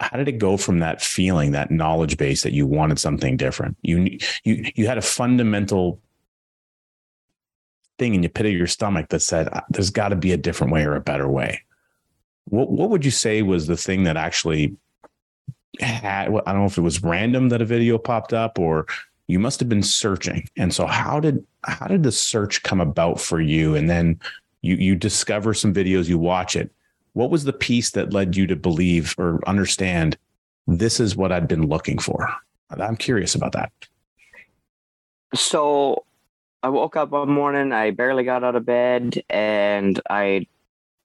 how 0.01 0.17
did 0.17 0.29
it 0.29 0.39
go 0.39 0.57
from 0.57 0.81
that 0.81 1.01
feeling 1.01 1.53
that 1.53 1.71
knowledge 1.71 2.17
base 2.17 2.43
that 2.43 2.53
you 2.53 2.67
wanted 2.67 2.99
something 2.99 3.37
different 3.37 3.77
you 3.83 4.19
you 4.45 4.65
you 4.75 4.87
had 4.87 4.99
a 4.99 5.03
fundamental 5.03 6.01
thing 7.99 8.15
in 8.15 8.23
your 8.23 8.31
pit 8.31 8.47
of 8.47 8.53
your 8.53 8.67
stomach 8.67 9.09
that 9.11 9.21
said 9.21 9.49
uh, 9.49 9.61
there's 9.71 9.91
got 9.91 10.09
to 10.09 10.17
be 10.17 10.33
a 10.33 10.37
different 10.37 10.73
way 10.73 10.85
or 10.85 10.95
a 10.95 11.01
better 11.01 11.29
way 11.29 11.63
what 12.45 12.71
what 12.71 12.91
would 12.91 13.05
you 13.05 13.11
say 13.11 13.43
was 13.43 13.67
the 13.67 13.77
thing 13.77 14.05
that 14.05 14.17
actually 14.17 14.77
had 15.81 16.29
i 16.29 16.53
don't 16.53 16.61
know 16.61 16.67
if 16.67 16.79
it 16.79 16.83
was 16.83 17.03
random 17.03 17.49
that 17.49 17.63
a 17.63 17.65
video 17.65 17.99
popped 17.99 18.33
up 18.33 18.59
or 18.59 18.87
you 19.33 19.39
must 19.39 19.61
have 19.61 19.69
been 19.69 19.83
searching. 19.83 20.47
And 20.57 20.75
so 20.75 20.87
how 20.87 21.19
did 21.19 21.45
how 21.65 21.87
did 21.87 22.03
the 22.03 22.13
search 22.13 22.63
come 22.63 22.81
about 22.81 23.21
for 23.21 23.41
you? 23.41 23.75
And 23.75 23.89
then 23.89 24.21
you 24.63 24.77
you 24.77 24.97
discover 24.97 25.55
some 25.55 25.75
videos, 25.75 26.09
you 26.09 26.19
watch 26.19 26.57
it. 26.57 26.71
What 27.15 27.31
was 27.31 27.45
the 27.45 27.53
piece 27.53 27.91
that 27.91 28.13
led 28.13 28.37
you 28.37 28.47
to 28.47 28.57
believe 28.57 29.15
or 29.19 29.41
understand 29.47 30.17
this 30.67 31.01
is 31.01 31.17
what 31.17 31.33
I'd 31.33 31.49
been 31.49 31.67
looking 31.67 31.99
for? 31.99 32.29
I'm 32.71 32.97
curious 32.97 33.35
about 33.35 33.53
that. 33.53 33.71
So 35.35 36.05
I 36.63 36.69
woke 36.69 36.97
up 36.97 37.11
one 37.11 37.31
morning, 37.31 37.73
I 37.73 37.91
barely 37.91 38.25
got 38.25 38.45
out 38.45 38.57
of 38.57 38.65
bed, 38.65 39.23
and 39.29 40.01
I 40.09 40.47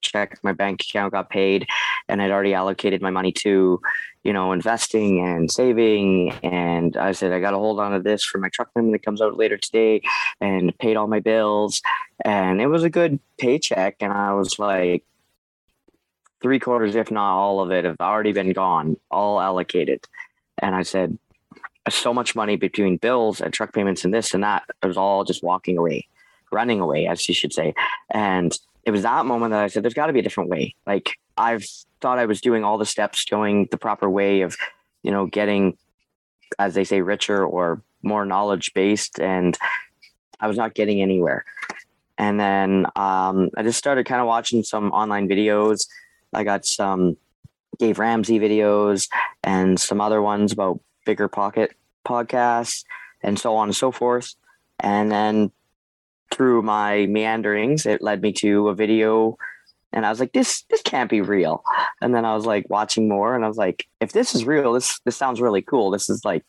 checked 0.01 0.43
my 0.43 0.53
bank 0.53 0.81
account, 0.81 1.13
got 1.13 1.29
paid, 1.29 1.67
and 2.07 2.21
I'd 2.21 2.31
already 2.31 2.53
allocated 2.53 3.01
my 3.01 3.09
money 3.09 3.31
to, 3.33 3.81
you 4.23 4.33
know, 4.33 4.51
investing 4.51 5.25
and 5.25 5.51
saving. 5.51 6.31
And 6.43 6.97
I 6.97 7.11
said, 7.11 7.31
I 7.31 7.39
got 7.39 7.51
to 7.51 7.57
hold 7.57 7.79
on 7.79 7.91
to 7.93 7.99
this 7.99 8.23
for 8.23 8.37
my 8.37 8.49
truck 8.49 8.73
payment 8.73 8.93
that 8.93 9.03
comes 9.03 9.21
out 9.21 9.37
later 9.37 9.57
today 9.57 10.01
and 10.41 10.77
paid 10.79 10.97
all 10.97 11.07
my 11.07 11.19
bills. 11.19 11.81
And 12.25 12.61
it 12.61 12.67
was 12.67 12.83
a 12.83 12.89
good 12.89 13.19
paycheck. 13.37 13.97
And 14.01 14.11
I 14.11 14.33
was 14.33 14.59
like, 14.59 15.03
three 16.41 16.59
quarters, 16.59 16.95
if 16.95 17.09
not 17.09 17.37
all 17.37 17.61
of 17.61 17.71
it, 17.71 17.85
have 17.85 17.99
already 17.99 18.33
been 18.33 18.53
gone, 18.53 18.97
all 19.09 19.39
allocated. 19.39 20.05
And 20.59 20.75
I 20.75 20.83
said, 20.83 21.17
so 21.89 22.13
much 22.13 22.35
money 22.35 22.57
between 22.57 22.97
bills 22.97 23.39
and 23.41 23.53
truck 23.53 23.73
payments 23.73 24.03
and 24.03 24.13
this 24.13 24.33
and 24.33 24.43
that. 24.43 24.63
It 24.83 24.87
was 24.87 24.97
all 24.97 25.23
just 25.23 25.43
walking 25.43 25.77
away, 25.77 26.07
running 26.51 26.79
away, 26.79 27.07
as 27.07 27.27
you 27.27 27.33
should 27.33 27.53
say. 27.53 27.73
And 28.11 28.57
it 28.87 28.91
was 28.91 29.01
that 29.01 29.25
moment 29.25 29.51
that 29.51 29.61
I 29.61 29.67
said, 29.67 29.83
there's 29.83 29.93
got 29.93 30.07
to 30.07 30.13
be 30.13 30.19
a 30.19 30.23
different 30.23 30.49
way. 30.49 30.73
Like 30.85 31.19
I've 31.35 31.65
thought 31.99 32.19
I 32.19 32.25
was 32.25 32.39
doing 32.39 32.63
all 32.63 32.77
the 32.77 32.85
steps, 32.85 33.25
going 33.25 33.67
the 33.69 33.77
proper 33.77 34.09
way 34.09 34.41
of, 34.41 34.55
you 35.03 35.11
know, 35.11 35.25
getting, 35.25 35.77
as 36.57 36.73
they 36.73 36.85
say, 36.85 37.01
richer 37.01 37.45
or 37.45 37.81
more 38.01 38.25
knowledge 38.25 38.73
based. 38.73 39.19
And 39.19 39.57
I 40.39 40.47
was 40.47 40.55
not 40.55 40.73
getting 40.73 41.01
anywhere. 41.01 41.43
And 42.17 42.39
then 42.39 42.85
um, 42.95 43.49
I 43.57 43.63
just 43.63 43.77
started 43.77 44.05
kind 44.05 44.21
of 44.21 44.27
watching 44.27 44.63
some 44.63 44.91
online 44.93 45.27
videos. 45.27 45.89
I 46.33 46.45
got 46.45 46.65
some 46.65 47.17
Dave 47.79 47.99
Ramsey 47.99 48.39
videos 48.39 49.09
and 49.43 49.77
some 49.77 49.99
other 49.99 50.21
ones 50.21 50.53
about 50.53 50.79
bigger 51.05 51.27
pocket 51.27 51.75
podcasts. 52.05 52.85
and 53.21 53.37
so 53.37 53.57
on 53.57 53.67
and 53.67 53.75
so 53.75 53.91
forth. 53.91 54.33
And 54.79 55.11
then 55.11 55.51
through 56.31 56.61
my 56.61 57.05
meanderings, 57.07 57.85
it 57.85 58.01
led 58.01 58.21
me 58.21 58.33
to 58.33 58.69
a 58.69 58.75
video 58.75 59.37
and 59.93 60.05
I 60.05 60.09
was 60.09 60.19
like, 60.19 60.33
this 60.33 60.63
this 60.69 60.81
can't 60.81 61.09
be 61.09 61.21
real. 61.21 61.63
And 62.01 62.13
then 62.13 62.25
I 62.25 62.35
was 62.35 62.45
like 62.45 62.69
watching 62.69 63.07
more 63.07 63.35
and 63.35 63.43
I 63.43 63.47
was 63.47 63.57
like, 63.57 63.87
if 64.01 64.11
this 64.11 64.35
is 64.35 64.45
real, 64.45 64.73
this 64.73 64.99
this 65.05 65.15
sounds 65.15 65.41
really 65.41 65.61
cool. 65.61 65.91
This 65.91 66.09
is 66.09 66.23
like 66.25 66.45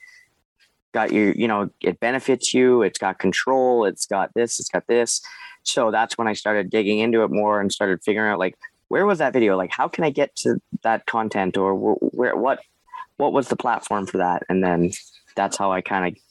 got 0.93 1.12
you, 1.12 1.33
you 1.37 1.47
know, 1.47 1.70
it 1.81 2.01
benefits 2.01 2.53
you, 2.53 2.83
it's 2.83 2.99
got 2.99 3.18
control, 3.18 3.85
it's 3.85 4.07
got 4.07 4.35
this, 4.35 4.59
it's 4.59 4.68
got 4.68 4.87
this. 4.87 5.20
So 5.62 5.91
that's 5.91 6.18
when 6.18 6.29
I 6.29 6.33
started 6.33 6.70
digging 6.70 6.99
into 6.99 7.22
it 7.22 7.31
more 7.31 7.61
and 7.61 7.70
started 7.72 8.03
figuring 8.03 8.31
out 8.31 8.39
like 8.39 8.57
where 8.89 9.07
was 9.07 9.18
that 9.18 9.33
video? 9.33 9.57
Like 9.57 9.70
how 9.70 9.87
can 9.89 10.05
I 10.05 10.11
get 10.11 10.35
to 10.37 10.61
that 10.83 11.07
content 11.07 11.57
or 11.57 11.74
where 11.74 12.37
what 12.37 12.61
what 13.18 13.33
was 13.33 13.49
the 13.49 13.57
platform 13.57 14.07
for 14.07 14.18
that? 14.18 14.43
And 14.49 14.62
then 14.62 14.91
that's 15.37 15.57
how 15.57 15.72
I 15.72 15.81
kind 15.81 16.07
of 16.07 16.22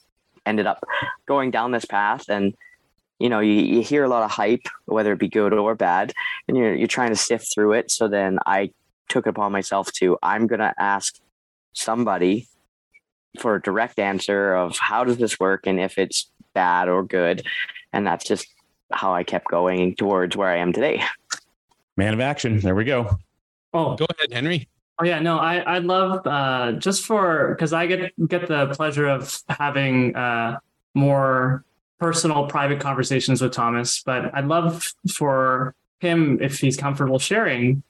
ended 0.45 0.65
up 0.65 0.83
going 1.25 1.51
down 1.51 1.71
this 1.71 1.85
path 1.85 2.29
and 2.29 2.53
you 3.19 3.29
know 3.29 3.39
you, 3.39 3.53
you 3.53 3.81
hear 3.81 4.03
a 4.03 4.09
lot 4.09 4.23
of 4.23 4.31
hype 4.31 4.67
whether 4.85 5.13
it 5.13 5.19
be 5.19 5.27
good 5.27 5.53
or 5.53 5.75
bad 5.75 6.13
and 6.47 6.57
you're, 6.57 6.73
you're 6.73 6.87
trying 6.87 7.09
to 7.09 7.15
sift 7.15 7.53
through 7.53 7.73
it. 7.73 7.91
So 7.91 8.07
then 8.07 8.39
i 8.45 8.71
took 9.09 9.25
it 9.25 9.31
upon 9.31 9.51
myself 9.51 9.91
to 9.93 10.17
i'm 10.21 10.47
going 10.47 10.59
to 10.59 10.73
ask 10.77 11.15
somebody 11.73 12.47
for 13.39 13.55
a 13.55 13.61
direct 13.61 13.99
answer 13.99 14.53
of 14.53 14.77
how 14.77 15.03
does 15.03 15.17
this 15.17 15.39
work 15.39 15.67
and 15.67 15.79
if 15.79 15.97
it's 15.97 16.31
bad 16.53 16.89
or 16.89 17.03
good. 17.03 17.45
And 17.93 18.05
that's 18.05 18.25
just 18.25 18.47
how 18.91 19.13
i 19.13 19.23
kept 19.23 19.47
going 19.47 19.95
towards 19.95 20.35
where 20.35 20.49
i 20.49 20.57
am 20.57 20.73
today. 20.73 21.03
Man 21.95 22.13
of 22.13 22.19
action. 22.19 22.59
There 22.59 22.75
we 22.75 22.83
go. 22.83 23.17
Oh 23.73 23.95
go 23.95 24.05
ahead 24.17 24.33
henry. 24.33 24.67
Oh 24.99 25.05
yeah, 25.05 25.19
no, 25.19 25.37
I 25.37 25.57
I 25.57 25.77
love 25.77 26.25
uh, 26.25 26.71
just 26.73 27.05
for 27.05 27.49
because 27.49 27.71
I 27.71 27.85
get 27.85 28.13
get 28.27 28.47
the 28.47 28.67
pleasure 28.73 29.07
of 29.07 29.39
having 29.47 30.15
uh, 30.15 30.57
more 30.95 31.63
personal, 31.99 32.45
private 32.47 32.79
conversations 32.79 33.41
with 33.41 33.53
Thomas. 33.53 34.01
But 34.03 34.33
I'd 34.33 34.47
love 34.47 34.93
for 35.11 35.75
him 35.99 36.39
if 36.41 36.59
he's 36.59 36.77
comfortable 36.77 37.19
sharing 37.19 37.83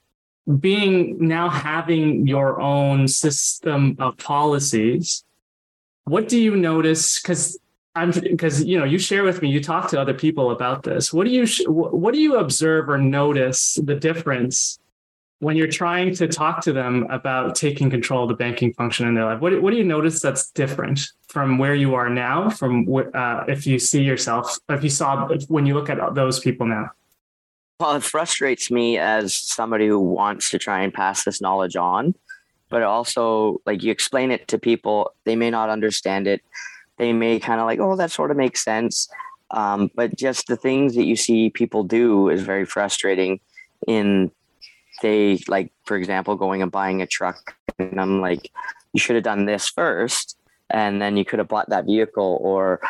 being 0.60 1.16
now 1.20 1.48
having 1.48 2.26
your 2.26 2.60
own 2.60 3.06
system 3.06 3.96
of 3.98 4.16
policies. 4.16 5.24
What 6.04 6.28
do 6.28 6.40
you 6.40 6.56
notice? 6.56 7.20
Because 7.20 7.58
I'm 7.94 8.10
because 8.12 8.64
you 8.64 8.78
know 8.78 8.84
you 8.84 8.98
share 8.98 9.24
with 9.24 9.42
me, 9.42 9.50
you 9.50 9.62
talk 9.62 9.90
to 9.90 10.00
other 10.00 10.14
people 10.14 10.50
about 10.50 10.84
this. 10.84 11.12
What 11.12 11.26
do 11.26 11.30
you 11.30 11.46
what 11.70 12.14
do 12.14 12.20
you 12.20 12.36
observe 12.36 12.88
or 12.88 12.98
notice 12.98 13.78
the 13.82 13.94
difference? 13.94 14.78
When 15.40 15.56
you're 15.56 15.68
trying 15.68 16.12
to 16.14 16.26
talk 16.26 16.60
to 16.62 16.72
them 16.72 17.06
about 17.10 17.54
taking 17.54 17.90
control 17.90 18.24
of 18.24 18.28
the 18.28 18.34
banking 18.34 18.72
function 18.74 19.06
in 19.06 19.14
their 19.14 19.24
life, 19.24 19.40
what, 19.40 19.62
what 19.62 19.70
do 19.70 19.76
you 19.76 19.84
notice 19.84 20.20
that's 20.20 20.50
different 20.50 21.00
from 21.28 21.58
where 21.58 21.74
you 21.74 21.94
are 21.94 22.10
now, 22.10 22.50
from 22.50 22.86
uh, 23.14 23.44
if 23.46 23.66
you 23.66 23.78
see 23.78 24.02
yourself, 24.02 24.58
if 24.68 24.82
you 24.82 24.90
saw, 24.90 25.28
when 25.48 25.64
you 25.64 25.74
look 25.74 25.88
at 25.88 26.14
those 26.14 26.40
people 26.40 26.66
now? 26.66 26.90
Well, 27.78 27.94
it 27.94 28.02
frustrates 28.02 28.70
me 28.70 28.98
as 28.98 29.34
somebody 29.34 29.86
who 29.86 30.00
wants 30.00 30.50
to 30.50 30.58
try 30.58 30.80
and 30.80 30.92
pass 30.92 31.22
this 31.22 31.40
knowledge 31.40 31.76
on, 31.76 32.16
but 32.68 32.82
also, 32.82 33.60
like, 33.64 33.84
you 33.84 33.92
explain 33.92 34.32
it 34.32 34.48
to 34.48 34.58
people, 34.58 35.14
they 35.24 35.36
may 35.36 35.50
not 35.50 35.70
understand 35.70 36.26
it. 36.26 36.42
They 36.96 37.12
may 37.12 37.38
kind 37.38 37.60
of 37.60 37.66
like, 37.66 37.78
oh, 37.78 37.94
that 37.94 38.10
sort 38.10 38.32
of 38.32 38.36
makes 38.36 38.64
sense. 38.64 39.08
Um, 39.52 39.90
but 39.94 40.16
just 40.16 40.48
the 40.48 40.56
things 40.56 40.96
that 40.96 41.04
you 41.04 41.14
see 41.14 41.50
people 41.50 41.84
do 41.84 42.28
is 42.28 42.42
very 42.42 42.66
frustrating 42.66 43.38
in 43.86 44.32
they 45.02 45.38
like 45.48 45.72
for 45.84 45.96
example 45.96 46.36
going 46.36 46.62
and 46.62 46.72
buying 46.72 47.02
a 47.02 47.06
truck 47.06 47.54
and 47.78 48.00
i'm 48.00 48.20
like 48.20 48.50
you 48.92 49.00
should 49.00 49.16
have 49.16 49.24
done 49.24 49.46
this 49.46 49.68
first 49.68 50.38
and 50.70 51.00
then 51.00 51.16
you 51.16 51.24
could 51.24 51.38
have 51.38 51.48
bought 51.48 51.68
that 51.70 51.86
vehicle 51.86 52.38
or 52.40 52.80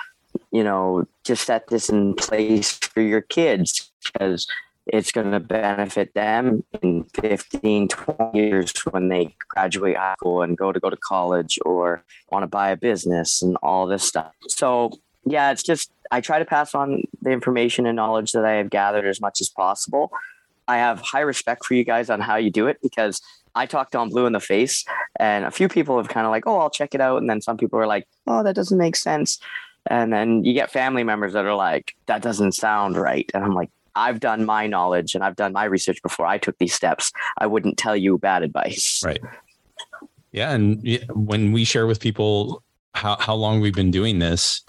you 0.51 0.65
know 0.65 1.07
just 1.25 1.47
set 1.47 1.69
this 1.69 1.89
in 1.89 2.15
place 2.15 2.73
for 2.79 3.01
your 3.01 3.21
kids 3.21 3.91
because 4.03 4.47
it's 4.87 5.13
going 5.13 5.31
to 5.31 5.41
benefit 5.41 6.15
them 6.15 6.65
in 6.81 7.05
15 7.21 7.89
20 7.89 8.39
years 8.39 8.73
when 8.91 9.09
they 9.09 9.35
graduate 9.49 9.97
high 9.97 10.15
school 10.15 10.41
and 10.41 10.57
go 10.57 10.73
to 10.73 10.81
go 10.81 10.89
to 10.89 10.97
college 10.97 11.59
or 11.67 12.03
want 12.31 12.43
to 12.43 12.47
buy 12.47 12.71
a 12.71 12.77
business 12.77 13.43
and 13.43 13.59
all 13.63 13.87
this 13.87 14.03
stuff. 14.03 14.33
So 14.49 14.93
yeah 15.31 15.51
it's 15.51 15.63
just 15.63 15.91
i 16.11 16.21
try 16.21 16.39
to 16.39 16.45
pass 16.45 16.75
on 16.75 17.03
the 17.23 17.31
information 17.31 17.87
and 17.87 17.97
knowledge 17.97 18.33
that 18.33 18.45
i 18.45 18.53
have 18.53 18.71
gathered 18.71 19.07
as 19.07 19.21
much 19.21 19.41
as 19.41 19.49
possible 19.49 20.11
I 20.69 20.77
have 20.77 21.01
high 21.01 21.21
respect 21.21 21.65
for 21.65 21.75
you 21.75 21.83
guys 21.83 22.11
on 22.11 22.21
how 22.21 22.37
you 22.37 22.51
do 22.51 22.67
it 22.67 22.79
because 22.83 23.21
I 23.55 23.67
talked 23.67 23.97
on 23.97 24.11
Blue 24.11 24.27
in 24.27 24.33
the 24.33 24.41
Face, 24.41 24.85
and 25.19 25.45
a 25.45 25.51
few 25.51 25.69
people 25.69 25.97
have 25.97 26.09
kind 26.09 26.27
of 26.27 26.31
like, 26.31 26.47
oh, 26.47 26.59
I'll 26.59 26.71
check 26.71 26.95
it 26.95 27.01
out. 27.01 27.19
And 27.19 27.29
then 27.29 27.41
some 27.41 27.57
people 27.57 27.79
are 27.79 27.87
like, 27.87 28.07
oh, 28.27 28.45
that 28.45 28.55
doesn't 28.55 28.79
make 28.79 28.95
sense. 28.95 29.41
And 29.91 30.13
then 30.13 30.45
you 30.45 30.53
get 30.53 30.71
family 30.71 31.03
members 31.03 31.33
that 31.33 31.47
are 31.47 31.55
like, 31.55 31.95
that 32.07 32.23
doesn't 32.23 32.53
sound 32.53 32.97
right. 32.97 33.29
And 33.33 33.43
I'm 33.43 33.55
like, 33.55 33.71
I've 33.95 34.21
done 34.21 34.45
my 34.45 34.67
knowledge 34.67 35.15
and 35.15 35.25
I've 35.25 35.35
done 35.35 35.53
my 35.53 35.65
research 35.65 36.03
before 36.03 36.27
I 36.27 36.39
took 36.39 36.57
these 36.59 36.75
steps. 36.75 37.11
I 37.39 37.47
wouldn't 37.47 37.79
tell 37.79 37.97
you 37.97 38.19
bad 38.19 38.43
advice. 38.43 39.03
Right. 39.05 39.21
Yeah. 40.31 40.53
And 40.53 40.87
when 41.15 41.53
we 41.53 41.65
share 41.65 41.87
with 41.87 42.01
people 42.01 42.63
how, 42.95 43.17
how 43.17 43.35
long 43.35 43.61
we've 43.61 43.75
been 43.75 43.91
doing 43.91 44.19
this, 44.19 44.63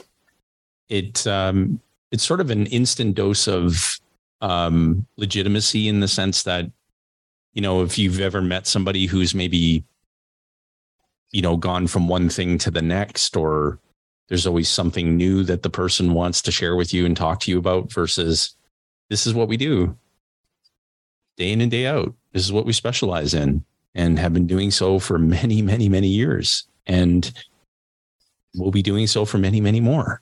it, 0.88 1.28
um, 1.28 1.80
it's 2.12 2.24
sort 2.24 2.40
of 2.40 2.50
an 2.50 2.66
instant 2.68 3.14
dose 3.14 3.48
of 3.48 4.00
um, 4.42 5.06
legitimacy 5.18 5.88
in 5.88 6.00
the 6.00 6.08
sense 6.08 6.44
that, 6.44 6.70
you 7.54 7.62
know, 7.62 7.84
if 7.84 7.98
you've 7.98 8.20
ever 8.20 8.42
met 8.42 8.68
somebody 8.68 9.06
who's 9.06 9.36
maybe, 9.36 9.84
you 11.32 11.42
know, 11.42 11.58
gone 11.58 11.88
from 11.88 12.08
one 12.08 12.30
thing 12.30 12.58
to 12.60 12.72
the 12.72 12.82
next, 12.82 13.36
or 13.36 13.80
there's 14.28 14.48
always 14.48 14.70
something 14.70 15.18
new 15.18 15.44
that 15.44 15.64
the 15.64 15.70
person 15.70 16.14
wants 16.14 16.42
to 16.44 16.52
share 16.52 16.76
with 16.76 16.94
you 16.94 17.06
and 17.06 17.18
talk 17.18 17.40
to 17.42 17.52
you 17.52 17.58
about 17.58 17.92
versus 17.92 18.56
this 19.10 19.26
is 19.26 19.34
what 19.34 19.48
we 19.48 19.58
do 19.58 19.98
day 21.38 21.52
in 21.52 21.62
and 21.62 21.72
day 21.72 21.88
out. 21.88 22.14
This 22.34 22.44
is 22.44 22.54
what 22.54 22.66
we 22.66 22.74
specialize 22.74 23.34
in 23.34 23.64
and 23.96 24.20
have 24.20 24.34
been 24.34 24.46
doing 24.46 24.72
so 24.72 25.00
for 25.00 25.18
many, 25.18 25.62
many, 25.62 25.90
many 25.90 26.08
years. 26.08 26.68
And 26.86 27.32
we'll 28.56 28.72
be 28.72 28.84
doing 28.84 29.08
so 29.08 29.26
for 29.26 29.38
many, 29.38 29.62
many 29.62 29.80
more. 29.80 30.22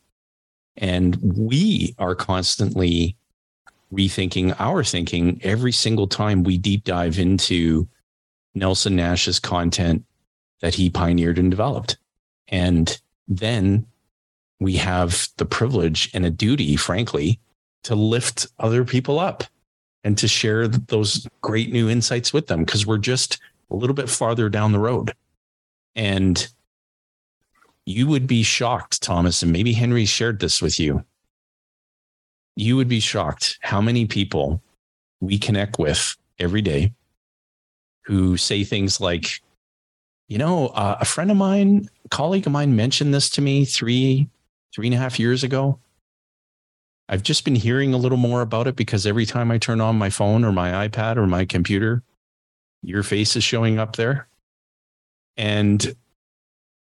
And 0.77 1.15
we 1.21 1.95
are 1.97 2.15
constantly 2.15 3.17
rethinking 3.93 4.55
our 4.59 4.83
thinking 4.83 5.39
every 5.43 5.71
single 5.71 6.07
time 6.07 6.43
we 6.43 6.57
deep 6.57 6.83
dive 6.83 7.19
into 7.19 7.87
Nelson 8.53 8.95
Nash's 8.95 9.39
content 9.39 10.03
that 10.61 10.75
he 10.75 10.89
pioneered 10.89 11.37
and 11.37 11.49
developed. 11.49 11.97
And 12.47 12.99
then 13.27 13.85
we 14.59 14.77
have 14.77 15.29
the 15.37 15.45
privilege 15.45 16.09
and 16.13 16.25
a 16.25 16.31
duty, 16.31 16.75
frankly, 16.75 17.39
to 17.83 17.95
lift 17.95 18.47
other 18.59 18.83
people 18.83 19.19
up 19.19 19.43
and 20.03 20.17
to 20.17 20.27
share 20.27 20.67
those 20.67 21.27
great 21.41 21.71
new 21.71 21.89
insights 21.89 22.33
with 22.33 22.47
them 22.47 22.63
because 22.63 22.85
we're 22.85 22.97
just 22.97 23.39
a 23.69 23.75
little 23.75 23.93
bit 23.93 24.09
farther 24.09 24.49
down 24.49 24.71
the 24.71 24.79
road. 24.79 25.13
And 25.95 26.47
you 27.85 28.07
would 28.07 28.27
be 28.27 28.43
shocked, 28.43 29.01
Thomas, 29.01 29.41
and 29.43 29.51
maybe 29.51 29.73
Henry 29.73 30.05
shared 30.05 30.39
this 30.39 30.61
with 30.61 30.79
you 30.79 31.03
you 32.57 32.75
would 32.75 32.87
be 32.87 32.99
shocked 32.99 33.59
how 33.61 33.79
many 33.79 34.07
people 34.07 34.61
we 35.21 35.37
connect 35.37 35.77
with 35.77 36.17
every 36.39 36.61
day 36.61 36.91
who 38.03 38.35
say 38.35 38.63
things 38.63 38.99
like, 38.99 39.41
you 40.27 40.39
know, 40.39 40.69
uh, 40.69 40.97
a 40.99 41.05
friend 41.05 41.29
of 41.29 41.37
mine, 41.37 41.87
a 42.03 42.09
colleague 42.09 42.47
of 42.47 42.51
mine 42.51 42.75
mentioned 42.75 43.13
this 43.13 43.29
to 43.29 43.41
me 43.41 43.63
three, 43.63 44.27
three 44.73 44.87
and 44.87 44.95
a 44.95 44.97
half 44.97 45.19
years 45.19 45.43
ago. 45.43 45.79
I've 47.07 47.21
just 47.21 47.45
been 47.45 47.55
hearing 47.55 47.93
a 47.93 47.97
little 47.97 48.17
more 48.17 48.41
about 48.41 48.65
it 48.65 48.75
because 48.75 49.05
every 49.05 49.27
time 49.27 49.51
I 49.51 49.59
turn 49.59 49.79
on 49.79 49.95
my 49.95 50.09
phone 50.09 50.43
or 50.43 50.51
my 50.51 50.87
iPad 50.87 51.17
or 51.17 51.27
my 51.27 51.45
computer, 51.45 52.01
your 52.81 53.03
face 53.03 53.35
is 53.35 53.43
showing 53.43 53.77
up 53.77 53.97
there. 53.97 54.27
And 55.37 55.95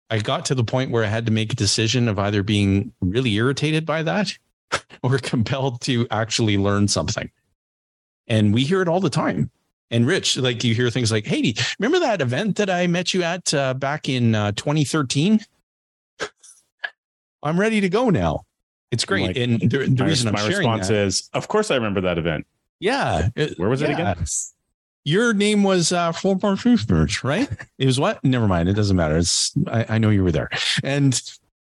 I 0.09 0.19
got 0.19 0.45
to 0.45 0.55
the 0.55 0.63
point 0.63 0.89
where 0.89 1.03
I 1.03 1.07
had 1.07 1.27
to 1.27 1.31
make 1.31 1.53
a 1.53 1.55
decision 1.55 2.07
of 2.07 2.17
either 2.17 2.41
being 2.41 2.93
really 2.99 3.35
irritated 3.35 3.85
by 3.85 4.01
that 4.03 4.35
we're 5.03 5.19
compelled 5.19 5.81
to 5.81 6.07
actually 6.11 6.57
learn 6.57 6.87
something. 6.87 7.29
And 8.27 8.53
we 8.53 8.63
hear 8.63 8.81
it 8.81 8.87
all 8.87 8.99
the 8.99 9.09
time. 9.09 9.51
And 9.89 10.07
Rich, 10.07 10.37
like 10.37 10.63
you 10.63 10.73
hear 10.73 10.89
things 10.89 11.11
like, 11.11 11.25
"Hey, 11.25 11.53
remember 11.77 11.99
that 11.99 12.21
event 12.21 12.55
that 12.55 12.69
I 12.69 12.87
met 12.87 13.13
you 13.13 13.23
at 13.23 13.53
uh, 13.53 13.73
back 13.73 14.07
in 14.07 14.33
uh, 14.33 14.53
2013? 14.53 15.41
I'm 17.43 17.59
ready 17.59 17.81
to 17.81 17.89
go 17.89 18.09
now. 18.09 18.45
It's 18.91 19.03
great." 19.03 19.27
Like, 19.27 19.37
and 19.37 19.59
the, 19.59 19.79
the 19.79 20.03
my, 20.03 20.05
reason 20.05 20.29
I'm 20.29 20.33
my 20.35 20.39
sharing 20.39 20.59
response 20.59 20.87
that, 20.87 20.95
is, 20.95 21.29
"Of 21.33 21.49
course, 21.49 21.71
I 21.71 21.75
remember 21.75 21.99
that 22.01 22.17
event. 22.17 22.47
Yeah, 22.79 23.29
where 23.57 23.67
was 23.67 23.81
yeah. 23.81 23.89
it 23.89 23.93
again?" 23.93 24.25
Your 25.03 25.33
name 25.33 25.63
was 25.63 25.91
uh, 25.91 26.11
Four 26.11 26.35
Bar 26.35 26.57
Merch, 26.63 27.23
right? 27.23 27.49
it 27.77 27.85
was 27.85 27.99
what? 27.99 28.23
Never 28.23 28.47
mind. 28.47 28.69
It 28.69 28.73
doesn't 28.73 28.95
matter. 28.95 29.17
It's 29.17 29.51
I, 29.67 29.85
I 29.89 29.97
know 29.97 30.09
you 30.09 30.23
were 30.23 30.31
there. 30.31 30.49
And 30.83 31.19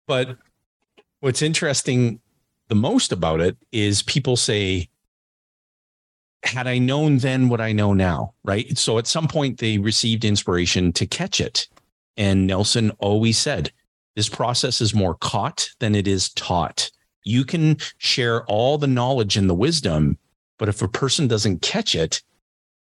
but 0.07 0.37
what's 1.21 1.43
interesting 1.43 2.21
the 2.69 2.75
most 2.75 3.13
about 3.13 3.41
it 3.41 3.57
is 3.73 4.03
people 4.03 4.37
say, 4.37 4.89
had 6.45 6.67
I 6.67 6.79
known 6.79 7.19
then 7.19 7.49
what 7.49 7.61
I 7.61 7.73
know 7.73 7.93
now, 7.93 8.35
right? 8.45 8.77
So 8.79 8.99
at 8.99 9.07
some 9.07 9.29
point 9.29 9.59
they 9.59 9.79
received 9.79 10.25
inspiration 10.25 10.93
to 10.93 11.07
catch 11.07 11.41
it. 11.41 11.67
And 12.17 12.47
Nelson 12.47 12.91
always 12.99 13.39
said, 13.39 13.73
This 14.17 14.29
process 14.29 14.81
is 14.81 14.95
more 14.95 15.15
caught 15.15 15.71
than 15.81 15.95
it 15.95 16.07
is 16.07 16.31
taught. 16.31 16.91
You 17.25 17.45
can 17.45 17.77
share 17.99 18.45
all 18.45 18.79
the 18.79 18.87
knowledge 18.87 19.37
and 19.37 19.51
the 19.51 19.55
wisdom, 19.55 20.19
but 20.59 20.69
if 20.69 20.81
a 20.83 20.89
person 20.89 21.29
doesn't 21.29 21.63
catch 21.63 21.95
it, 21.95 22.23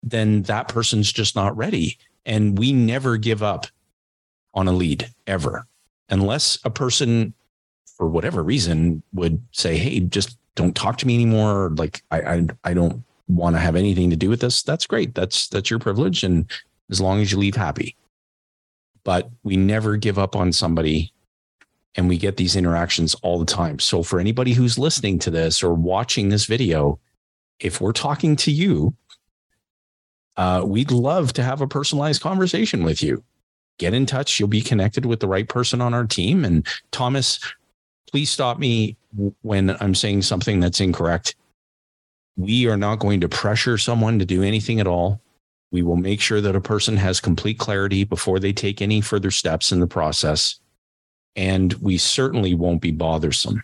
then 0.03 0.43
that 0.43 0.69
person's 0.69 1.13
just 1.13 1.35
not 1.35 1.57
ready. 1.57 1.99
And 2.27 2.59
we 2.59 2.73
never 2.73 3.17
give 3.17 3.43
up 3.43 3.67
on 4.53 4.69
a 4.69 4.73
lead 4.73 5.09
ever, 5.27 5.67
unless 6.09 6.59
a 6.65 6.71
person, 6.71 7.35
for 7.97 8.09
whatever 8.09 8.43
reason, 8.43 9.03
would 9.13 9.43
say, 9.53 9.77
Hey, 9.77 10.01
just 10.01 10.39
don't 10.55 10.77
talk 10.77 10.99
to 10.99 11.07
me 11.07 11.15
anymore. 11.15 11.73
Like, 11.77 12.03
I, 12.11 12.21
I, 12.21 12.47
I 12.65 12.75
don't 12.75 13.05
want 13.29 13.57
to 13.57 13.61
have 13.61 13.77
anything 13.77 14.11
to 14.11 14.17
do 14.17 14.29
with 14.29 14.41
this. 14.41 14.63
That's 14.63 14.87
great. 14.87 15.15
That's, 15.15 15.49
that's 15.49 15.71
your 15.71 15.79
privilege. 15.79 16.23
And 16.23 16.51
as 16.91 17.01
long 17.01 17.21
as 17.21 17.33
you 17.33 17.39
leave 17.39 17.57
happy, 17.57 17.97
but 19.05 19.31
we 19.43 19.57
never 19.57 19.97
give 19.97 20.19
up 20.19 20.35
on 20.35 20.53
somebody 20.53 21.13
and 21.95 22.09
we 22.09 22.19
get 22.19 22.37
these 22.37 22.57
interactions 22.57 23.15
all 23.17 23.39
the 23.39 23.45
time. 23.45 23.79
So 23.79 24.03
for 24.03 24.19
anybody 24.19 24.53
who's 24.53 24.79
listening 24.79 25.19
to 25.21 25.31
this 25.31 25.63
or 25.63 25.75
watching 25.75 26.29
this 26.29 26.47
video, 26.47 26.99
if 27.61 27.81
we're 27.81 27.93
talking 27.93 28.35
to 28.37 28.51
you, 28.51 28.95
uh, 30.37 30.63
we'd 30.65 30.91
love 30.91 31.33
to 31.35 31.43
have 31.43 31.61
a 31.61 31.69
personalized 31.69 32.21
conversation 32.21 32.83
with 32.83 33.03
you. 33.03 33.23
Get 33.79 33.95
in 33.95 34.07
touch. 34.07 34.39
You'll 34.39 34.49
be 34.49 34.61
connected 34.61 35.07
with 35.07 35.21
the 35.21 35.29
right 35.29 35.49
person 35.49 35.81
on 35.81 35.95
our 35.95 36.07
team. 36.07 36.45
And 36.45 36.67
Thomas, 36.91 37.39
please 38.11 38.31
stop 38.31 38.59
me 38.59 38.97
when 39.43 39.77
I'm 39.81 39.95
saying 39.95 40.23
something 40.23 40.61
that's 40.61 40.81
incorrect. 40.81 41.35
We 42.37 42.67
are 42.67 42.77
not 42.77 42.99
going 42.99 43.21
to 43.21 43.29
pressure 43.29 43.79
someone 43.79 44.19
to 44.19 44.25
do 44.25 44.43
anything 44.43 44.81
at 44.81 44.87
all. 44.87 45.21
We 45.71 45.83
will 45.83 45.97
make 45.97 46.21
sure 46.21 46.41
that 46.41 46.57
a 46.57 46.61
person 46.61 46.97
has 46.97 47.21
complete 47.21 47.59
clarity 47.59 48.05
before 48.05 48.39
they 48.39 48.53
take 48.53 48.81
any 48.81 49.01
further 49.01 49.31
steps 49.31 49.73
in 49.73 49.81
the 49.81 49.87
process. 49.87 50.61
And 51.37 51.73
we 51.75 51.99
certainly 51.99 52.55
won't 52.55 52.81
be 52.81 52.93
bothersome. 52.93 53.63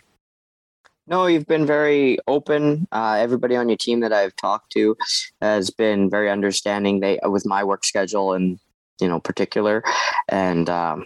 No, 1.07 1.25
you've 1.25 1.47
been 1.47 1.65
very 1.65 2.19
open. 2.27 2.87
Uh, 2.91 3.17
everybody 3.19 3.55
on 3.55 3.67
your 3.67 3.77
team 3.77 4.01
that 4.01 4.13
I've 4.13 4.35
talked 4.35 4.71
to 4.73 4.95
has 5.41 5.69
been 5.69 6.09
very 6.09 6.29
understanding. 6.29 6.99
They 6.99 7.19
with 7.23 7.45
my 7.45 7.63
work 7.63 7.83
schedule 7.83 8.33
and 8.33 8.59
you 8.99 9.07
know 9.07 9.19
particular, 9.19 9.83
and 10.29 10.69
um, 10.69 11.05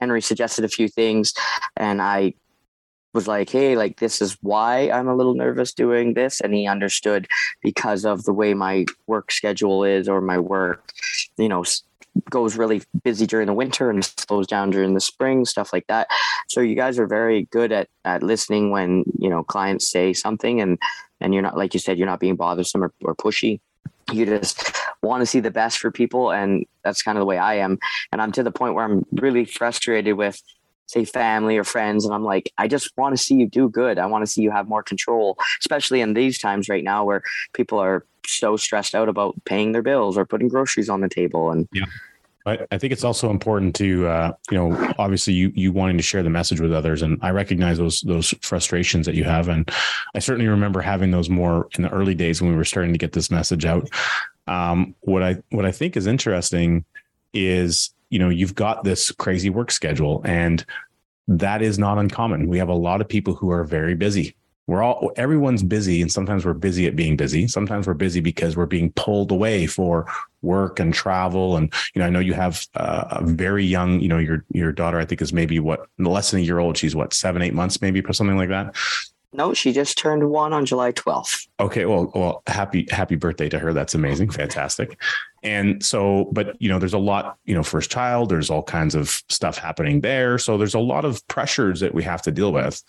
Henry 0.00 0.22
suggested 0.22 0.64
a 0.64 0.68
few 0.68 0.88
things, 0.88 1.34
and 1.76 2.00
I 2.00 2.34
was 3.14 3.28
like, 3.28 3.48
hey, 3.48 3.76
like 3.76 4.00
this 4.00 4.20
is 4.20 4.36
why 4.42 4.90
I'm 4.90 5.08
a 5.08 5.14
little 5.14 5.34
nervous 5.34 5.72
doing 5.72 6.14
this. 6.14 6.40
And 6.40 6.52
he 6.52 6.66
understood 6.66 7.28
because 7.62 8.04
of 8.04 8.24
the 8.24 8.32
way 8.32 8.52
my 8.52 8.84
work 9.06 9.32
schedule 9.32 9.84
is 9.84 10.08
or 10.08 10.20
my 10.20 10.38
work, 10.38 10.92
you 11.38 11.48
know, 11.48 11.64
goes 12.30 12.56
really 12.56 12.82
busy 13.02 13.26
during 13.26 13.46
the 13.46 13.54
winter 13.54 13.90
and 13.90 14.04
slows 14.04 14.46
down 14.46 14.70
during 14.70 14.94
the 14.94 15.00
spring, 15.00 15.44
stuff 15.44 15.72
like 15.72 15.86
that. 15.86 16.08
So 16.48 16.60
you 16.60 16.74
guys 16.74 16.98
are 16.98 17.06
very 17.06 17.44
good 17.50 17.72
at, 17.72 17.88
at 18.04 18.22
listening 18.22 18.70
when, 18.70 19.04
you 19.18 19.30
know, 19.30 19.42
clients 19.42 19.88
say 19.88 20.12
something 20.12 20.60
and, 20.60 20.78
and 21.20 21.32
you're 21.32 21.42
not, 21.42 21.56
like 21.56 21.74
you 21.74 21.80
said, 21.80 21.98
you're 21.98 22.06
not 22.06 22.20
being 22.20 22.36
bothersome 22.36 22.84
or, 22.84 22.92
or 23.02 23.14
pushy. 23.14 23.60
You 24.12 24.26
just 24.26 24.76
want 25.02 25.22
to 25.22 25.26
see 25.26 25.40
the 25.40 25.50
best 25.50 25.78
for 25.78 25.90
people. 25.90 26.30
And 26.30 26.66
that's 26.84 27.02
kind 27.02 27.16
of 27.16 27.20
the 27.20 27.26
way 27.26 27.38
I 27.38 27.54
am. 27.54 27.78
And 28.12 28.20
I'm 28.20 28.32
to 28.32 28.42
the 28.42 28.52
point 28.52 28.74
where 28.74 28.84
I'm 28.84 29.04
really 29.12 29.44
frustrated 29.44 30.16
with, 30.16 30.40
say 30.86 31.04
family 31.04 31.56
or 31.56 31.64
friends 31.64 32.04
and 32.04 32.14
i'm 32.14 32.24
like 32.24 32.52
i 32.58 32.68
just 32.68 32.96
want 32.96 33.16
to 33.16 33.22
see 33.22 33.34
you 33.34 33.46
do 33.46 33.68
good 33.68 33.98
i 33.98 34.06
want 34.06 34.22
to 34.22 34.30
see 34.30 34.42
you 34.42 34.50
have 34.50 34.68
more 34.68 34.82
control 34.82 35.36
especially 35.60 36.00
in 36.00 36.14
these 36.14 36.38
times 36.38 36.68
right 36.68 36.84
now 36.84 37.04
where 37.04 37.22
people 37.52 37.78
are 37.78 38.04
so 38.26 38.56
stressed 38.56 38.94
out 38.94 39.08
about 39.08 39.34
paying 39.44 39.72
their 39.72 39.82
bills 39.82 40.16
or 40.16 40.24
putting 40.24 40.48
groceries 40.48 40.88
on 40.88 41.00
the 41.00 41.08
table 41.08 41.50
and 41.50 41.68
yeah 41.72 41.84
I, 42.46 42.58
I 42.70 42.78
think 42.78 42.92
it's 42.92 43.04
also 43.04 43.30
important 43.30 43.74
to, 43.76 44.06
uh, 44.06 44.32
you 44.50 44.58
know, 44.58 44.94
obviously 44.98 45.32
you 45.32 45.50
you 45.54 45.72
wanting 45.72 45.96
to 45.96 46.02
share 46.02 46.22
the 46.22 46.30
message 46.30 46.60
with 46.60 46.72
others, 46.72 47.02
and 47.02 47.18
I 47.22 47.30
recognize 47.30 47.78
those 47.78 48.02
those 48.02 48.34
frustrations 48.42 49.06
that 49.06 49.14
you 49.14 49.24
have, 49.24 49.48
and 49.48 49.70
I 50.14 50.18
certainly 50.18 50.48
remember 50.48 50.82
having 50.82 51.10
those 51.10 51.30
more 51.30 51.68
in 51.76 51.82
the 51.82 51.90
early 51.90 52.14
days 52.14 52.42
when 52.42 52.50
we 52.50 52.56
were 52.56 52.64
starting 52.64 52.92
to 52.92 52.98
get 52.98 53.12
this 53.12 53.30
message 53.30 53.64
out. 53.64 53.88
Um, 54.46 54.94
what 55.00 55.22
I 55.22 55.42
what 55.50 55.64
I 55.64 55.72
think 55.72 55.96
is 55.96 56.06
interesting 56.06 56.84
is 57.32 57.93
you 58.14 58.20
know 58.20 58.28
you've 58.28 58.54
got 58.54 58.84
this 58.84 59.10
crazy 59.10 59.50
work 59.50 59.72
schedule 59.72 60.22
and 60.24 60.64
that 61.26 61.62
is 61.62 61.80
not 61.80 61.98
uncommon. 61.98 62.48
We 62.48 62.58
have 62.58 62.68
a 62.68 62.74
lot 62.74 63.00
of 63.00 63.08
people 63.08 63.34
who 63.34 63.50
are 63.50 63.64
very 63.64 63.96
busy. 63.96 64.36
We're 64.68 64.84
all 64.84 65.10
everyone's 65.16 65.64
busy 65.64 66.00
and 66.00 66.12
sometimes 66.12 66.46
we're 66.46 66.54
busy 66.54 66.86
at 66.86 66.94
being 66.94 67.16
busy. 67.16 67.48
Sometimes 67.48 67.88
we're 67.88 67.94
busy 67.94 68.20
because 68.20 68.56
we're 68.56 68.66
being 68.66 68.92
pulled 68.92 69.32
away 69.32 69.66
for 69.66 70.06
work 70.42 70.78
and 70.78 70.94
travel. 70.94 71.56
And 71.56 71.72
you 71.92 71.98
know 71.98 72.06
i 72.06 72.10
know 72.10 72.20
you 72.20 72.34
have 72.34 72.64
uh, 72.76 73.04
a 73.10 73.24
very 73.24 73.64
young 73.64 73.98
you 73.98 74.06
know 74.06 74.18
your 74.18 74.44
your 74.52 74.70
daughter 74.70 75.00
i 75.00 75.04
think 75.04 75.20
is 75.20 75.32
maybe 75.32 75.58
what 75.58 75.86
less 75.98 76.30
than 76.30 76.38
a 76.38 76.44
year 76.44 76.60
old. 76.60 76.78
She's 76.78 76.94
what 76.94 77.12
seven 77.12 77.42
eight 77.42 77.54
months 77.54 77.82
maybe 77.82 78.00
or 78.00 78.12
something 78.12 78.36
like 78.36 78.50
that? 78.50 78.76
No, 79.34 79.52
she 79.52 79.72
just 79.72 79.98
turned 79.98 80.30
one 80.30 80.52
on 80.52 80.64
July 80.64 80.92
12th. 80.92 81.48
Okay, 81.58 81.86
well, 81.86 82.12
well, 82.14 82.42
happy 82.46 82.86
happy 82.90 83.16
birthday 83.16 83.48
to 83.48 83.58
her. 83.58 83.72
That's 83.72 83.94
amazing, 83.94 84.30
fantastic. 84.30 84.96
And 85.44 85.84
so, 85.84 86.30
but 86.32 86.60
you 86.60 86.68
know, 86.68 86.78
there's 86.78 86.94
a 86.94 86.98
lot, 86.98 87.36
you 87.44 87.54
know, 87.54 87.62
first 87.62 87.90
child. 87.90 88.30
There's 88.30 88.50
all 88.50 88.62
kinds 88.62 88.94
of 88.94 89.22
stuff 89.28 89.58
happening 89.58 90.00
there. 90.00 90.38
So 90.38 90.58
there's 90.58 90.74
a 90.74 90.80
lot 90.80 91.04
of 91.04 91.26
pressures 91.28 91.80
that 91.80 91.94
we 91.94 92.02
have 92.02 92.22
to 92.22 92.32
deal 92.32 92.52
with, 92.52 92.82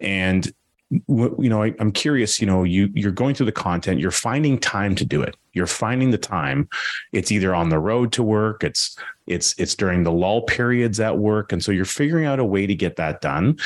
and 0.00 0.52
you 0.90 1.48
know 1.48 1.64
I, 1.64 1.74
am 1.80 1.90
curious 1.90 2.40
you 2.40 2.46
know 2.46 2.62
you 2.62 2.88
you're 2.94 3.10
going 3.10 3.34
through 3.34 3.46
the 3.46 3.52
content 3.52 3.98
you're 3.98 4.12
finding 4.12 4.56
time 4.56 4.94
to 4.94 5.04
do 5.04 5.20
it. 5.20 5.36
You're 5.52 5.66
finding 5.66 6.12
the 6.12 6.18
time. 6.18 6.68
It's 7.12 7.32
either 7.32 7.56
on 7.56 7.70
the 7.70 7.78
road 7.80 8.12
to 8.12 8.22
work 8.22 8.62
it's 8.62 8.96
it's 9.26 9.54
it's 9.58 9.74
during 9.74 10.04
the 10.04 10.12
lull 10.12 10.42
periods 10.42 11.00
at 11.00 11.18
work. 11.18 11.52
And 11.52 11.62
so 11.62 11.72
you're 11.72 11.84
figuring 11.84 12.24
out 12.24 12.38
a 12.38 12.44
way 12.44 12.66
to 12.66 12.74
get 12.74 12.96
that 12.96 13.20
done. 13.20 13.58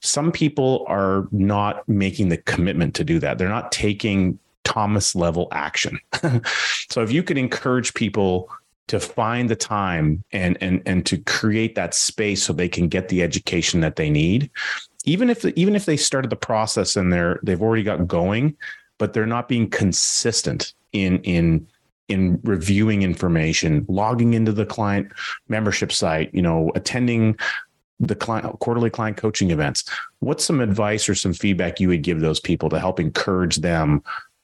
Some 0.00 0.30
people 0.30 0.84
are 0.86 1.26
not 1.32 1.88
making 1.88 2.28
the 2.28 2.36
commitment 2.36 2.94
to 2.96 3.04
do 3.04 3.18
that. 3.18 3.38
They're 3.38 3.48
not 3.48 3.72
taking 3.72 4.38
thomas 4.68 5.14
level 5.14 5.48
action 5.52 5.98
so 6.90 7.02
if 7.02 7.10
you 7.10 7.22
could 7.22 7.38
encourage 7.38 7.94
people 7.94 8.48
to 8.86 9.00
find 9.00 9.50
the 9.50 9.56
time 9.56 10.22
and 10.32 10.56
and 10.60 10.82
and 10.86 11.04
to 11.04 11.18
create 11.18 11.74
that 11.74 11.94
space 11.94 12.42
so 12.42 12.52
they 12.52 12.68
can 12.68 12.88
get 12.88 13.08
the 13.08 13.22
education 13.22 13.80
that 13.80 13.96
they 13.96 14.10
need 14.10 14.50
even 15.08 15.30
if 15.30 15.44
even 15.44 15.74
if 15.74 15.86
they 15.86 15.96
started 15.96 16.30
the 16.30 16.36
process 16.36 16.96
and 16.96 17.12
they're 17.12 17.40
they've 17.42 17.62
already 17.62 17.82
got 17.82 18.06
going, 18.06 18.56
but 18.98 19.12
they're 19.12 19.26
not 19.26 19.48
being 19.48 19.68
consistent 19.70 20.74
in 20.92 21.18
in 21.20 21.66
in 22.08 22.40
reviewing 22.42 23.02
information, 23.02 23.84
logging 23.88 24.34
into 24.34 24.52
the 24.52 24.66
client 24.66 25.12
membership 25.48 25.92
site, 25.92 26.32
you 26.34 26.42
know, 26.42 26.70
attending 26.74 27.36
the 28.00 28.14
client 28.14 28.58
quarterly 28.60 28.90
client 28.90 29.16
coaching 29.16 29.50
events. 29.50 29.84
What's 30.20 30.44
some 30.44 30.60
advice 30.60 31.08
or 31.08 31.14
some 31.14 31.32
feedback 31.32 31.80
you 31.80 31.88
would 31.88 32.02
give 32.02 32.20
those 32.20 32.38
people 32.38 32.68
to 32.70 32.78
help 32.78 33.00
encourage 33.00 33.56
them 33.56 34.02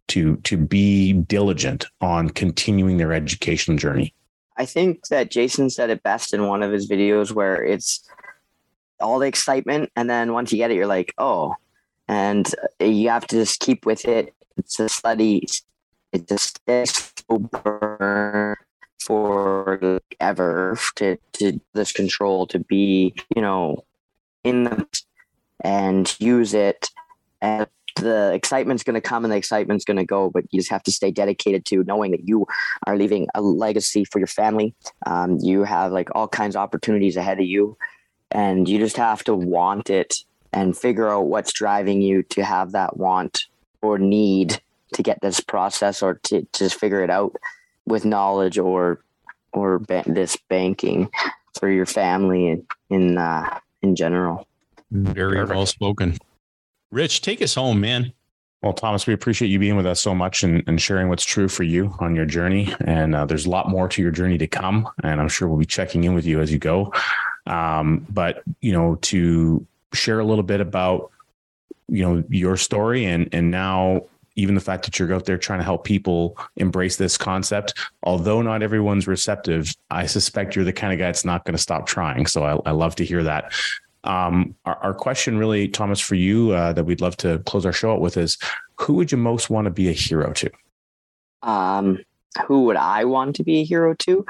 to 0.08 0.36
to 0.36 0.56
be 0.56 1.12
diligent 1.12 1.86
on 2.00 2.30
continuing 2.30 2.96
their 2.96 3.12
education 3.12 3.78
journey? 3.78 4.14
I 4.56 4.66
think 4.66 5.08
that 5.08 5.30
Jason 5.30 5.70
said 5.70 5.90
it 5.90 6.02
best 6.02 6.32
in 6.32 6.46
one 6.46 6.62
of 6.62 6.70
his 6.70 6.88
videos 6.88 7.32
where 7.32 7.62
it's 7.62 8.08
all 9.00 9.18
the 9.18 9.26
excitement, 9.26 9.90
and 9.96 10.08
then 10.08 10.32
once 10.32 10.52
you 10.52 10.58
get 10.58 10.70
it, 10.70 10.74
you're 10.74 10.86
like, 10.86 11.12
oh, 11.18 11.54
and 12.08 12.54
you 12.80 13.08
have 13.08 13.26
to 13.28 13.36
just 13.36 13.60
keep 13.60 13.86
with 13.86 14.04
it. 14.04 14.32
It's 14.56 14.78
a 14.78 14.88
study. 14.88 15.46
It 16.12 16.28
just 16.28 16.60
for 19.04 20.00
ever 20.20 20.78
to 20.96 21.18
to 21.32 21.60
this 21.74 21.92
control 21.92 22.46
to 22.46 22.58
be 22.58 23.14
you 23.34 23.42
know 23.42 23.84
in 24.44 24.64
the 24.64 24.86
and 25.60 26.16
use 26.20 26.54
it 26.54 26.90
and 27.40 27.66
the 27.96 28.32
excitement's 28.32 28.82
going 28.82 28.94
to 28.94 29.00
come 29.00 29.24
and 29.24 29.32
the 29.32 29.36
excitement's 29.36 29.84
going 29.84 29.96
to 29.96 30.04
go 30.04 30.30
but 30.30 30.44
you 30.50 30.58
just 30.58 30.70
have 30.70 30.82
to 30.82 30.92
stay 30.92 31.10
dedicated 31.10 31.64
to 31.64 31.84
knowing 31.84 32.10
that 32.10 32.26
you 32.26 32.46
are 32.86 32.96
leaving 32.96 33.28
a 33.34 33.40
legacy 33.40 34.04
for 34.04 34.18
your 34.18 34.26
family 34.26 34.74
um, 35.06 35.38
you 35.40 35.64
have 35.64 35.92
like 35.92 36.08
all 36.14 36.28
kinds 36.28 36.56
of 36.56 36.60
opportunities 36.60 37.16
ahead 37.16 37.38
of 37.38 37.46
you 37.46 37.76
and 38.30 38.68
you 38.68 38.78
just 38.78 38.96
have 38.96 39.22
to 39.22 39.34
want 39.34 39.90
it 39.90 40.16
and 40.52 40.76
figure 40.76 41.08
out 41.08 41.26
what's 41.26 41.52
driving 41.52 42.00
you 42.00 42.22
to 42.22 42.44
have 42.44 42.72
that 42.72 42.96
want 42.96 43.44
or 43.82 43.98
need 43.98 44.60
to 44.92 45.02
get 45.02 45.20
this 45.20 45.40
process 45.40 46.02
or 46.02 46.14
to, 46.14 46.42
to 46.52 46.64
just 46.64 46.78
figure 46.78 47.02
it 47.02 47.10
out 47.10 47.34
with 47.86 48.04
knowledge 48.04 48.58
or 48.58 49.00
or 49.52 49.78
ba- 49.78 50.04
this 50.06 50.36
banking 50.48 51.08
for 51.58 51.68
your 51.68 51.86
family 51.86 52.48
in 52.48 52.66
in, 52.90 53.18
uh, 53.18 53.58
in 53.82 53.96
general. 53.96 54.46
Very 54.90 55.36
Perfect. 55.36 55.56
well 55.56 55.66
spoken. 55.66 56.18
Rich, 56.94 57.22
take 57.22 57.42
us 57.42 57.56
home, 57.56 57.80
man. 57.80 58.12
Well, 58.62 58.72
Thomas, 58.72 59.04
we 59.04 59.14
appreciate 59.14 59.48
you 59.48 59.58
being 59.58 59.74
with 59.74 59.84
us 59.84 60.00
so 60.00 60.14
much 60.14 60.44
and, 60.44 60.62
and 60.68 60.80
sharing 60.80 61.08
what's 61.08 61.24
true 61.24 61.48
for 61.48 61.64
you 61.64 61.92
on 61.98 62.14
your 62.14 62.24
journey. 62.24 62.72
And 62.82 63.16
uh, 63.16 63.26
there's 63.26 63.46
a 63.46 63.50
lot 63.50 63.68
more 63.68 63.88
to 63.88 64.00
your 64.00 64.12
journey 64.12 64.38
to 64.38 64.46
come. 64.46 64.88
And 65.02 65.20
I'm 65.20 65.26
sure 65.26 65.48
we'll 65.48 65.58
be 65.58 65.66
checking 65.66 66.04
in 66.04 66.14
with 66.14 66.24
you 66.24 66.40
as 66.40 66.52
you 66.52 66.58
go. 66.60 66.94
Um, 67.48 68.06
but 68.10 68.44
you 68.60 68.70
know, 68.70 68.94
to 69.02 69.66
share 69.92 70.20
a 70.20 70.24
little 70.24 70.44
bit 70.44 70.60
about 70.60 71.10
you 71.88 72.02
know 72.02 72.22
your 72.30 72.56
story 72.56 73.04
and 73.04 73.28
and 73.34 73.50
now 73.50 74.02
even 74.36 74.54
the 74.54 74.60
fact 74.60 74.84
that 74.84 74.98
you're 74.98 75.12
out 75.12 75.26
there 75.26 75.36
trying 75.36 75.58
to 75.58 75.64
help 75.64 75.84
people 75.84 76.38
embrace 76.56 76.96
this 76.96 77.18
concept, 77.18 77.74
although 78.04 78.40
not 78.40 78.62
everyone's 78.62 79.06
receptive, 79.06 79.74
I 79.90 80.06
suspect 80.06 80.56
you're 80.56 80.64
the 80.64 80.72
kind 80.72 80.92
of 80.92 80.98
guy 80.98 81.06
that's 81.06 81.24
not 81.24 81.44
going 81.44 81.54
to 81.54 81.62
stop 81.62 81.86
trying. 81.86 82.26
So 82.26 82.44
I, 82.44 82.70
I 82.70 82.72
love 82.72 82.96
to 82.96 83.04
hear 83.04 83.22
that. 83.24 83.52
Um, 84.04 84.54
our, 84.66 84.76
our, 84.76 84.94
question, 84.94 85.38
really, 85.38 85.66
Thomas, 85.66 85.98
for 85.98 86.14
you 86.14 86.52
uh, 86.52 86.74
that 86.74 86.84
we'd 86.84 87.00
love 87.00 87.16
to 87.18 87.38
close 87.40 87.64
our 87.64 87.72
show 87.72 87.92
out 87.92 88.00
with 88.00 88.18
is 88.18 88.36
who 88.78 88.94
would 88.94 89.10
you 89.10 89.18
most 89.18 89.48
want 89.48 89.64
to 89.64 89.70
be 89.70 89.88
a 89.88 89.92
hero 89.92 90.32
to? 90.34 90.50
Um, 91.42 91.98
who 92.46 92.64
would 92.64 92.76
I 92.76 93.04
want 93.04 93.36
to 93.36 93.44
be 93.44 93.60
a 93.60 93.64
hero 93.64 93.94
to? 94.00 94.26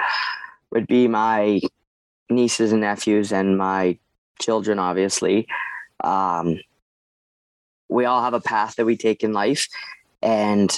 Would 0.70 0.86
be 0.86 1.08
my 1.08 1.60
nieces 2.30 2.72
and 2.72 2.82
nephews 2.82 3.32
and 3.32 3.58
my 3.58 3.98
children, 4.40 4.78
obviously. 4.78 5.48
Um, 6.02 6.60
we 7.88 8.04
all 8.04 8.22
have 8.22 8.34
a 8.34 8.40
path 8.40 8.76
that 8.76 8.84
we 8.84 8.96
take 8.96 9.22
in 9.22 9.32
life, 9.32 9.68
and 10.22 10.76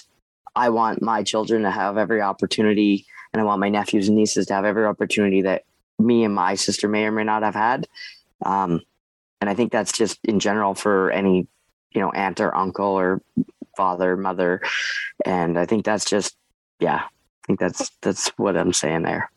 I 0.54 0.70
want 0.70 1.02
my 1.02 1.22
children 1.22 1.62
to 1.62 1.70
have 1.70 1.98
every 1.98 2.20
opportunity, 2.20 3.06
and 3.32 3.40
I 3.40 3.44
want 3.44 3.60
my 3.60 3.68
nephews 3.68 4.08
and 4.08 4.16
nieces 4.16 4.46
to 4.46 4.54
have 4.54 4.64
every 4.64 4.86
opportunity 4.86 5.42
that 5.42 5.64
me 5.98 6.24
and 6.24 6.34
my 6.34 6.54
sister 6.54 6.88
may 6.88 7.04
or 7.04 7.12
may 7.12 7.24
not 7.24 7.42
have 7.42 7.54
had. 7.54 7.86
Um, 8.44 8.82
and 9.40 9.50
I 9.50 9.54
think 9.54 9.72
that's 9.72 9.92
just 9.92 10.18
in 10.24 10.40
general 10.40 10.74
for 10.74 11.10
any, 11.10 11.46
you 11.92 12.00
know, 12.00 12.10
aunt 12.10 12.40
or 12.40 12.54
uncle 12.56 12.86
or 12.86 13.22
father, 13.76 14.16
mother. 14.16 14.62
And 15.24 15.58
I 15.58 15.66
think 15.66 15.84
that's 15.84 16.04
just, 16.04 16.36
yeah, 16.80 17.02
I 17.04 17.46
think 17.46 17.60
that's 17.60 17.90
that's 18.00 18.28
what 18.36 18.56
I'm 18.56 18.72
saying 18.72 19.02
there. 19.02 19.30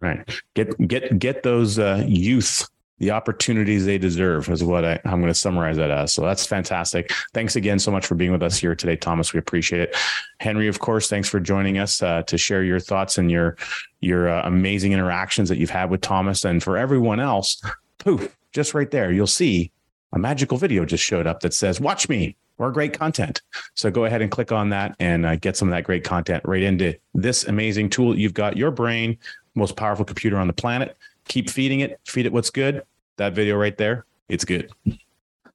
Right. 0.00 0.28
Get 0.54 0.88
get 0.88 1.18
get 1.18 1.42
those 1.42 1.78
uh, 1.78 2.04
youth 2.06 2.68
the 3.00 3.10
opportunities 3.10 3.86
they 3.86 3.96
deserve 3.96 4.48
is 4.50 4.62
what 4.62 4.84
I, 4.84 5.00
am 5.06 5.20
going 5.20 5.32
to 5.32 5.34
summarize 5.34 5.78
that 5.78 5.90
as. 5.90 6.12
So 6.12 6.22
that's 6.22 6.46
fantastic. 6.46 7.10
Thanks 7.32 7.56
again 7.56 7.78
so 7.78 7.90
much 7.90 8.06
for 8.06 8.14
being 8.14 8.30
with 8.30 8.42
us 8.42 8.58
here 8.58 8.74
today, 8.74 8.94
Thomas. 8.94 9.32
We 9.32 9.38
appreciate 9.38 9.80
it. 9.80 9.96
Henry, 10.38 10.68
of 10.68 10.80
course, 10.80 11.08
thanks 11.08 11.28
for 11.28 11.40
joining 11.40 11.78
us 11.78 12.02
uh, 12.02 12.22
to 12.24 12.36
share 12.36 12.62
your 12.62 12.78
thoughts 12.78 13.16
and 13.16 13.30
your 13.30 13.56
your 14.00 14.28
uh, 14.28 14.46
amazing 14.46 14.92
interactions 14.92 15.48
that 15.48 15.56
you've 15.56 15.70
had 15.70 15.90
with 15.90 16.02
Thomas. 16.02 16.44
And 16.44 16.62
for 16.62 16.76
everyone 16.76 17.20
else, 17.20 17.62
poof, 18.00 18.36
just 18.52 18.74
right 18.74 18.90
there, 18.90 19.12
you'll 19.12 19.26
see 19.28 19.70
a 20.12 20.18
magical 20.18 20.58
video 20.58 20.84
just 20.84 21.04
showed 21.04 21.26
up 21.26 21.40
that 21.40 21.54
says, 21.54 21.80
"Watch 21.80 22.08
me." 22.08 22.36
Or 22.58 22.70
great 22.70 22.92
content. 22.92 23.40
So 23.72 23.90
go 23.90 24.04
ahead 24.04 24.20
and 24.20 24.30
click 24.30 24.52
on 24.52 24.68
that 24.68 24.94
and 25.00 25.24
uh, 25.24 25.36
get 25.36 25.56
some 25.56 25.68
of 25.68 25.72
that 25.72 25.84
great 25.84 26.04
content 26.04 26.42
right 26.44 26.62
into 26.62 26.94
this 27.14 27.44
amazing 27.44 27.88
tool. 27.88 28.18
You've 28.18 28.34
got 28.34 28.58
your 28.58 28.70
brain, 28.70 29.16
most 29.54 29.76
powerful 29.76 30.04
computer 30.04 30.36
on 30.36 30.46
the 30.46 30.52
planet 30.52 30.94
keep 31.30 31.48
feeding 31.48 31.80
it, 31.80 31.98
feed 32.06 32.26
it 32.26 32.32
what's 32.32 32.50
good. 32.50 32.82
That 33.16 33.34
video 33.34 33.56
right 33.56 33.76
there, 33.76 34.04
it's 34.28 34.44
good. 34.44 34.70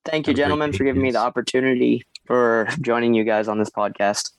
Thank 0.05 0.27
you, 0.27 0.33
gentlemen, 0.33 0.71
for 0.71 0.83
giving 0.83 1.01
me 1.01 1.11
the 1.11 1.19
opportunity 1.19 2.05
for 2.25 2.67
joining 2.81 3.13
you 3.13 3.23
guys 3.23 3.47
on 3.47 3.59
this 3.59 3.69
podcast. 3.69 4.31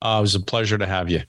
Uh, 0.00 0.16
it 0.18 0.22
was 0.22 0.34
a 0.34 0.40
pleasure 0.40 0.78
to 0.78 0.86
have 0.86 1.10
you. 1.10 1.22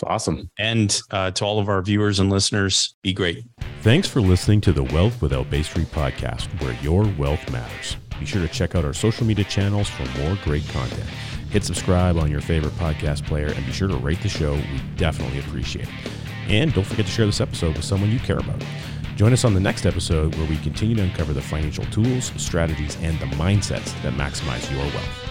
It's 0.00 0.08
awesome. 0.08 0.50
And 0.58 0.98
uh, 1.10 1.30
to 1.32 1.44
all 1.44 1.58
of 1.58 1.68
our 1.68 1.82
viewers 1.82 2.20
and 2.20 2.30
listeners, 2.30 2.94
be 3.02 3.12
great. 3.12 3.44
Thanks 3.82 4.08
for 4.08 4.22
listening 4.22 4.62
to 4.62 4.72
the 4.72 4.82
Wealth 4.82 5.20
Without 5.20 5.50
Bay 5.50 5.62
Street 5.62 5.88
podcast, 5.88 6.46
where 6.62 6.72
your 6.80 7.02
wealth 7.18 7.50
matters. 7.52 7.98
Be 8.18 8.24
sure 8.24 8.40
to 8.40 8.48
check 8.48 8.74
out 8.74 8.86
our 8.86 8.94
social 8.94 9.26
media 9.26 9.44
channels 9.44 9.90
for 9.90 10.06
more 10.20 10.38
great 10.42 10.66
content. 10.68 11.06
Hit 11.50 11.64
subscribe 11.64 12.16
on 12.16 12.30
your 12.30 12.40
favorite 12.40 12.72
podcast 12.78 13.26
player 13.26 13.48
and 13.48 13.66
be 13.66 13.72
sure 13.72 13.88
to 13.88 13.96
rate 13.96 14.22
the 14.22 14.30
show. 14.30 14.54
We 14.54 14.80
definitely 14.96 15.40
appreciate 15.40 15.86
it. 15.86 15.94
And 16.48 16.72
don't 16.72 16.84
forget 16.84 17.04
to 17.04 17.12
share 17.12 17.26
this 17.26 17.42
episode 17.42 17.76
with 17.76 17.84
someone 17.84 18.10
you 18.10 18.20
care 18.20 18.38
about. 18.38 18.64
Join 19.16 19.34
us 19.34 19.44
on 19.44 19.52
the 19.52 19.60
next 19.60 19.84
episode 19.84 20.34
where 20.36 20.48
we 20.48 20.56
continue 20.58 20.96
to 20.96 21.02
uncover 21.02 21.34
the 21.34 21.42
financial 21.42 21.84
tools, 21.86 22.32
strategies, 22.38 22.96
and 23.02 23.18
the 23.18 23.26
mindsets 23.36 24.00
that 24.02 24.14
maximize 24.14 24.70
your 24.70 24.80
wealth. 24.80 25.29